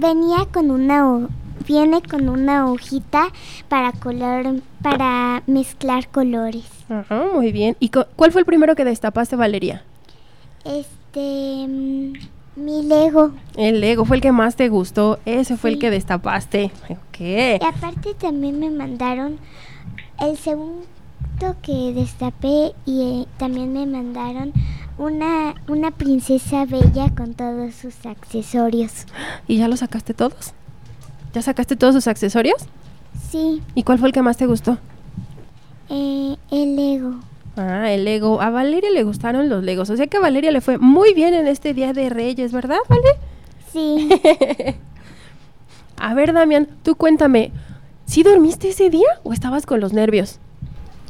venía 0.00 0.46
con 0.50 0.70
una 0.70 1.28
viene 1.66 2.02
con 2.02 2.28
una 2.28 2.70
hojita 2.70 3.28
para 3.68 3.92
color 3.92 4.60
para 4.82 5.42
mezclar 5.46 6.08
colores. 6.08 6.64
Ajá, 6.88 7.24
muy 7.34 7.52
bien. 7.52 7.76
¿Y 7.80 7.90
cu- 7.90 8.04
cuál 8.16 8.32
fue 8.32 8.40
el 8.40 8.46
primero 8.46 8.74
que 8.74 8.84
destapaste, 8.84 9.36
Valeria? 9.36 9.82
Este 10.64 11.66
mm, 11.68 12.12
mi 12.56 12.82
Lego. 12.82 13.32
El 13.56 13.80
Lego 13.80 14.04
fue 14.04 14.16
el 14.16 14.22
que 14.22 14.32
más 14.32 14.56
te 14.56 14.68
gustó. 14.68 15.18
Ese 15.24 15.56
fue 15.56 15.70
el 15.70 15.78
que 15.78 15.90
destapaste. 15.90 16.70
Ok. 16.88 17.20
Y 17.20 17.64
aparte 17.64 18.14
también 18.14 18.58
me 18.58 18.70
mandaron 18.70 19.38
el 20.20 20.36
segundo 20.36 20.84
que 21.62 21.92
destapé 21.94 22.72
y 22.84 23.22
eh, 23.22 23.26
también 23.38 23.72
me 23.72 23.86
mandaron 23.86 24.52
una, 24.98 25.54
una 25.68 25.90
princesa 25.90 26.66
bella 26.66 27.10
con 27.16 27.32
todos 27.34 27.74
sus 27.74 28.04
accesorios. 28.04 29.06
¿Y 29.48 29.56
ya 29.58 29.68
los 29.68 29.80
sacaste 29.80 30.12
todos? 30.12 30.52
¿Ya 31.32 31.42
sacaste 31.42 31.76
todos 31.76 31.94
sus 31.94 32.06
accesorios? 32.08 32.62
Sí, 33.30 33.62
¿Y 33.74 33.82
cuál 33.84 33.98
fue 33.98 34.08
el 34.08 34.12
que 34.14 34.22
más 34.22 34.36
te 34.36 34.46
gustó? 34.46 34.78
eh, 35.88 36.36
el 36.50 36.76
Lego. 36.76 37.14
Ah, 37.56 37.90
el 37.90 38.04
Lego. 38.04 38.40
A 38.40 38.50
Valeria 38.50 38.90
le 38.90 39.02
gustaron 39.02 39.48
los 39.48 39.62
Legos. 39.64 39.90
O 39.90 39.96
sea 39.96 40.06
que 40.06 40.16
a 40.16 40.20
Valeria 40.20 40.50
le 40.52 40.60
fue 40.60 40.78
muy 40.78 41.14
bien 41.14 41.34
en 41.34 41.46
este 41.48 41.74
Día 41.74 41.92
de 41.92 42.08
Reyes, 42.08 42.52
¿verdad, 42.52 42.78
Vale? 42.88 43.02
Sí. 43.72 44.08
a 45.98 46.14
ver, 46.14 46.32
Damián, 46.32 46.68
tú 46.82 46.94
cuéntame. 46.96 47.52
¿Sí 48.06 48.22
dormiste 48.22 48.68
ese 48.70 48.90
día 48.90 49.08
o 49.22 49.32
estabas 49.32 49.66
con 49.66 49.80
los 49.80 49.92
nervios? 49.92 50.38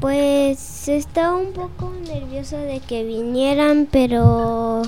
Pues 0.00 0.88
estaba 0.88 1.36
un 1.36 1.52
poco 1.52 1.92
nerviosa 2.06 2.58
de 2.58 2.80
que 2.80 3.04
vinieran, 3.04 3.86
pero 3.90 4.82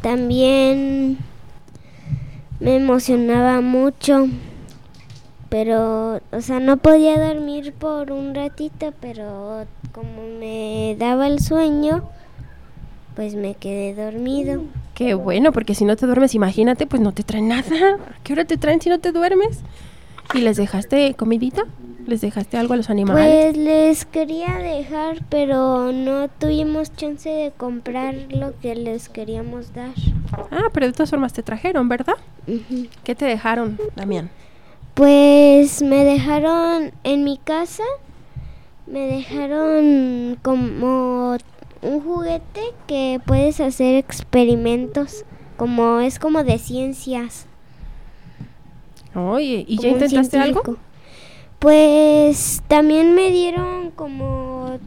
también 0.00 1.18
me 2.62 2.76
emocionaba 2.76 3.60
mucho. 3.60 4.28
Pero, 5.48 6.20
o 6.30 6.40
sea, 6.40 6.60
no 6.60 6.78
podía 6.78 7.18
dormir 7.18 7.74
por 7.74 8.10
un 8.10 8.34
ratito, 8.34 8.94
pero 9.00 9.66
como 9.92 10.22
me 10.38 10.96
daba 10.98 11.26
el 11.26 11.40
sueño, 11.40 12.04
pues 13.14 13.34
me 13.34 13.54
quedé 13.54 13.94
dormido. 13.94 14.62
Qué 14.94 15.14
bueno, 15.14 15.52
porque 15.52 15.74
si 15.74 15.84
no 15.84 15.96
te 15.96 16.06
duermes, 16.06 16.34
imagínate, 16.34 16.86
pues 16.86 17.02
no 17.02 17.12
te 17.12 17.22
traen 17.22 17.48
nada. 17.48 17.96
¿A 17.96 18.22
qué 18.22 18.32
hora 18.32 18.44
te 18.44 18.56
traen 18.56 18.80
si 18.80 18.88
no 18.88 19.00
te 19.00 19.12
duermes? 19.12 19.60
¿Y 20.32 20.38
les 20.38 20.56
dejaste 20.56 21.12
comidita? 21.14 21.64
¿Les 22.06 22.20
dejaste 22.20 22.56
algo 22.56 22.74
a 22.74 22.76
los 22.76 22.90
animales? 22.90 23.54
Pues 23.54 23.56
les 23.56 24.04
quería 24.04 24.58
dejar, 24.58 25.22
pero 25.28 25.92
no 25.92 26.28
tuvimos 26.28 26.94
chance 26.96 27.28
de 27.28 27.52
comprar 27.56 28.14
lo 28.30 28.58
que 28.60 28.74
les 28.74 29.08
queríamos 29.08 29.72
dar. 29.72 29.92
Ah, 30.50 30.68
pero 30.72 30.86
de 30.86 30.92
todas 30.92 31.10
formas 31.10 31.32
te 31.32 31.42
trajeron, 31.42 31.88
¿verdad? 31.88 32.16
¿Qué 33.04 33.14
te 33.14 33.24
dejaron, 33.24 33.78
Damián? 33.94 34.30
Pues 34.94 35.80
me 35.82 36.04
dejaron 36.04 36.92
en 37.04 37.24
mi 37.24 37.38
casa, 37.38 37.84
me 38.86 39.00
dejaron 39.06 40.38
como 40.42 41.38
un 41.82 42.00
juguete 42.00 42.62
que 42.86 43.20
puedes 43.24 43.60
hacer 43.60 43.94
experimentos, 43.96 45.24
como 45.56 46.00
es 46.00 46.18
como 46.18 46.44
de 46.44 46.58
ciencias. 46.58 47.46
Oye, 49.14 49.64
¿y 49.68 49.76
ya 49.76 49.82
como 49.82 49.94
intentaste 49.94 50.38
algo? 50.38 50.76
Pues 51.62 52.60
también 52.66 53.14
me 53.14 53.30
dieron 53.30 53.92
como 53.92 54.80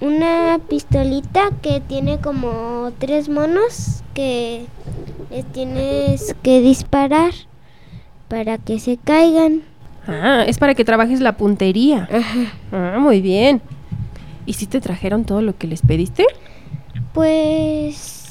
una 0.00 0.60
pistolita 0.68 1.50
que 1.60 1.80
tiene 1.80 2.18
como 2.18 2.92
tres 2.98 3.28
monos 3.28 4.04
que 4.14 4.66
les 5.32 5.44
tienes 5.46 6.36
que 6.40 6.60
disparar 6.60 7.32
para 8.28 8.58
que 8.58 8.78
se 8.78 8.96
caigan. 8.96 9.62
Ah, 10.06 10.44
es 10.46 10.58
para 10.58 10.76
que 10.76 10.84
trabajes 10.84 11.20
la 11.20 11.36
puntería. 11.36 12.08
Ajá. 12.08 12.52
Ah, 12.70 12.98
muy 13.00 13.20
bien. 13.20 13.60
¿Y 14.46 14.52
si 14.52 14.66
te 14.68 14.80
trajeron 14.80 15.24
todo 15.24 15.42
lo 15.42 15.58
que 15.58 15.66
les 15.66 15.82
pediste? 15.82 16.26
Pues 17.12 18.28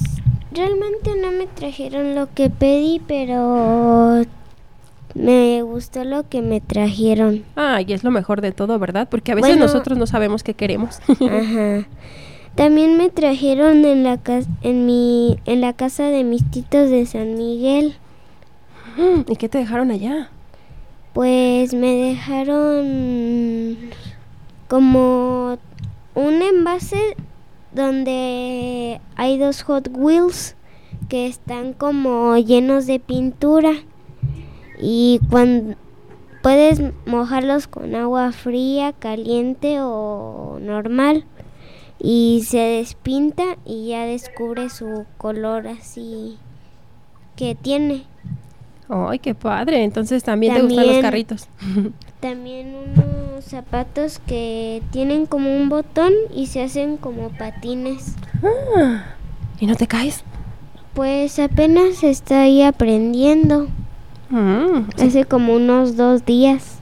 realmente 0.54 1.18
no 1.22 1.32
me 1.32 1.48
trajeron 1.48 2.16
lo 2.16 2.34
que 2.34 2.50
pedí, 2.50 3.02
pero 3.06 4.24
me 5.14 5.61
gustó 5.61 6.03
lo 6.03 6.28
que 6.28 6.41
me 6.41 6.59
trajeron. 6.61 7.43
Ah, 7.55 7.82
y 7.86 7.93
es 7.93 8.03
lo 8.03 8.11
mejor 8.11 8.41
de 8.41 8.51
todo, 8.51 8.80
¿verdad? 8.80 9.07
Porque 9.09 9.32
a 9.32 9.36
veces 9.36 9.51
Bueno. 9.51 9.66
nosotros 9.66 9.97
no 9.97 10.07
sabemos 10.07 10.43
qué 10.43 10.53
queremos. 10.53 10.99
Ajá. 11.07 11.88
También 12.55 12.97
me 12.97 13.09
trajeron 13.09 13.84
en 13.86 14.03
la 14.03 14.18
casa 14.18 14.47
en 14.61 14.86
mi 14.86 15.39
en 15.45 15.61
la 15.61 15.74
casa 15.74 16.03
de 16.05 16.24
mis 16.24 16.49
titos 16.49 16.89
de 16.89 17.05
San 17.05 17.36
Miguel. 17.36 17.95
¿Y 19.28 19.36
qué 19.38 19.49
te 19.49 19.57
dejaron 19.57 19.89
allá? 19.91 20.30
Pues 21.14 21.74
me 21.74 21.95
dejaron 21.95 23.78
como 24.68 25.57
un 26.16 26.41
envase 26.41 27.16
donde 27.74 28.99
hay 29.16 29.38
dos 29.38 29.64
Hot 29.64 29.89
Wheels 29.93 30.55
que 31.09 31.28
están 31.28 31.74
como 31.74 32.38
llenos 32.38 32.86
de 32.88 32.99
pintura 32.99 33.74
y 34.80 35.19
cuando 35.30 35.76
puedes 36.41 36.82
mojarlos 37.05 37.67
con 37.67 37.95
agua 37.95 38.32
fría, 38.32 38.93
caliente 38.93 39.78
o 39.80 40.57
normal 40.61 41.26
y 41.99 42.43
se 42.45 42.57
despinta 42.57 43.57
y 43.65 43.89
ya 43.89 44.05
descubre 44.05 44.69
su 44.69 45.05
color 45.17 45.67
así 45.67 46.38
que 47.36 47.55
tiene. 47.55 48.03
Ay, 48.89 49.19
qué 49.19 49.34
padre. 49.34 49.84
Entonces 49.84 50.24
también, 50.24 50.53
te 50.53 50.61
gustan 50.61 50.88
los 50.88 50.97
carritos. 50.99 51.47
También 52.19 52.76
unos 52.76 53.43
zapatos 53.43 54.19
que 54.26 54.82
tienen 54.91 55.26
como 55.26 55.55
un 55.55 55.69
botón 55.69 56.13
y 56.34 56.47
se 56.47 56.61
hacen 56.61 56.97
como 56.97 57.30
patines. 57.30 58.15
Ah, 58.43 59.15
¿Y 59.59 59.65
no 59.65 59.76
te 59.76 59.88
caes? 59.88 60.24
Pues 60.93 61.39
apenas 61.39 62.03
estoy 62.03 62.61
aprendiendo. 62.61 63.67
Mm, 64.30 64.89
Hace 65.01 65.26
como 65.26 65.53
unos 65.55 65.95
dos 65.95 66.26
días. 66.26 66.80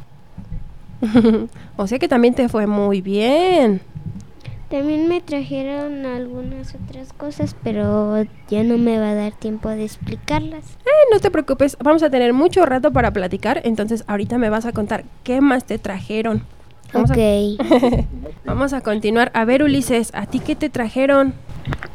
o 1.78 1.88
sea 1.88 2.00
que 2.00 2.08
también 2.08 2.34
te 2.34 2.48
fue 2.50 2.68
muy 2.68 3.02
bien. 3.02 3.82
También 4.70 5.10
me 5.10 5.20
trajeron 5.20 6.06
algunas 6.06 6.76
otras 6.76 7.12
cosas, 7.12 7.58
pero 7.62 8.24
ya 8.48 8.64
no 8.64 8.78
me 8.78 9.00
va 9.00 9.10
a 9.10 9.16
dar 9.16 9.34
tiempo 9.34 9.68
de 9.68 9.84
explicarlas. 9.84 10.64
Eh, 10.86 11.10
no 11.12 11.20
te 11.20 11.30
preocupes, 11.30 11.76
vamos 11.84 12.04
a 12.04 12.10
tener 12.10 12.32
mucho 12.32 12.66
rato 12.66 12.94
para 12.94 13.12
platicar, 13.12 13.60
entonces 13.66 14.06
ahorita 14.08 14.38
me 14.38 14.50
vas 14.50 14.66
a 14.66 14.72
contar 14.72 15.04
qué 15.26 15.42
más 15.42 15.66
te 15.66 15.78
trajeron. 15.78 16.44
Vamos 16.94 17.12
ok. 17.12 17.18
A... 17.18 18.06
vamos 18.46 18.72
a 18.72 18.80
continuar. 18.80 19.30
A 19.34 19.44
ver, 19.44 19.62
Ulises, 19.62 20.12
¿a 20.14 20.26
ti 20.26 20.40
qué 20.40 20.56
te 20.56 20.70
trajeron? 20.70 21.34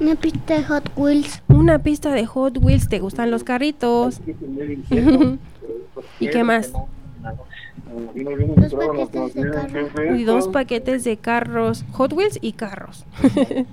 Una 0.01 0.14
pista 0.14 0.55
de 0.55 0.64
Hot 0.64 0.91
Wheels. 0.97 1.43
Una 1.49 1.79
pista 1.79 2.12
de 2.12 2.27
Hot 2.27 2.59
Wheels. 2.61 2.89
¿Te 2.89 2.99
gustan 2.99 3.31
los 3.31 3.45
carritos? 3.45 4.21
¿Y 6.21 6.29
qué 6.29 6.45
más? 6.45 6.73
Dos 6.73 8.75
paquetes 8.75 9.35
de 9.35 9.51
carros. 9.51 10.19
Y 10.19 10.25
dos 10.25 10.49
paquetes 10.49 11.05
de 11.05 11.17
carros. 11.17 11.85
Hot 11.93 12.12
Wheels 12.12 12.39
y 12.41 12.53
carros. 12.53 13.05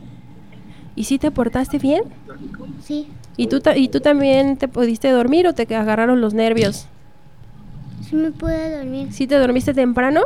¿Y 0.95 1.05
si 1.05 1.17
te 1.17 1.31
portaste 1.31 1.79
bien? 1.79 2.03
Sí. 2.81 3.07
¿Y 3.35 3.47
tú, 3.47 3.61
¿Y 3.75 3.89
tú 3.89 3.99
también 3.99 4.57
te 4.57 4.67
pudiste 4.67 5.09
dormir 5.09 5.47
o 5.47 5.53
te 5.53 5.63
agarraron 5.75 6.21
los 6.21 6.33
nervios? 6.33 6.87
Sí 8.01 8.15
me 8.15 8.31
pude 8.31 8.77
dormir. 8.77 9.11
¿Sí 9.11 9.25
te 9.25 9.35
dormiste 9.35 9.73
temprano? 9.73 10.25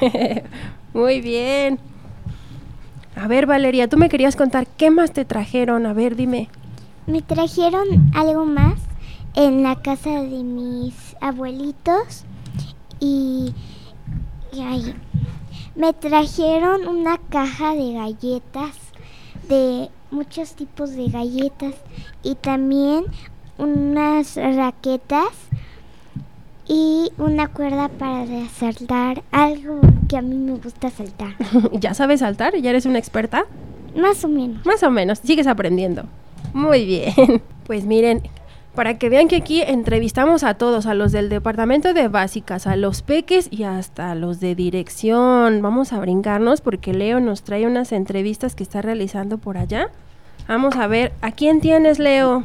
Muy 0.94 1.20
bien. 1.20 1.78
A 3.16 3.28
ver, 3.28 3.46
Valeria, 3.46 3.88
tú 3.88 3.96
me 3.96 4.08
querías 4.08 4.36
contar 4.36 4.66
qué 4.66 4.90
más 4.90 5.12
te 5.12 5.24
trajeron. 5.24 5.86
A 5.86 5.92
ver, 5.92 6.16
dime. 6.16 6.48
Me 7.06 7.22
trajeron 7.22 8.10
algo 8.14 8.44
más 8.44 8.80
en 9.34 9.62
la 9.62 9.76
casa 9.76 10.22
de 10.22 10.42
mis 10.42 10.94
abuelitos 11.20 12.24
y, 13.00 13.52
y 14.52 14.60
ahí. 14.60 14.94
me 15.76 15.92
trajeron 15.92 16.86
una 16.88 17.18
caja 17.18 17.74
de 17.74 17.92
galletas, 17.92 18.76
de 19.48 19.90
muchos 20.10 20.54
tipos 20.54 20.90
de 20.92 21.08
galletas 21.08 21.74
y 22.22 22.36
también 22.36 23.04
unas 23.58 24.36
raquetas 24.36 25.28
y 26.66 27.12
una 27.18 27.48
cuerda 27.48 27.88
para 27.88 28.26
saltar, 28.48 29.22
algo 29.30 29.80
que 30.08 30.16
a 30.16 30.22
mí 30.22 30.36
me 30.36 30.58
gusta 30.58 30.90
saltar. 30.90 31.34
¿Ya 31.72 31.94
sabes 31.94 32.20
saltar? 32.20 32.56
¿Ya 32.56 32.70
eres 32.70 32.86
una 32.86 32.98
experta? 32.98 33.44
Más 33.96 34.24
o 34.24 34.28
menos. 34.28 34.64
Más 34.66 34.82
o 34.82 34.90
menos, 34.90 35.18
sigues 35.18 35.46
aprendiendo. 35.46 36.04
Muy 36.52 36.84
bien. 36.84 37.42
Pues 37.64 37.86
miren, 37.86 38.20
para 38.74 38.98
que 38.98 39.08
vean 39.08 39.26
que 39.26 39.36
aquí 39.36 39.62
entrevistamos 39.62 40.44
a 40.44 40.52
todos, 40.52 40.84
a 40.84 40.92
los 40.92 41.12
del 41.12 41.30
departamento 41.30 41.94
de 41.94 42.08
básicas, 42.08 42.66
a 42.66 42.76
los 42.76 43.00
peques 43.00 43.48
y 43.50 43.62
hasta 43.62 44.10
a 44.10 44.14
los 44.14 44.38
de 44.38 44.54
dirección. 44.54 45.62
Vamos 45.62 45.94
a 45.94 45.98
brincarnos 45.98 46.60
porque 46.60 46.92
Leo 46.92 47.20
nos 47.20 47.42
trae 47.42 47.66
unas 47.66 47.90
entrevistas 47.92 48.54
que 48.54 48.62
está 48.62 48.82
realizando 48.82 49.38
por 49.38 49.56
allá. 49.56 49.88
Vamos 50.46 50.76
a 50.76 50.86
ver, 50.88 51.14
¿a 51.22 51.32
quién 51.32 51.62
tienes, 51.62 51.98
Leo? 51.98 52.44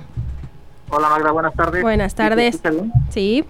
Hola 0.89 1.09
Magda, 1.09 1.31
buenas 1.31 1.53
tardes. 1.53 1.81
Buenas 1.81 2.15
tardes. 2.15 2.61
Sí. 3.09 3.43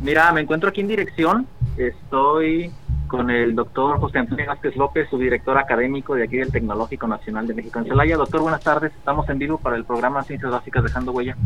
Mira, 0.00 0.32
me 0.32 0.40
encuentro 0.40 0.70
aquí 0.70 0.80
en 0.80 0.88
dirección. 0.88 1.46
Estoy 1.76 2.72
con 3.06 3.30
el 3.30 3.54
doctor 3.54 4.00
José 4.00 4.18
Antonio 4.18 4.46
Vázquez 4.46 4.74
López, 4.74 5.06
su 5.10 5.18
director 5.18 5.58
académico 5.58 6.14
de 6.14 6.24
aquí 6.24 6.38
del 6.38 6.50
Tecnológico 6.50 7.06
Nacional 7.06 7.46
de 7.46 7.54
México 7.54 7.78
en 7.78 7.84
Celaya. 7.84 8.16
Doctor, 8.16 8.40
buenas 8.40 8.62
tardes. 8.62 8.92
Estamos 8.94 9.28
en 9.28 9.38
vivo 9.38 9.58
para 9.58 9.76
el 9.76 9.84
programa 9.84 10.22
Ciencias 10.22 10.50
Básicas 10.50 10.82
Dejando 10.82 11.12
Huella. 11.12 11.36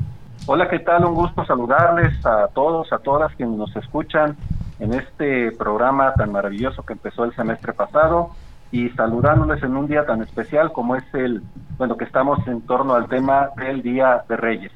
Hola, 0.47 0.68
¿qué 0.68 0.78
tal? 0.78 1.05
Un 1.05 1.14
gusto 1.14 1.44
saludarles 1.44 2.24
a 2.24 2.49
todos, 2.55 2.92
a 2.92 2.99
todas 2.99 3.34
quienes 3.34 3.59
nos 3.59 3.74
escuchan 3.74 4.36
en 4.78 4.94
este 4.94 5.51
programa 5.53 6.14
tan 6.14 6.30
maravilloso 6.30 6.84
que 6.84 6.92
empezó 6.92 7.24
el 7.24 7.34
semestre 7.34 7.72
pasado 7.72 8.30
y 8.70 8.90
saludándoles 8.90 9.62
en 9.62 9.76
un 9.76 9.88
día 9.88 10.07
tan 10.07 10.22
especial 10.22 10.72
como 10.72 10.94
es 10.94 11.05
el, 11.14 11.42
bueno, 11.78 11.97
que 11.97 12.05
estamos 12.05 12.47
en 12.47 12.61
torno 12.62 12.94
al 12.94 13.09
tema 13.09 13.51
del 13.57 13.82
Día 13.82 14.22
de 14.28 14.36
Reyes. 14.36 14.72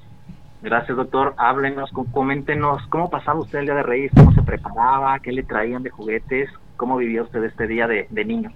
Gracias, 0.62 0.96
doctor. 0.96 1.34
Háblenos, 1.38 1.90
coméntenos 2.12 2.82
cómo 2.88 3.08
pasaba 3.08 3.40
usted 3.40 3.60
el 3.60 3.64
Día 3.66 3.74
de 3.76 3.82
Reyes, 3.82 4.12
cómo 4.14 4.32
se 4.32 4.42
preparaba, 4.42 5.18
qué 5.20 5.32
le 5.32 5.42
traían 5.42 5.82
de 5.82 5.90
juguetes, 5.90 6.50
cómo 6.76 6.98
vivía 6.98 7.22
usted 7.22 7.42
este 7.44 7.66
día 7.66 7.86
de, 7.86 8.24
niño. 8.24 8.50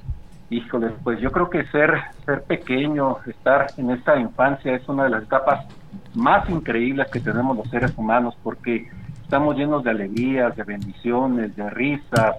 Híjole, 0.51 0.91
pues 1.03 1.19
yo 1.21 1.33
creo 1.33 1.49
que 1.49 1.65
ser, 1.67 1.95
ser 2.27 2.43
pequeño, 2.43 3.17
estar 3.27 3.69
en 3.79 3.91
esta 3.91 4.19
infancia 4.19 4.75
es 4.75 4.87
una 4.89 5.05
de 5.05 5.11
las 5.11 5.23
etapas 5.23 5.67
más 6.15 6.49
increíbles 6.51 7.11
que 7.11 7.21
tenemos 7.21 7.57
los 7.57 7.69
seres 7.71 7.97
humanos 7.97 8.37
porque 8.43 8.89
estamos 9.23 9.57
llenos 9.57 9.83
de 9.83 9.91
alegrías, 9.91 10.55
de 10.55 10.63
bendiciones, 10.63 11.57
de 11.57 11.71
risas, 11.71 12.37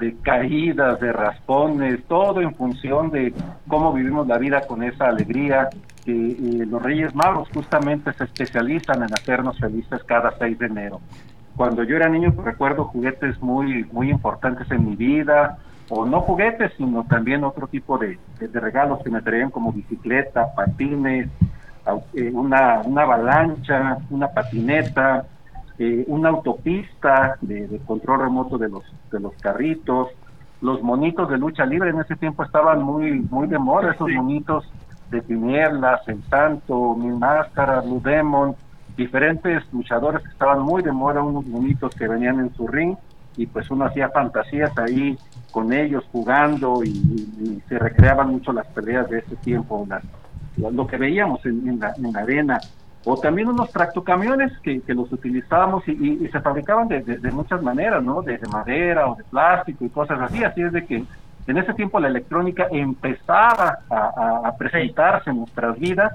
de 0.00 0.16
caídas, 0.22 0.98
de 0.98 1.12
raspones, 1.12 2.04
todo 2.04 2.40
en 2.40 2.54
función 2.54 3.10
de 3.10 3.32
cómo 3.68 3.92
vivimos 3.92 4.26
la 4.26 4.38
vida 4.38 4.62
con 4.66 4.82
esa 4.82 5.06
alegría. 5.06 5.68
Que 6.04 6.12
eh, 6.12 6.66
los 6.66 6.82
Reyes 6.82 7.14
Magos 7.14 7.48
justamente 7.52 8.12
se 8.12 8.24
especializan 8.24 9.02
en 9.02 9.12
hacernos 9.12 9.58
felices 9.58 10.02
cada 10.04 10.36
6 10.38 10.58
de 10.58 10.66
enero. 10.66 11.00
Cuando 11.56 11.82
yo 11.84 11.96
era 11.96 12.08
niño 12.08 12.32
pues, 12.32 12.46
recuerdo 12.46 12.84
juguetes 12.84 13.40
muy, 13.40 13.84
muy 13.92 14.10
importantes 14.10 14.70
en 14.70 14.88
mi 14.88 14.96
vida, 14.96 15.58
o 15.88 16.06
no 16.06 16.20
juguetes, 16.22 16.72
sino 16.76 17.04
también 17.04 17.44
otro 17.44 17.66
tipo 17.66 17.98
de, 17.98 18.18
de, 18.40 18.60
regalos 18.60 19.02
que 19.02 19.10
me 19.10 19.20
traían 19.20 19.50
como 19.50 19.72
bicicleta, 19.72 20.54
patines, 20.54 21.28
eh, 22.14 22.30
una, 22.32 22.80
una 22.84 23.02
avalancha, 23.02 23.98
una 24.10 24.28
patineta, 24.28 25.26
eh, 25.78 26.04
una 26.06 26.30
autopista 26.30 27.36
de, 27.42 27.68
de, 27.68 27.78
control 27.80 28.20
remoto 28.20 28.56
de 28.56 28.68
los, 28.70 28.84
de 29.12 29.20
los 29.20 29.34
carritos, 29.34 30.08
los 30.62 30.82
monitos 30.82 31.28
de 31.28 31.36
lucha 31.36 31.66
libre 31.66 31.90
en 31.90 32.00
ese 32.00 32.16
tiempo 32.16 32.42
estaban 32.42 32.82
muy, 32.82 33.20
muy 33.30 33.46
de 33.46 33.58
moda, 33.58 33.92
esos 33.92 34.08
monitos 34.08 34.64
de 35.10 35.20
tinieblas, 35.20 36.06
el 36.08 36.22
santo, 36.24 36.94
mil 36.94 37.14
máscaras, 37.14 37.84
Blue 37.84 38.00
Demon, 38.02 38.54
diferentes 38.96 39.62
luchadores 39.72 40.22
que 40.22 40.30
estaban 40.30 40.60
muy 40.60 40.82
de 40.82 40.92
moda, 40.92 41.22
unos 41.22 41.46
monitos 41.46 41.94
que 41.94 42.08
venían 42.08 42.40
en 42.40 42.54
su 42.54 42.66
ring 42.66 42.96
y 43.36 43.46
pues 43.46 43.70
uno 43.70 43.86
hacía 43.86 44.08
fantasías 44.10 44.76
ahí 44.78 45.18
con 45.50 45.72
ellos 45.72 46.04
jugando 46.12 46.84
y, 46.84 47.62
se 47.68 47.78
recreaban 47.78 48.28
mucho 48.28 48.52
las 48.52 48.66
peleas 48.66 49.08
de 49.08 49.18
ese 49.18 49.36
tiempo, 49.36 49.86
las, 49.88 50.02
lo 50.56 50.86
que 50.86 50.96
veíamos 50.96 51.44
en, 51.46 51.78
la, 51.80 51.92
en 51.96 52.12
la 52.12 52.20
arena 52.20 52.60
o 53.04 53.18
también 53.18 53.48
unos 53.48 53.70
tractocamiones 53.70 54.52
que, 54.60 54.80
que 54.80 54.94
los 54.94 55.12
utilizábamos 55.12 55.86
y, 55.86 55.92
y, 55.92 56.28
se 56.28 56.40
fabricaban 56.40 56.88
de, 56.88 57.30
muchas 57.32 57.62
maneras, 57.62 58.02
¿no? 58.02 58.22
De, 58.22 58.38
de, 58.38 58.48
madera 58.48 59.08
o 59.08 59.14
de 59.14 59.24
plástico 59.24 59.84
y 59.84 59.90
cosas 59.90 60.20
así, 60.20 60.42
así 60.42 60.62
es 60.62 60.72
de 60.72 60.86
que 60.86 61.04
en 61.46 61.58
ese 61.58 61.74
tiempo 61.74 62.00
la 62.00 62.08
electrónica 62.08 62.68
empezaba 62.70 63.78
a, 63.90 63.96
a, 63.96 64.48
a 64.48 64.56
presentarse 64.56 65.30
en 65.30 65.38
nuestras 65.38 65.78
vidas, 65.78 66.12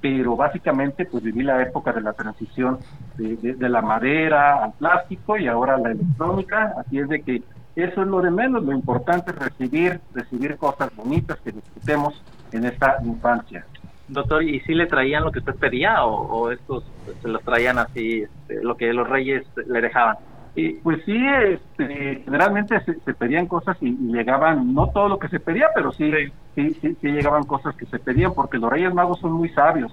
pero 0.00 0.36
básicamente 0.36 1.06
pues 1.06 1.22
viví 1.22 1.42
la 1.42 1.62
época 1.62 1.92
de 1.92 2.02
la 2.02 2.12
transición 2.12 2.78
de, 3.16 3.36
de, 3.54 3.68
la 3.68 3.80
madera 3.80 4.64
al 4.64 4.72
plástico 4.72 5.38
y 5.38 5.46
ahora 5.46 5.78
la 5.78 5.92
electrónica, 5.92 6.74
así 6.76 6.98
es 6.98 7.08
de 7.08 7.22
que 7.22 7.42
eso 7.76 8.02
es 8.02 8.06
lo 8.06 8.20
de 8.20 8.30
menos, 8.30 8.64
lo 8.64 8.72
importante 8.72 9.30
es 9.30 9.38
recibir, 9.38 10.00
recibir 10.12 10.56
cosas 10.56 10.94
bonitas 10.94 11.38
que 11.40 11.52
disfrutemos 11.52 12.22
en 12.52 12.66
esta 12.66 12.98
infancia. 13.02 13.64
Doctor, 14.06 14.42
¿y 14.42 14.60
si 14.60 14.74
le 14.74 14.86
traían 14.86 15.24
lo 15.24 15.32
que 15.32 15.38
usted 15.38 15.54
pedía 15.54 16.04
o, 16.04 16.14
o 16.14 16.50
estos 16.50 16.84
se 17.22 17.28
los 17.28 17.42
traían 17.42 17.78
así, 17.78 18.22
este, 18.22 18.62
lo 18.62 18.76
que 18.76 18.92
los 18.92 19.08
reyes 19.08 19.44
le 19.66 19.80
dejaban? 19.80 20.18
Y 20.56 20.74
pues 20.74 21.04
sí, 21.04 21.16
este, 21.48 22.22
generalmente 22.24 22.78
se, 22.84 23.00
se, 23.00 23.14
pedían 23.14 23.46
cosas 23.46 23.76
y, 23.80 23.88
y, 23.88 24.12
llegaban, 24.12 24.72
no 24.72 24.88
todo 24.90 25.08
lo 25.08 25.18
que 25.18 25.28
se 25.28 25.40
pedía, 25.40 25.68
pero 25.74 25.92
sí 25.92 26.12
sí. 26.12 26.32
sí, 26.54 26.78
sí, 26.80 26.96
sí, 27.00 27.08
llegaban 27.08 27.42
cosas 27.42 27.74
que 27.74 27.86
se 27.86 27.98
pedían, 27.98 28.34
porque 28.34 28.58
los 28.58 28.70
Reyes 28.70 28.94
Magos 28.94 29.18
son 29.18 29.32
muy 29.32 29.48
sabios, 29.48 29.92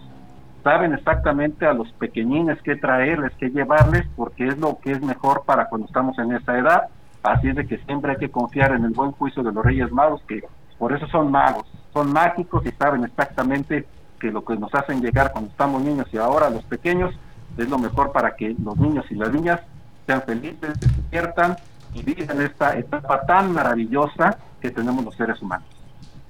saben 0.63 0.93
exactamente 0.93 1.65
a 1.65 1.73
los 1.73 1.91
pequeñines 1.93 2.61
qué 2.61 2.75
traerles, 2.75 3.31
qué 3.39 3.49
llevarles, 3.49 4.05
porque 4.15 4.47
es 4.47 4.57
lo 4.59 4.77
que 4.79 4.91
es 4.91 5.01
mejor 5.01 5.43
para 5.45 5.67
cuando 5.67 5.87
estamos 5.87 6.17
en 6.19 6.31
esa 6.33 6.55
edad, 6.57 6.83
así 7.23 7.49
es 7.49 7.55
de 7.55 7.65
que 7.65 7.79
siempre 7.79 8.11
hay 8.11 8.17
que 8.17 8.29
confiar 8.29 8.73
en 8.73 8.85
el 8.85 8.91
buen 8.91 9.11
juicio 9.13 9.41
de 9.41 9.51
los 9.51 9.65
Reyes 9.65 9.91
Magos, 9.91 10.21
que 10.27 10.43
por 10.77 10.93
eso 10.93 11.07
son 11.07 11.31
magos, 11.31 11.65
son 11.91 12.13
mágicos 12.13 12.63
y 12.65 12.71
saben 12.71 13.03
exactamente 13.03 13.85
que 14.19 14.31
lo 14.31 14.45
que 14.45 14.55
nos 14.55 14.73
hacen 14.75 15.01
llegar 15.01 15.31
cuando 15.31 15.49
estamos 15.49 15.81
niños 15.83 16.07
y 16.13 16.17
ahora 16.17 16.51
los 16.51 16.63
pequeños 16.65 17.15
es 17.57 17.67
lo 17.67 17.79
mejor 17.79 18.11
para 18.11 18.35
que 18.35 18.55
los 18.63 18.77
niños 18.77 19.05
y 19.09 19.15
las 19.15 19.33
niñas 19.33 19.59
sean 20.05 20.21
felices, 20.23 20.77
se 20.79 20.87
despiertan 20.87 21.55
y 21.93 22.03
vivan 22.03 22.41
esta 22.41 22.77
etapa 22.77 23.21
tan 23.25 23.51
maravillosa 23.51 24.37
que 24.59 24.71
tenemos 24.71 25.03
los 25.03 25.15
seres 25.15 25.41
humanos. 25.41 25.67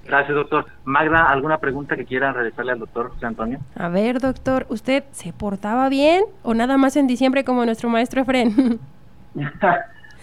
Gracias, 0.04 0.34
doctor. 0.34 0.66
Magda, 0.84 1.30
¿alguna 1.30 1.58
pregunta 1.58 1.96
que 1.96 2.04
quiera 2.04 2.32
realizarle 2.32 2.72
al 2.72 2.80
doctor 2.80 3.10
José 3.10 3.26
Antonio? 3.26 3.60
A 3.76 3.88
ver, 3.88 4.18
doctor, 4.20 4.66
¿usted 4.68 5.04
se 5.12 5.32
portaba 5.32 5.88
bien 5.88 6.24
o 6.42 6.54
nada 6.54 6.76
más 6.76 6.96
en 6.96 7.06
diciembre 7.06 7.44
como 7.44 7.64
nuestro 7.64 7.88
maestro 7.88 8.22
Efren? 8.22 8.80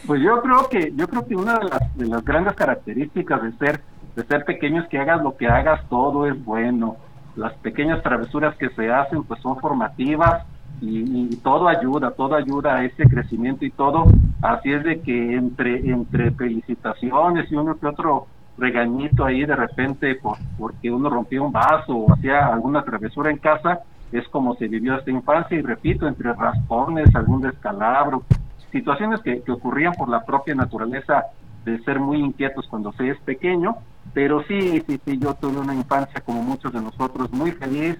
pues 0.07 0.21
yo 0.21 0.41
creo 0.41 0.69
que 0.69 0.93
yo 0.95 1.07
creo 1.07 1.25
que 1.25 1.35
una 1.35 1.59
de 1.59 1.65
las, 1.65 1.97
de 1.97 2.07
las 2.07 2.25
grandes 2.25 2.53
características 2.55 3.41
de 3.41 3.51
ser 3.53 3.81
de 4.15 4.25
ser 4.25 4.43
pequeño 4.43 4.81
es 4.81 4.89
que 4.89 4.99
hagas 4.99 5.21
lo 5.21 5.37
que 5.37 5.47
hagas, 5.47 5.87
todo 5.87 6.25
es 6.25 6.43
bueno 6.43 6.97
las 7.35 7.53
pequeñas 7.53 8.03
travesuras 8.03 8.55
que 8.57 8.69
se 8.69 8.91
hacen 8.91 9.23
pues 9.23 9.41
son 9.41 9.59
formativas 9.59 10.43
y, 10.81 11.33
y, 11.33 11.35
todo 11.37 11.67
ayuda, 11.67 12.11
todo 12.11 12.35
ayuda 12.35 12.77
a 12.77 12.85
ese 12.85 13.03
crecimiento 13.03 13.65
y 13.65 13.71
todo, 13.71 14.05
así 14.41 14.71
es 14.71 14.83
de 14.83 15.01
que 15.01 15.35
entre, 15.35 15.89
entre 15.89 16.31
felicitaciones 16.31 17.51
y 17.51 17.55
uno 17.55 17.77
que 17.77 17.87
otro 17.87 18.27
regañito 18.57 19.25
ahí 19.25 19.45
de 19.45 19.55
repente 19.55 20.15
por, 20.15 20.37
porque 20.57 20.91
uno 20.91 21.09
rompía 21.09 21.41
un 21.41 21.51
vaso 21.51 21.95
o 21.95 22.13
hacía 22.13 22.47
alguna 22.47 22.83
travesura 22.83 23.31
en 23.31 23.37
casa, 23.37 23.79
es 24.11 24.27
como 24.29 24.55
se 24.55 24.67
vivió 24.67 24.95
esta 24.95 25.11
infancia. 25.11 25.57
Y 25.57 25.61
repito, 25.61 26.07
entre 26.07 26.33
raspones, 26.33 27.13
algún 27.15 27.41
descalabro, 27.41 28.23
situaciones 28.71 29.21
que, 29.21 29.41
que 29.41 29.51
ocurrían 29.51 29.93
por 29.93 30.09
la 30.09 30.23
propia 30.25 30.55
naturaleza 30.55 31.25
de 31.65 31.79
ser 31.83 31.99
muy 31.99 32.19
inquietos 32.19 32.67
cuando 32.67 32.91
se 32.93 33.09
es 33.09 33.19
pequeño, 33.19 33.75
pero 34.13 34.43
sí, 34.43 34.81
sí, 34.87 34.99
sí, 35.05 35.19
yo 35.19 35.33
tuve 35.35 35.59
una 35.59 35.75
infancia 35.75 36.21
como 36.21 36.41
muchos 36.41 36.73
de 36.73 36.81
nosotros 36.81 37.31
muy 37.31 37.51
feliz, 37.51 37.97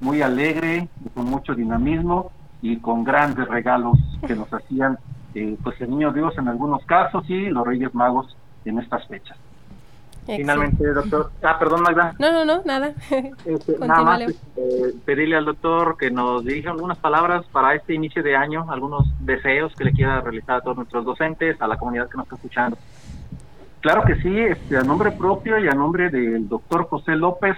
muy 0.00 0.22
alegre, 0.22 0.88
con 1.14 1.26
mucho 1.26 1.54
dinamismo 1.54 2.30
y 2.62 2.78
con 2.78 3.04
grandes 3.04 3.48
regalos 3.48 3.98
que 4.26 4.34
nos 4.34 4.52
hacían 4.52 4.98
eh, 5.34 5.56
pues 5.62 5.80
el 5.80 5.90
niño 5.90 6.12
Dios 6.12 6.36
en 6.38 6.48
algunos 6.48 6.84
casos 6.84 7.28
y 7.28 7.46
los 7.46 7.66
Reyes 7.66 7.94
Magos 7.94 8.36
en 8.64 8.78
estas 8.78 9.06
fechas. 9.06 9.36
Finalmente, 10.36 10.84
doctor. 10.92 11.30
Ah, 11.42 11.58
perdón, 11.58 11.82
Magda. 11.82 12.14
No, 12.18 12.30
no, 12.30 12.44
no, 12.44 12.62
nada. 12.64 12.92
Este, 13.46 13.78
nada 13.78 14.02
más 14.02 14.20
este, 14.20 14.94
pedirle 15.06 15.36
al 15.36 15.46
doctor 15.46 15.96
que 15.96 16.10
nos 16.10 16.44
dirija 16.44 16.70
algunas 16.70 16.98
palabras 16.98 17.46
para 17.50 17.74
este 17.74 17.94
inicio 17.94 18.22
de 18.22 18.36
año, 18.36 18.66
algunos 18.70 19.06
deseos 19.20 19.72
que 19.74 19.84
le 19.84 19.92
quiera 19.92 20.20
realizar 20.20 20.56
a 20.56 20.60
todos 20.60 20.76
nuestros 20.76 21.04
docentes, 21.04 21.60
a 21.62 21.66
la 21.66 21.78
comunidad 21.78 22.10
que 22.10 22.18
nos 22.18 22.26
está 22.26 22.36
escuchando. 22.36 22.76
Claro 23.80 24.02
que 24.04 24.16
sí, 24.16 24.38
este, 24.38 24.76
a 24.76 24.82
nombre 24.82 25.12
propio 25.12 25.58
y 25.58 25.68
a 25.68 25.72
nombre 25.72 26.10
del 26.10 26.46
doctor 26.46 26.88
José 26.88 27.16
López, 27.16 27.56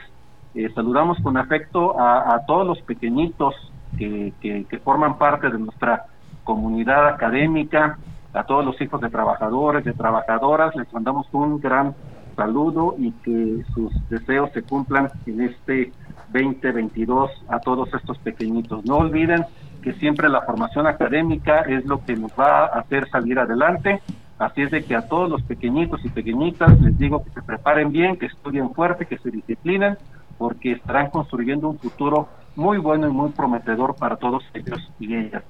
eh, 0.54 0.70
saludamos 0.74 1.18
con 1.22 1.36
afecto 1.36 1.98
a, 1.98 2.34
a 2.34 2.46
todos 2.46 2.66
los 2.66 2.80
pequeñitos 2.82 3.54
que, 3.98 4.32
que, 4.40 4.64
que 4.64 4.78
forman 4.78 5.18
parte 5.18 5.50
de 5.50 5.58
nuestra 5.58 6.06
comunidad 6.44 7.08
académica, 7.08 7.98
a 8.32 8.44
todos 8.44 8.64
los 8.64 8.80
hijos 8.80 9.00
de 9.00 9.10
trabajadores, 9.10 9.84
de 9.84 9.92
trabajadoras, 9.92 10.74
les 10.76 10.92
mandamos 10.92 11.26
un 11.32 11.60
gran 11.60 11.94
saludo 12.36 12.94
y 12.98 13.12
que 13.12 13.62
sus 13.74 13.92
deseos 14.08 14.50
se 14.52 14.62
cumplan 14.62 15.10
en 15.26 15.42
este 15.42 15.92
2022 16.32 17.30
a 17.48 17.58
todos 17.58 17.92
estos 17.92 18.18
pequeñitos. 18.18 18.84
No 18.84 18.98
olviden 18.98 19.44
que 19.82 19.92
siempre 19.94 20.28
la 20.28 20.42
formación 20.42 20.86
académica 20.86 21.60
es 21.62 21.84
lo 21.86 22.04
que 22.04 22.14
nos 22.14 22.32
va 22.32 22.66
a 22.66 22.80
hacer 22.80 23.08
salir 23.10 23.38
adelante. 23.38 24.00
Así 24.38 24.62
es 24.62 24.70
de 24.70 24.84
que 24.84 24.94
a 24.94 25.06
todos 25.06 25.28
los 25.28 25.42
pequeñitos 25.42 26.04
y 26.04 26.08
pequeñitas 26.08 26.80
les 26.80 26.96
digo 26.98 27.22
que 27.24 27.30
se 27.30 27.42
preparen 27.42 27.92
bien, 27.92 28.16
que 28.16 28.26
estudien 28.26 28.72
fuerte, 28.72 29.06
que 29.06 29.18
se 29.18 29.30
disciplinen, 29.30 29.98
porque 30.40 30.72
estarán 30.72 31.10
construyendo 31.10 31.68
un 31.68 31.78
futuro 31.78 32.26
muy 32.56 32.78
bueno 32.78 33.06
y 33.06 33.12
muy 33.12 33.28
prometedor 33.28 33.94
para 33.94 34.16
todos 34.16 34.42
ellos 34.54 34.90
y 34.98 35.14
ellas. 35.14 35.42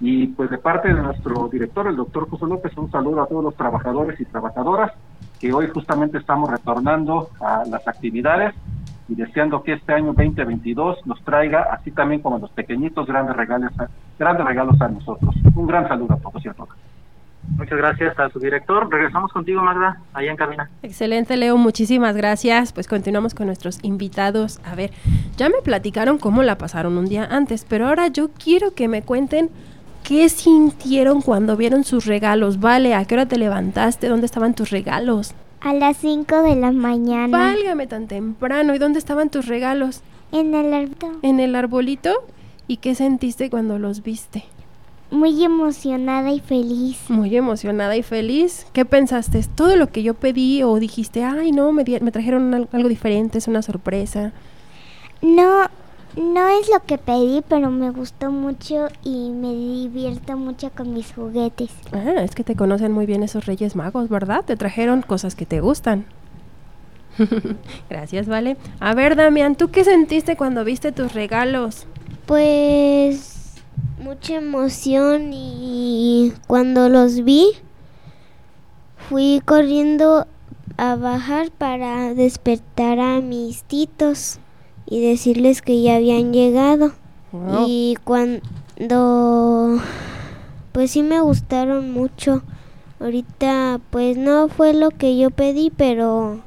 Y 0.00 0.26
pues 0.26 0.50
de 0.50 0.58
parte 0.58 0.92
de 0.92 1.00
nuestro 1.00 1.46
director, 1.46 1.86
el 1.86 1.94
doctor 1.94 2.28
José 2.28 2.46
López, 2.46 2.76
un 2.76 2.90
saludo 2.90 3.22
a 3.22 3.28
todos 3.28 3.44
los 3.44 3.54
trabajadores 3.54 4.20
y 4.20 4.24
trabajadoras 4.24 4.90
que 5.38 5.52
hoy 5.52 5.68
justamente 5.72 6.18
estamos 6.18 6.50
retornando 6.50 7.28
a 7.40 7.62
las 7.70 7.86
actividades 7.86 8.52
y 9.08 9.14
deseando 9.14 9.62
que 9.62 9.74
este 9.74 9.92
año 9.92 10.06
2022 10.06 11.06
nos 11.06 11.22
traiga, 11.22 11.68
así 11.70 11.92
también 11.92 12.20
como 12.20 12.38
los 12.38 12.50
pequeñitos, 12.50 13.06
grandes 13.06 13.36
regalos, 13.36 13.70
grandes 14.18 14.44
regalos 14.44 14.80
a 14.80 14.88
nosotros. 14.88 15.36
Un 15.54 15.68
gran 15.68 15.86
saludo 15.86 16.14
a 16.14 16.16
todos 16.16 16.44
y 16.44 16.48
a 16.48 16.54
todas. 16.54 16.76
Muchas 17.56 17.78
gracias 17.78 18.18
a 18.18 18.30
su 18.30 18.38
director. 18.38 18.88
Regresamos 18.90 19.32
contigo, 19.32 19.62
Magda, 19.62 20.00
allá 20.14 20.30
en 20.30 20.36
cabina. 20.36 20.70
Excelente, 20.82 21.36
Leo. 21.36 21.56
Muchísimas 21.56 22.16
gracias. 22.16 22.72
Pues 22.72 22.86
continuamos 22.86 23.34
con 23.34 23.46
nuestros 23.46 23.78
invitados. 23.82 24.60
A 24.64 24.74
ver, 24.74 24.90
ya 25.36 25.48
me 25.48 25.60
platicaron 25.62 26.18
cómo 26.18 26.42
la 26.42 26.56
pasaron 26.56 26.96
un 26.96 27.06
día 27.06 27.24
antes, 27.24 27.66
pero 27.68 27.88
ahora 27.88 28.08
yo 28.08 28.30
quiero 28.30 28.74
que 28.74 28.88
me 28.88 29.02
cuenten 29.02 29.50
qué 30.02 30.28
sintieron 30.28 31.20
cuando 31.22 31.56
vieron 31.56 31.84
sus 31.84 32.06
regalos. 32.06 32.60
Vale, 32.60 32.94
¿a 32.94 33.04
qué 33.04 33.14
hora 33.14 33.26
te 33.26 33.38
levantaste? 33.38 34.08
¿Dónde 34.08 34.26
estaban 34.26 34.54
tus 34.54 34.70
regalos? 34.70 35.34
A 35.60 35.74
las 35.74 35.96
5 35.98 36.42
de 36.42 36.56
la 36.56 36.72
mañana. 36.72 37.28
Válgame 37.28 37.86
tan 37.86 38.08
temprano. 38.08 38.74
¿Y 38.74 38.78
dónde 38.78 38.98
estaban 38.98 39.30
tus 39.30 39.46
regalos? 39.46 40.02
En 40.32 40.54
el 40.54 40.72
arbolito. 40.72 41.12
¿En 41.22 41.40
el 41.40 41.54
arbolito? 41.54 42.10
¿Y 42.66 42.78
qué 42.78 42.94
sentiste 42.94 43.50
cuando 43.50 43.78
los 43.78 44.02
viste? 44.02 44.44
Muy 45.12 45.44
emocionada 45.44 46.32
y 46.32 46.40
feliz. 46.40 46.98
Muy 47.08 47.36
emocionada 47.36 47.94
y 47.96 48.02
feliz. 48.02 48.66
¿Qué 48.72 48.84
pensaste? 48.84 49.38
¿Es 49.38 49.48
todo 49.48 49.76
lo 49.76 49.88
que 49.92 50.02
yo 50.02 50.14
pedí 50.14 50.62
o 50.64 50.76
dijiste, 50.80 51.22
ay, 51.22 51.52
no, 51.52 51.70
me, 51.70 51.84
di- 51.84 52.00
me 52.00 52.10
trajeron 52.10 52.52
al- 52.54 52.68
algo 52.72 52.88
diferente, 52.88 53.38
es 53.38 53.46
una 53.46 53.62
sorpresa? 53.62 54.32
No, 55.20 55.68
no 56.16 56.48
es 56.48 56.68
lo 56.70 56.82
que 56.86 56.98
pedí, 56.98 57.42
pero 57.48 57.70
me 57.70 57.90
gustó 57.90 58.30
mucho 58.30 58.88
y 59.04 59.30
me 59.30 59.52
divierto 59.52 60.36
mucho 60.36 60.70
con 60.74 60.94
mis 60.94 61.12
juguetes. 61.12 61.70
Ah, 61.92 62.22
es 62.22 62.34
que 62.34 62.42
te 62.42 62.56
conocen 62.56 62.90
muy 62.92 63.04
bien 63.06 63.22
esos 63.22 63.44
Reyes 63.46 63.76
Magos, 63.76 64.08
¿verdad? 64.08 64.44
Te 64.44 64.56
trajeron 64.56 65.02
cosas 65.02 65.34
que 65.34 65.44
te 65.46 65.60
gustan. 65.60 66.06
Gracias, 67.90 68.26
Vale. 68.26 68.56
A 68.80 68.94
ver, 68.94 69.14
Damián, 69.16 69.54
¿tú 69.56 69.70
qué 69.70 69.84
sentiste 69.84 70.36
cuando 70.36 70.64
viste 70.64 70.90
tus 70.92 71.12
regalos? 71.12 71.86
Pues 72.26 73.31
mucha 73.98 74.34
emoción 74.34 75.30
y 75.32 76.32
cuando 76.46 76.88
los 76.88 77.24
vi 77.24 77.48
fui 79.08 79.42
corriendo 79.44 80.26
a 80.76 80.96
bajar 80.96 81.50
para 81.50 82.14
despertar 82.14 82.98
a 82.98 83.20
mis 83.20 83.62
titos 83.64 84.38
y 84.86 85.00
decirles 85.00 85.62
que 85.62 85.82
ya 85.82 85.96
habían 85.96 86.32
llegado. 86.32 86.92
Wow. 87.32 87.64
Y 87.66 87.96
cuando 88.04 89.80
pues 90.72 90.90
sí 90.90 91.02
me 91.02 91.20
gustaron 91.20 91.92
mucho. 91.92 92.42
Ahorita 93.00 93.80
pues 93.90 94.16
no 94.16 94.48
fue 94.48 94.74
lo 94.74 94.90
que 94.90 95.16
yo 95.16 95.30
pedí, 95.30 95.70
pero 95.70 96.40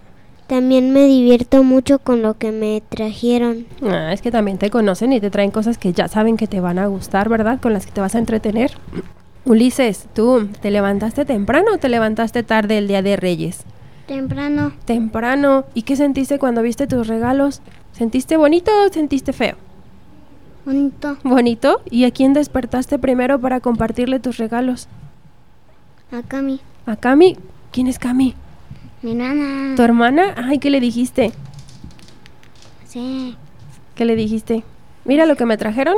también 0.47 0.91
me 0.93 1.05
divierto 1.05 1.63
mucho 1.63 1.99
con 1.99 2.21
lo 2.21 2.37
que 2.37 2.51
me 2.51 2.81
trajeron. 2.87 3.65
Ah, 3.81 4.13
es 4.13 4.21
que 4.21 4.31
también 4.31 4.57
te 4.57 4.69
conocen 4.69 5.13
y 5.13 5.19
te 5.19 5.31
traen 5.31 5.51
cosas 5.51 5.77
que 5.77 5.93
ya 5.93 6.07
saben 6.07 6.37
que 6.37 6.47
te 6.47 6.59
van 6.59 6.79
a 6.79 6.87
gustar, 6.87 7.29
¿verdad? 7.29 7.59
Con 7.61 7.73
las 7.73 7.85
que 7.85 7.91
te 7.91 8.01
vas 8.01 8.15
a 8.15 8.19
entretener. 8.19 8.71
Ulises, 9.45 10.07
¿tú 10.13 10.49
te 10.61 10.71
levantaste 10.71 11.25
temprano 11.25 11.73
o 11.73 11.77
te 11.77 11.89
levantaste 11.89 12.43
tarde 12.43 12.77
el 12.77 12.87
día 12.87 13.01
de 13.01 13.15
Reyes? 13.15 13.63
Temprano. 14.07 14.73
Temprano. 14.85 15.65
¿Y 15.73 15.83
qué 15.83 15.95
sentiste 15.95 16.39
cuando 16.39 16.61
viste 16.61 16.87
tus 16.87 17.07
regalos? 17.07 17.61
¿Sentiste 17.91 18.37
bonito 18.37 18.71
o 18.85 18.93
sentiste 18.93 19.33
feo? 19.33 19.55
Bonito. 20.65 21.17
¿Bonito? 21.23 21.81
¿Y 21.89 22.05
a 22.05 22.11
quién 22.11 22.33
despertaste 22.33 22.97
primero 22.99 23.39
para 23.39 23.59
compartirle 23.59 24.19
tus 24.19 24.37
regalos? 24.37 24.87
A 26.11 26.21
Cami. 26.21 26.59
¿A 26.85 26.95
Cami? 26.95 27.37
¿Quién 27.71 27.87
es 27.87 27.99
Cami? 27.99 28.35
Mi 29.05 29.13
nana. 29.13 29.75
¿Tu 29.75 29.83
hermana? 29.83 30.33
Ay, 30.35 30.57
¿qué 30.57 30.71
le 30.71 30.79
dijiste? 30.79 31.31
Sí. 32.87 33.35
¿Qué 33.93 34.03
le 34.03 34.15
dijiste? 34.15 34.63
Mira 35.03 35.27
lo 35.27 35.35
que 35.35 35.45
me 35.45 35.57
trajeron. 35.57 35.97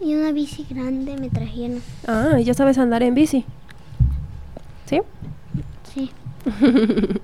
Y 0.00 0.16
una 0.16 0.32
bici 0.32 0.66
grande 0.68 1.16
me 1.16 1.30
trajeron. 1.30 1.80
Ah, 2.08 2.40
ya 2.40 2.52
sabes 2.52 2.76
andar 2.78 3.04
en 3.04 3.14
bici. 3.14 3.44
¿Sí? 4.86 5.00
Sí. 5.94 6.10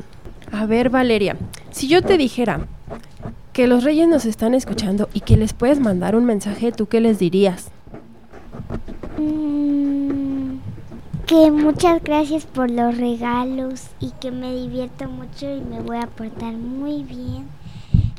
A 0.53 0.65
ver, 0.67 0.91
Valeria, 0.91 1.37
si 1.73 1.89
yo 1.89 2.03
te 2.03 2.19
dijera 2.19 2.69
que 3.53 3.67
los 3.67 3.83
reyes 3.83 4.07
nos 4.07 4.27
están 4.27 4.55
escuchando 4.55 5.09
y 5.13 5.23
que 5.23 5.37
les 5.37 5.55
puedes 5.55 5.81
mandar 5.81 6.15
un 6.15 6.25
mensaje, 6.25 6.71
¿tú 6.71 6.87
qué 6.87 7.01
les 7.01 7.19
dirías? 7.19 7.73
Mm, 9.19 10.26
que 11.27 11.51
muchas 11.51 12.03
gracias 12.05 12.47
por 12.47 12.71
los 12.71 12.97
regalos 12.97 13.89
y 13.99 14.13
que 14.21 14.31
me 14.31 14.55
divierto 14.55 15.09
mucho 15.09 15.51
y 15.53 15.61
me 15.61 15.81
voy 15.81 15.97
a 15.97 16.07
portar 16.07 16.53
muy 16.53 17.03
bien 17.03 17.49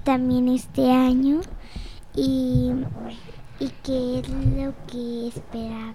también 0.04 0.50
este 0.50 0.92
año 0.92 1.40
y, 2.14 2.72
y 3.60 3.70
que 3.84 4.20
es 4.20 4.30
lo 4.30 4.74
que 4.92 5.28
esperaba. 5.28 5.94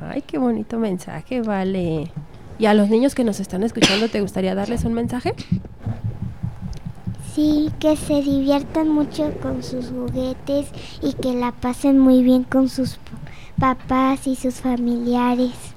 Ay, 0.00 0.22
qué 0.22 0.38
bonito 0.38 0.80
mensaje, 0.80 1.42
vale. 1.42 2.10
¿Y 2.58 2.66
a 2.66 2.74
los 2.74 2.88
niños 2.88 3.14
que 3.14 3.22
nos 3.22 3.38
están 3.38 3.62
escuchando 3.62 4.08
te 4.08 4.20
gustaría 4.20 4.56
darles 4.56 4.84
un 4.84 4.94
mensaje? 4.94 5.34
Sí, 7.34 7.70
que 7.78 7.96
se 7.96 8.20
diviertan 8.20 8.88
mucho 8.88 9.32
con 9.40 9.62
sus 9.62 9.90
juguetes 9.90 10.66
y 11.02 11.12
que 11.14 11.34
la 11.34 11.52
pasen 11.52 12.00
muy 12.00 12.24
bien 12.24 12.42
con 12.42 12.68
sus 12.68 12.98
papás 13.58 14.26
y 14.26 14.34
sus 14.34 14.56
familiares. 14.56 15.71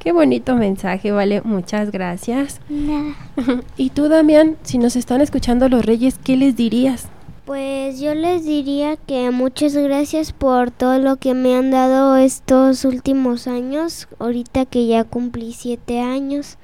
Qué 0.00 0.12
bonito 0.12 0.56
mensaje, 0.56 1.12
vale. 1.12 1.42
Muchas 1.42 1.92
gracias. 1.92 2.60
Nada. 2.68 3.14
y 3.76 3.90
tú, 3.90 4.08
Damián, 4.08 4.56
si 4.62 4.78
nos 4.78 4.96
están 4.96 5.20
escuchando 5.20 5.68
los 5.68 5.84
reyes, 5.84 6.18
¿qué 6.24 6.36
les 6.36 6.56
dirías? 6.56 7.06
Pues 7.44 8.00
yo 8.00 8.14
les 8.14 8.44
diría 8.44 8.96
que 8.96 9.30
muchas 9.30 9.74
gracias 9.76 10.32
por 10.32 10.70
todo 10.70 10.98
lo 10.98 11.16
que 11.16 11.34
me 11.34 11.54
han 11.54 11.70
dado 11.70 12.16
estos 12.16 12.84
últimos 12.84 13.46
años. 13.46 14.08
Ahorita 14.18 14.64
que 14.66 14.86
ya 14.86 15.04
cumplí 15.04 15.52
siete 15.52 16.00
años, 16.00 16.56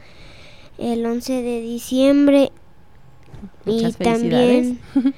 el 0.79 1.05
11 1.05 1.43
de 1.43 1.61
diciembre. 1.61 2.53
Muchas 3.67 3.97
y 4.01 4.05
también 4.05 4.79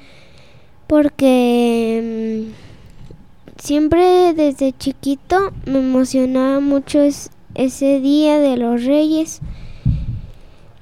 porque 0.88 2.46
mm, 2.48 3.60
siempre 3.62 4.32
desde 4.34 4.72
chiquito 4.72 5.52
me 5.66 5.78
emocionaba 5.78 6.60
mucho 6.60 7.00
es- 7.00 7.30
ese 7.59 8.00
día 8.00 8.38
de 8.38 8.56
los 8.56 8.84
reyes 8.84 9.40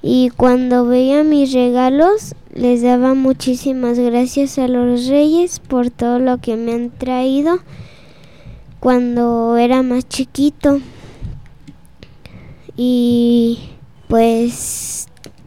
y 0.01 0.29
cuando 0.29 0.85
veía 0.85 1.23
mis 1.23 1.51
regalos 1.51 2.33
les 2.53 2.81
daba 2.81 3.13
muchísimas 3.13 3.99
gracias 3.99 4.57
a 4.57 4.67
los 4.69 5.07
reyes 5.07 5.59
por 5.59 5.89
todo 5.89 6.19
lo 6.19 6.37
que 6.37 6.55
me 6.55 6.73
han 6.73 6.91
traído 6.91 7.59
cuando 8.79 9.57
era 9.57 9.83
más 9.83 10.07
chiquito. 10.07 10.79
Y 12.75 13.59
pues 14.07 14.96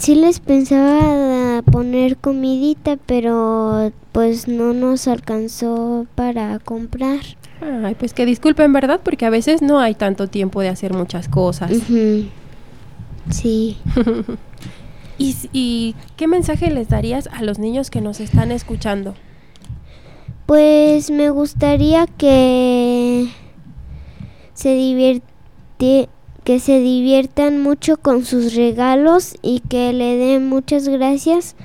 sí 0.01 0.15
les 0.15 0.41
pensaba 0.41 1.63
poner 1.63 2.17
comidita, 2.17 2.97
pero 3.07 3.93
pues 4.13 4.49
no 4.49 4.73
nos 4.73 5.07
alcanzó 5.09 6.07
para 6.15 6.59
comprar. 6.59 7.21
Ay, 7.61 7.95
pues 7.95 8.15
que 8.15 8.25
disculpen, 8.25 8.73
¿verdad? 8.73 9.01
Porque 9.03 9.27
a 9.27 9.31
veces 9.31 9.61
no 9.63 9.79
hay 9.81 9.95
tanto 9.95 10.29
tiempo 10.29 10.63
de 10.63 10.69
hacer 10.69 10.95
muchas 10.95 11.29
cosas. 11.29 11.71
Sí. 13.31 13.79
¿Y, 15.19 15.37
¿Y 15.53 15.95
qué 16.17 16.27
mensaje 16.27 16.71
les 16.71 16.89
darías 16.89 17.29
a 17.33 17.43
los 17.43 17.59
niños 17.59 17.91
que 17.91 18.01
nos 18.01 18.21
están 18.21 18.51
escuchando? 18.51 19.15
Pues 20.47 21.11
me 21.11 21.29
gustaría 21.31 22.07
que 22.07 23.29
se 24.55 24.75
divierte, 24.75 26.09
que 26.45 26.61
se 26.61 26.80
diviertan 26.80 27.61
mucho 27.62 27.97
con 27.97 28.24
sus 28.24 28.55
regalos 28.55 29.34
y 29.43 29.61
que 29.61 29.93
le 29.93 30.16
den 30.16 30.49
muchas 30.49 30.88
gracias 30.88 31.57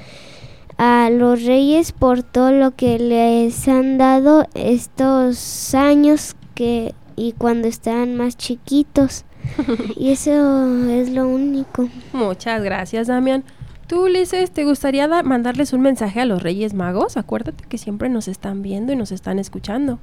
a 0.78 1.10
los 1.10 1.44
reyes 1.44 1.92
por 1.92 2.24
todo 2.24 2.52
lo 2.52 2.72
que 2.72 3.00
les 3.00 3.68
han 3.68 3.98
dado 3.98 4.48
estos 4.54 5.74
años 5.74 6.36
que 6.54 6.94
y 7.16 7.32
cuando 7.34 7.68
estaban 7.68 8.16
más 8.16 8.38
chiquitos. 8.38 9.26
y 9.96 10.10
eso 10.10 10.90
es 10.90 11.12
lo 11.12 11.28
único. 11.28 11.88
Muchas 12.14 12.64
gracias, 12.64 13.08
Damián. 13.08 13.44
Tú, 13.88 14.06
Ulises, 14.06 14.52
¿te 14.52 14.66
gustaría 14.66 15.08
mandarles 15.24 15.72
un 15.72 15.82
mensaje 15.82 16.20
a 16.20 16.26
los 16.26 16.42
Reyes 16.42 16.74
Magos? 16.74 17.18
Acuérdate 17.18 17.64
que 17.66 17.78
siempre 17.78 18.10
nos 18.10 18.28
están 18.28 18.64
viendo 18.64 18.92
y 18.92 18.96
nos 18.96 19.12
están 19.12 19.38
escuchando. 19.38 20.00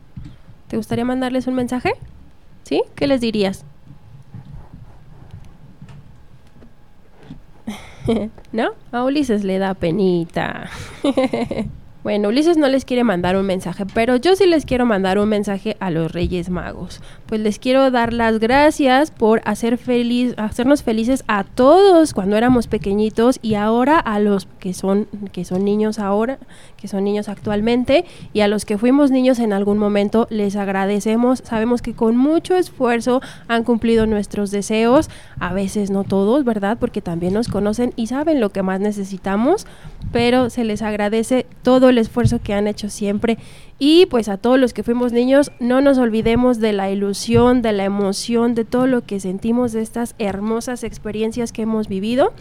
¿Te 0.68 0.76
gustaría 0.76 1.04
mandarles 1.04 1.48
un 1.48 1.54
mensaje? 1.54 1.92
¿Sí? 2.62 2.82
¿Qué 2.94 3.08
les 3.08 3.20
dirías? 3.20 3.64
¿No? 8.53 8.70
A 8.92 9.05
Ulises 9.05 9.44
le 9.44 9.59
da 9.59 9.74
penita. 9.74 10.70
Bueno, 12.03 12.30
Ulises 12.30 12.57
no 12.57 12.66
les 12.66 12.84
quiere 12.84 13.05
mandar 13.05 13.36
un 13.36 13.46
mensaje, 13.46 13.86
pero 13.86 14.16
yo 14.16 14.34
sí 14.34 14.44
les 14.46 14.66
quiero 14.66 14.84
mandar 14.84 15.20
un 15.20 15.28
mensaje 15.28 15.76
a 15.78 15.88
los 15.92 16.11
Reyes 16.11 16.50
Magos. 16.50 17.00
Pues 17.26 17.40
les 17.40 17.61
quiero 17.61 17.92
dar 17.92 18.12
las 18.12 18.40
gracias 18.40 19.12
por 19.12 19.40
hacer 19.44 19.78
feliz, 19.78 20.34
hacernos 20.36 20.82
felices 20.82 21.22
a 21.28 21.44
todos 21.44 22.12
cuando 22.12 22.36
éramos 22.36 22.66
pequeñitos 22.66 23.38
y 23.40 23.55
ahora 23.55 24.00
a 24.00 24.18
los 24.18 24.48
que 24.59 24.74
son, 24.74 25.07
que 25.30 25.44
son 25.44 25.64
niños 25.64 26.00
ahora, 26.00 26.40
que 26.76 26.88
son 26.88 27.05
niños 27.05 27.28
actualmente 27.28 28.05
y 28.32 28.40
a 28.40 28.48
los 28.48 28.64
que 28.64 28.78
fuimos 28.78 29.12
niños 29.12 29.38
en 29.38 29.53
algún 29.53 29.78
momento, 29.78 30.26
les 30.28 30.57
agradecemos. 30.57 31.40
Sabemos 31.44 31.82
que 31.82 31.94
con 31.94 32.16
mucho 32.16 32.57
esfuerzo 32.57 33.22
han 33.46 33.62
cumplido 33.62 34.07
nuestros 34.07 34.50
deseos, 34.50 35.09
a 35.38 35.53
veces 35.53 35.90
no 35.92 36.03
todos, 36.03 36.44
¿verdad? 36.44 36.78
Porque 36.80 37.00
también 37.00 37.34
nos 37.34 37.46
conocen 37.46 37.92
y 37.94 38.09
saben 38.09 38.40
lo 38.40 38.50
que 38.50 38.64
más 38.64 38.80
necesitamos, 38.80 39.68
pero 40.11 40.50
se 40.50 40.64
les 40.64 40.82
agradece 40.82 41.46
todo 41.62 41.91
el 41.93 41.99
esfuerzo 41.99 42.40
que 42.43 42.55
han 42.55 42.66
hecho 42.66 42.90
siempre. 42.90 43.38
Y 43.78 44.07
pues 44.07 44.28
a 44.28 44.36
todos 44.36 44.59
los 44.59 44.74
que 44.74 44.82
fuimos 44.82 45.12
niños, 45.12 45.53
no 45.61 45.80
nos 45.80 45.99
olvidemos 45.99 46.59
de 46.59 46.72
la 46.72 46.90
ilusión, 46.90 47.62
de 47.62 47.72
la 47.72 47.84
emoción, 47.84 48.55
de 48.55 48.64
todo 48.64 48.86
lo 48.86 49.03
que 49.03 49.20
sentimos 49.20 49.72
de 49.72 49.82
estas 49.82 50.14
hermosas 50.18 50.84
experiencias 50.84 51.53
que 51.53 51.62
hemos 51.62 51.88
vivido. 51.88 52.32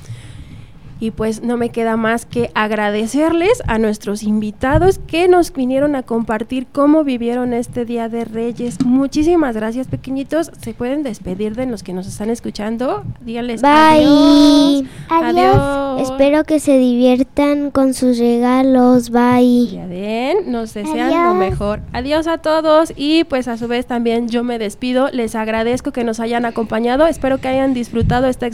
Y 1.01 1.09
pues 1.09 1.41
no 1.41 1.57
me 1.57 1.69
queda 1.69 1.97
más 1.97 2.27
que 2.27 2.51
agradecerles 2.53 3.63
a 3.65 3.79
nuestros 3.79 4.21
invitados 4.21 4.99
que 4.99 5.27
nos 5.27 5.51
vinieron 5.51 5.95
a 5.95 6.03
compartir 6.03 6.67
cómo 6.71 7.03
vivieron 7.03 7.53
este 7.53 7.85
Día 7.85 8.07
de 8.07 8.23
Reyes. 8.23 8.85
Muchísimas 8.85 9.55
gracias, 9.55 9.87
pequeñitos. 9.87 10.51
Se 10.61 10.75
pueden 10.75 11.01
despedir 11.01 11.55
de 11.55 11.65
los 11.65 11.81
que 11.81 11.93
nos 11.93 12.05
están 12.05 12.29
escuchando. 12.29 13.03
Díganles 13.21 13.63
Bye. 13.63 14.87
Adiós. 15.09 16.01
Espero 16.01 16.43
que 16.43 16.59
se 16.59 16.77
diviertan 16.77 17.71
con 17.71 17.95
sus 17.95 18.19
regalos. 18.19 19.09
Bye. 19.09 19.69
Ya 19.71 19.87
ven, 19.87 20.51
nos 20.51 20.75
desean 20.75 21.25
lo 21.25 21.33
mejor. 21.33 21.79
Adiós 21.93 22.27
a 22.27 22.37
todos 22.37 22.93
y 22.95 23.23
pues 23.23 23.47
a 23.47 23.57
su 23.57 23.67
vez 23.67 23.87
también 23.87 24.29
yo 24.29 24.43
me 24.43 24.59
despido. 24.59 25.09
Les 25.09 25.33
agradezco 25.33 25.91
que 25.91 26.03
nos 26.03 26.19
hayan 26.19 26.45
acompañado. 26.45 27.07
Espero 27.07 27.39
que 27.39 27.47
hayan 27.47 27.73
disfrutado 27.73 28.27
esta, 28.27 28.47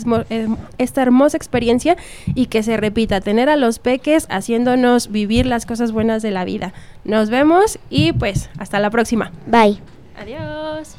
esta 0.78 1.02
hermosa 1.02 1.36
experiencia 1.36 1.98
y 2.38 2.46
que 2.46 2.62
se 2.62 2.78
repita, 2.78 3.20
tener 3.20 3.50
a 3.50 3.56
los 3.56 3.80
peques 3.80 4.28
haciéndonos 4.30 5.12
vivir 5.12 5.48
las 5.48 5.66
cosas 5.66 5.92
buenas 5.92 6.22
de 6.22 6.30
la 6.30 6.46
vida. 6.46 6.72
Nos 7.04 7.32
vemos 7.32 7.80
y 7.90 8.12
pues 8.12 8.52
hasta 8.60 8.80
la 8.80 8.92
próxima. 8.92 9.32
Bye. 9.48 9.80
Adiós. 10.16 10.96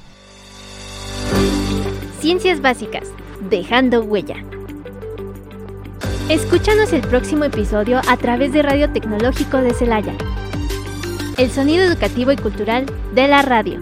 Ciencias 2.18 2.60
básicas, 2.60 3.04
dejando 3.48 4.02
huella. 4.02 4.34
Escúchanos 6.28 6.92
el 6.92 7.02
próximo 7.02 7.44
episodio 7.44 8.00
a 8.08 8.16
través 8.16 8.52
de 8.52 8.62
Radio 8.62 8.90
Tecnológico 8.90 9.58
de 9.58 9.74
Celaya. 9.74 10.14
El 11.36 11.52
sonido 11.52 11.84
educativo 11.84 12.32
y 12.32 12.36
cultural 12.36 12.86
de 13.14 13.28
la 13.28 13.42
radio. 13.42 13.80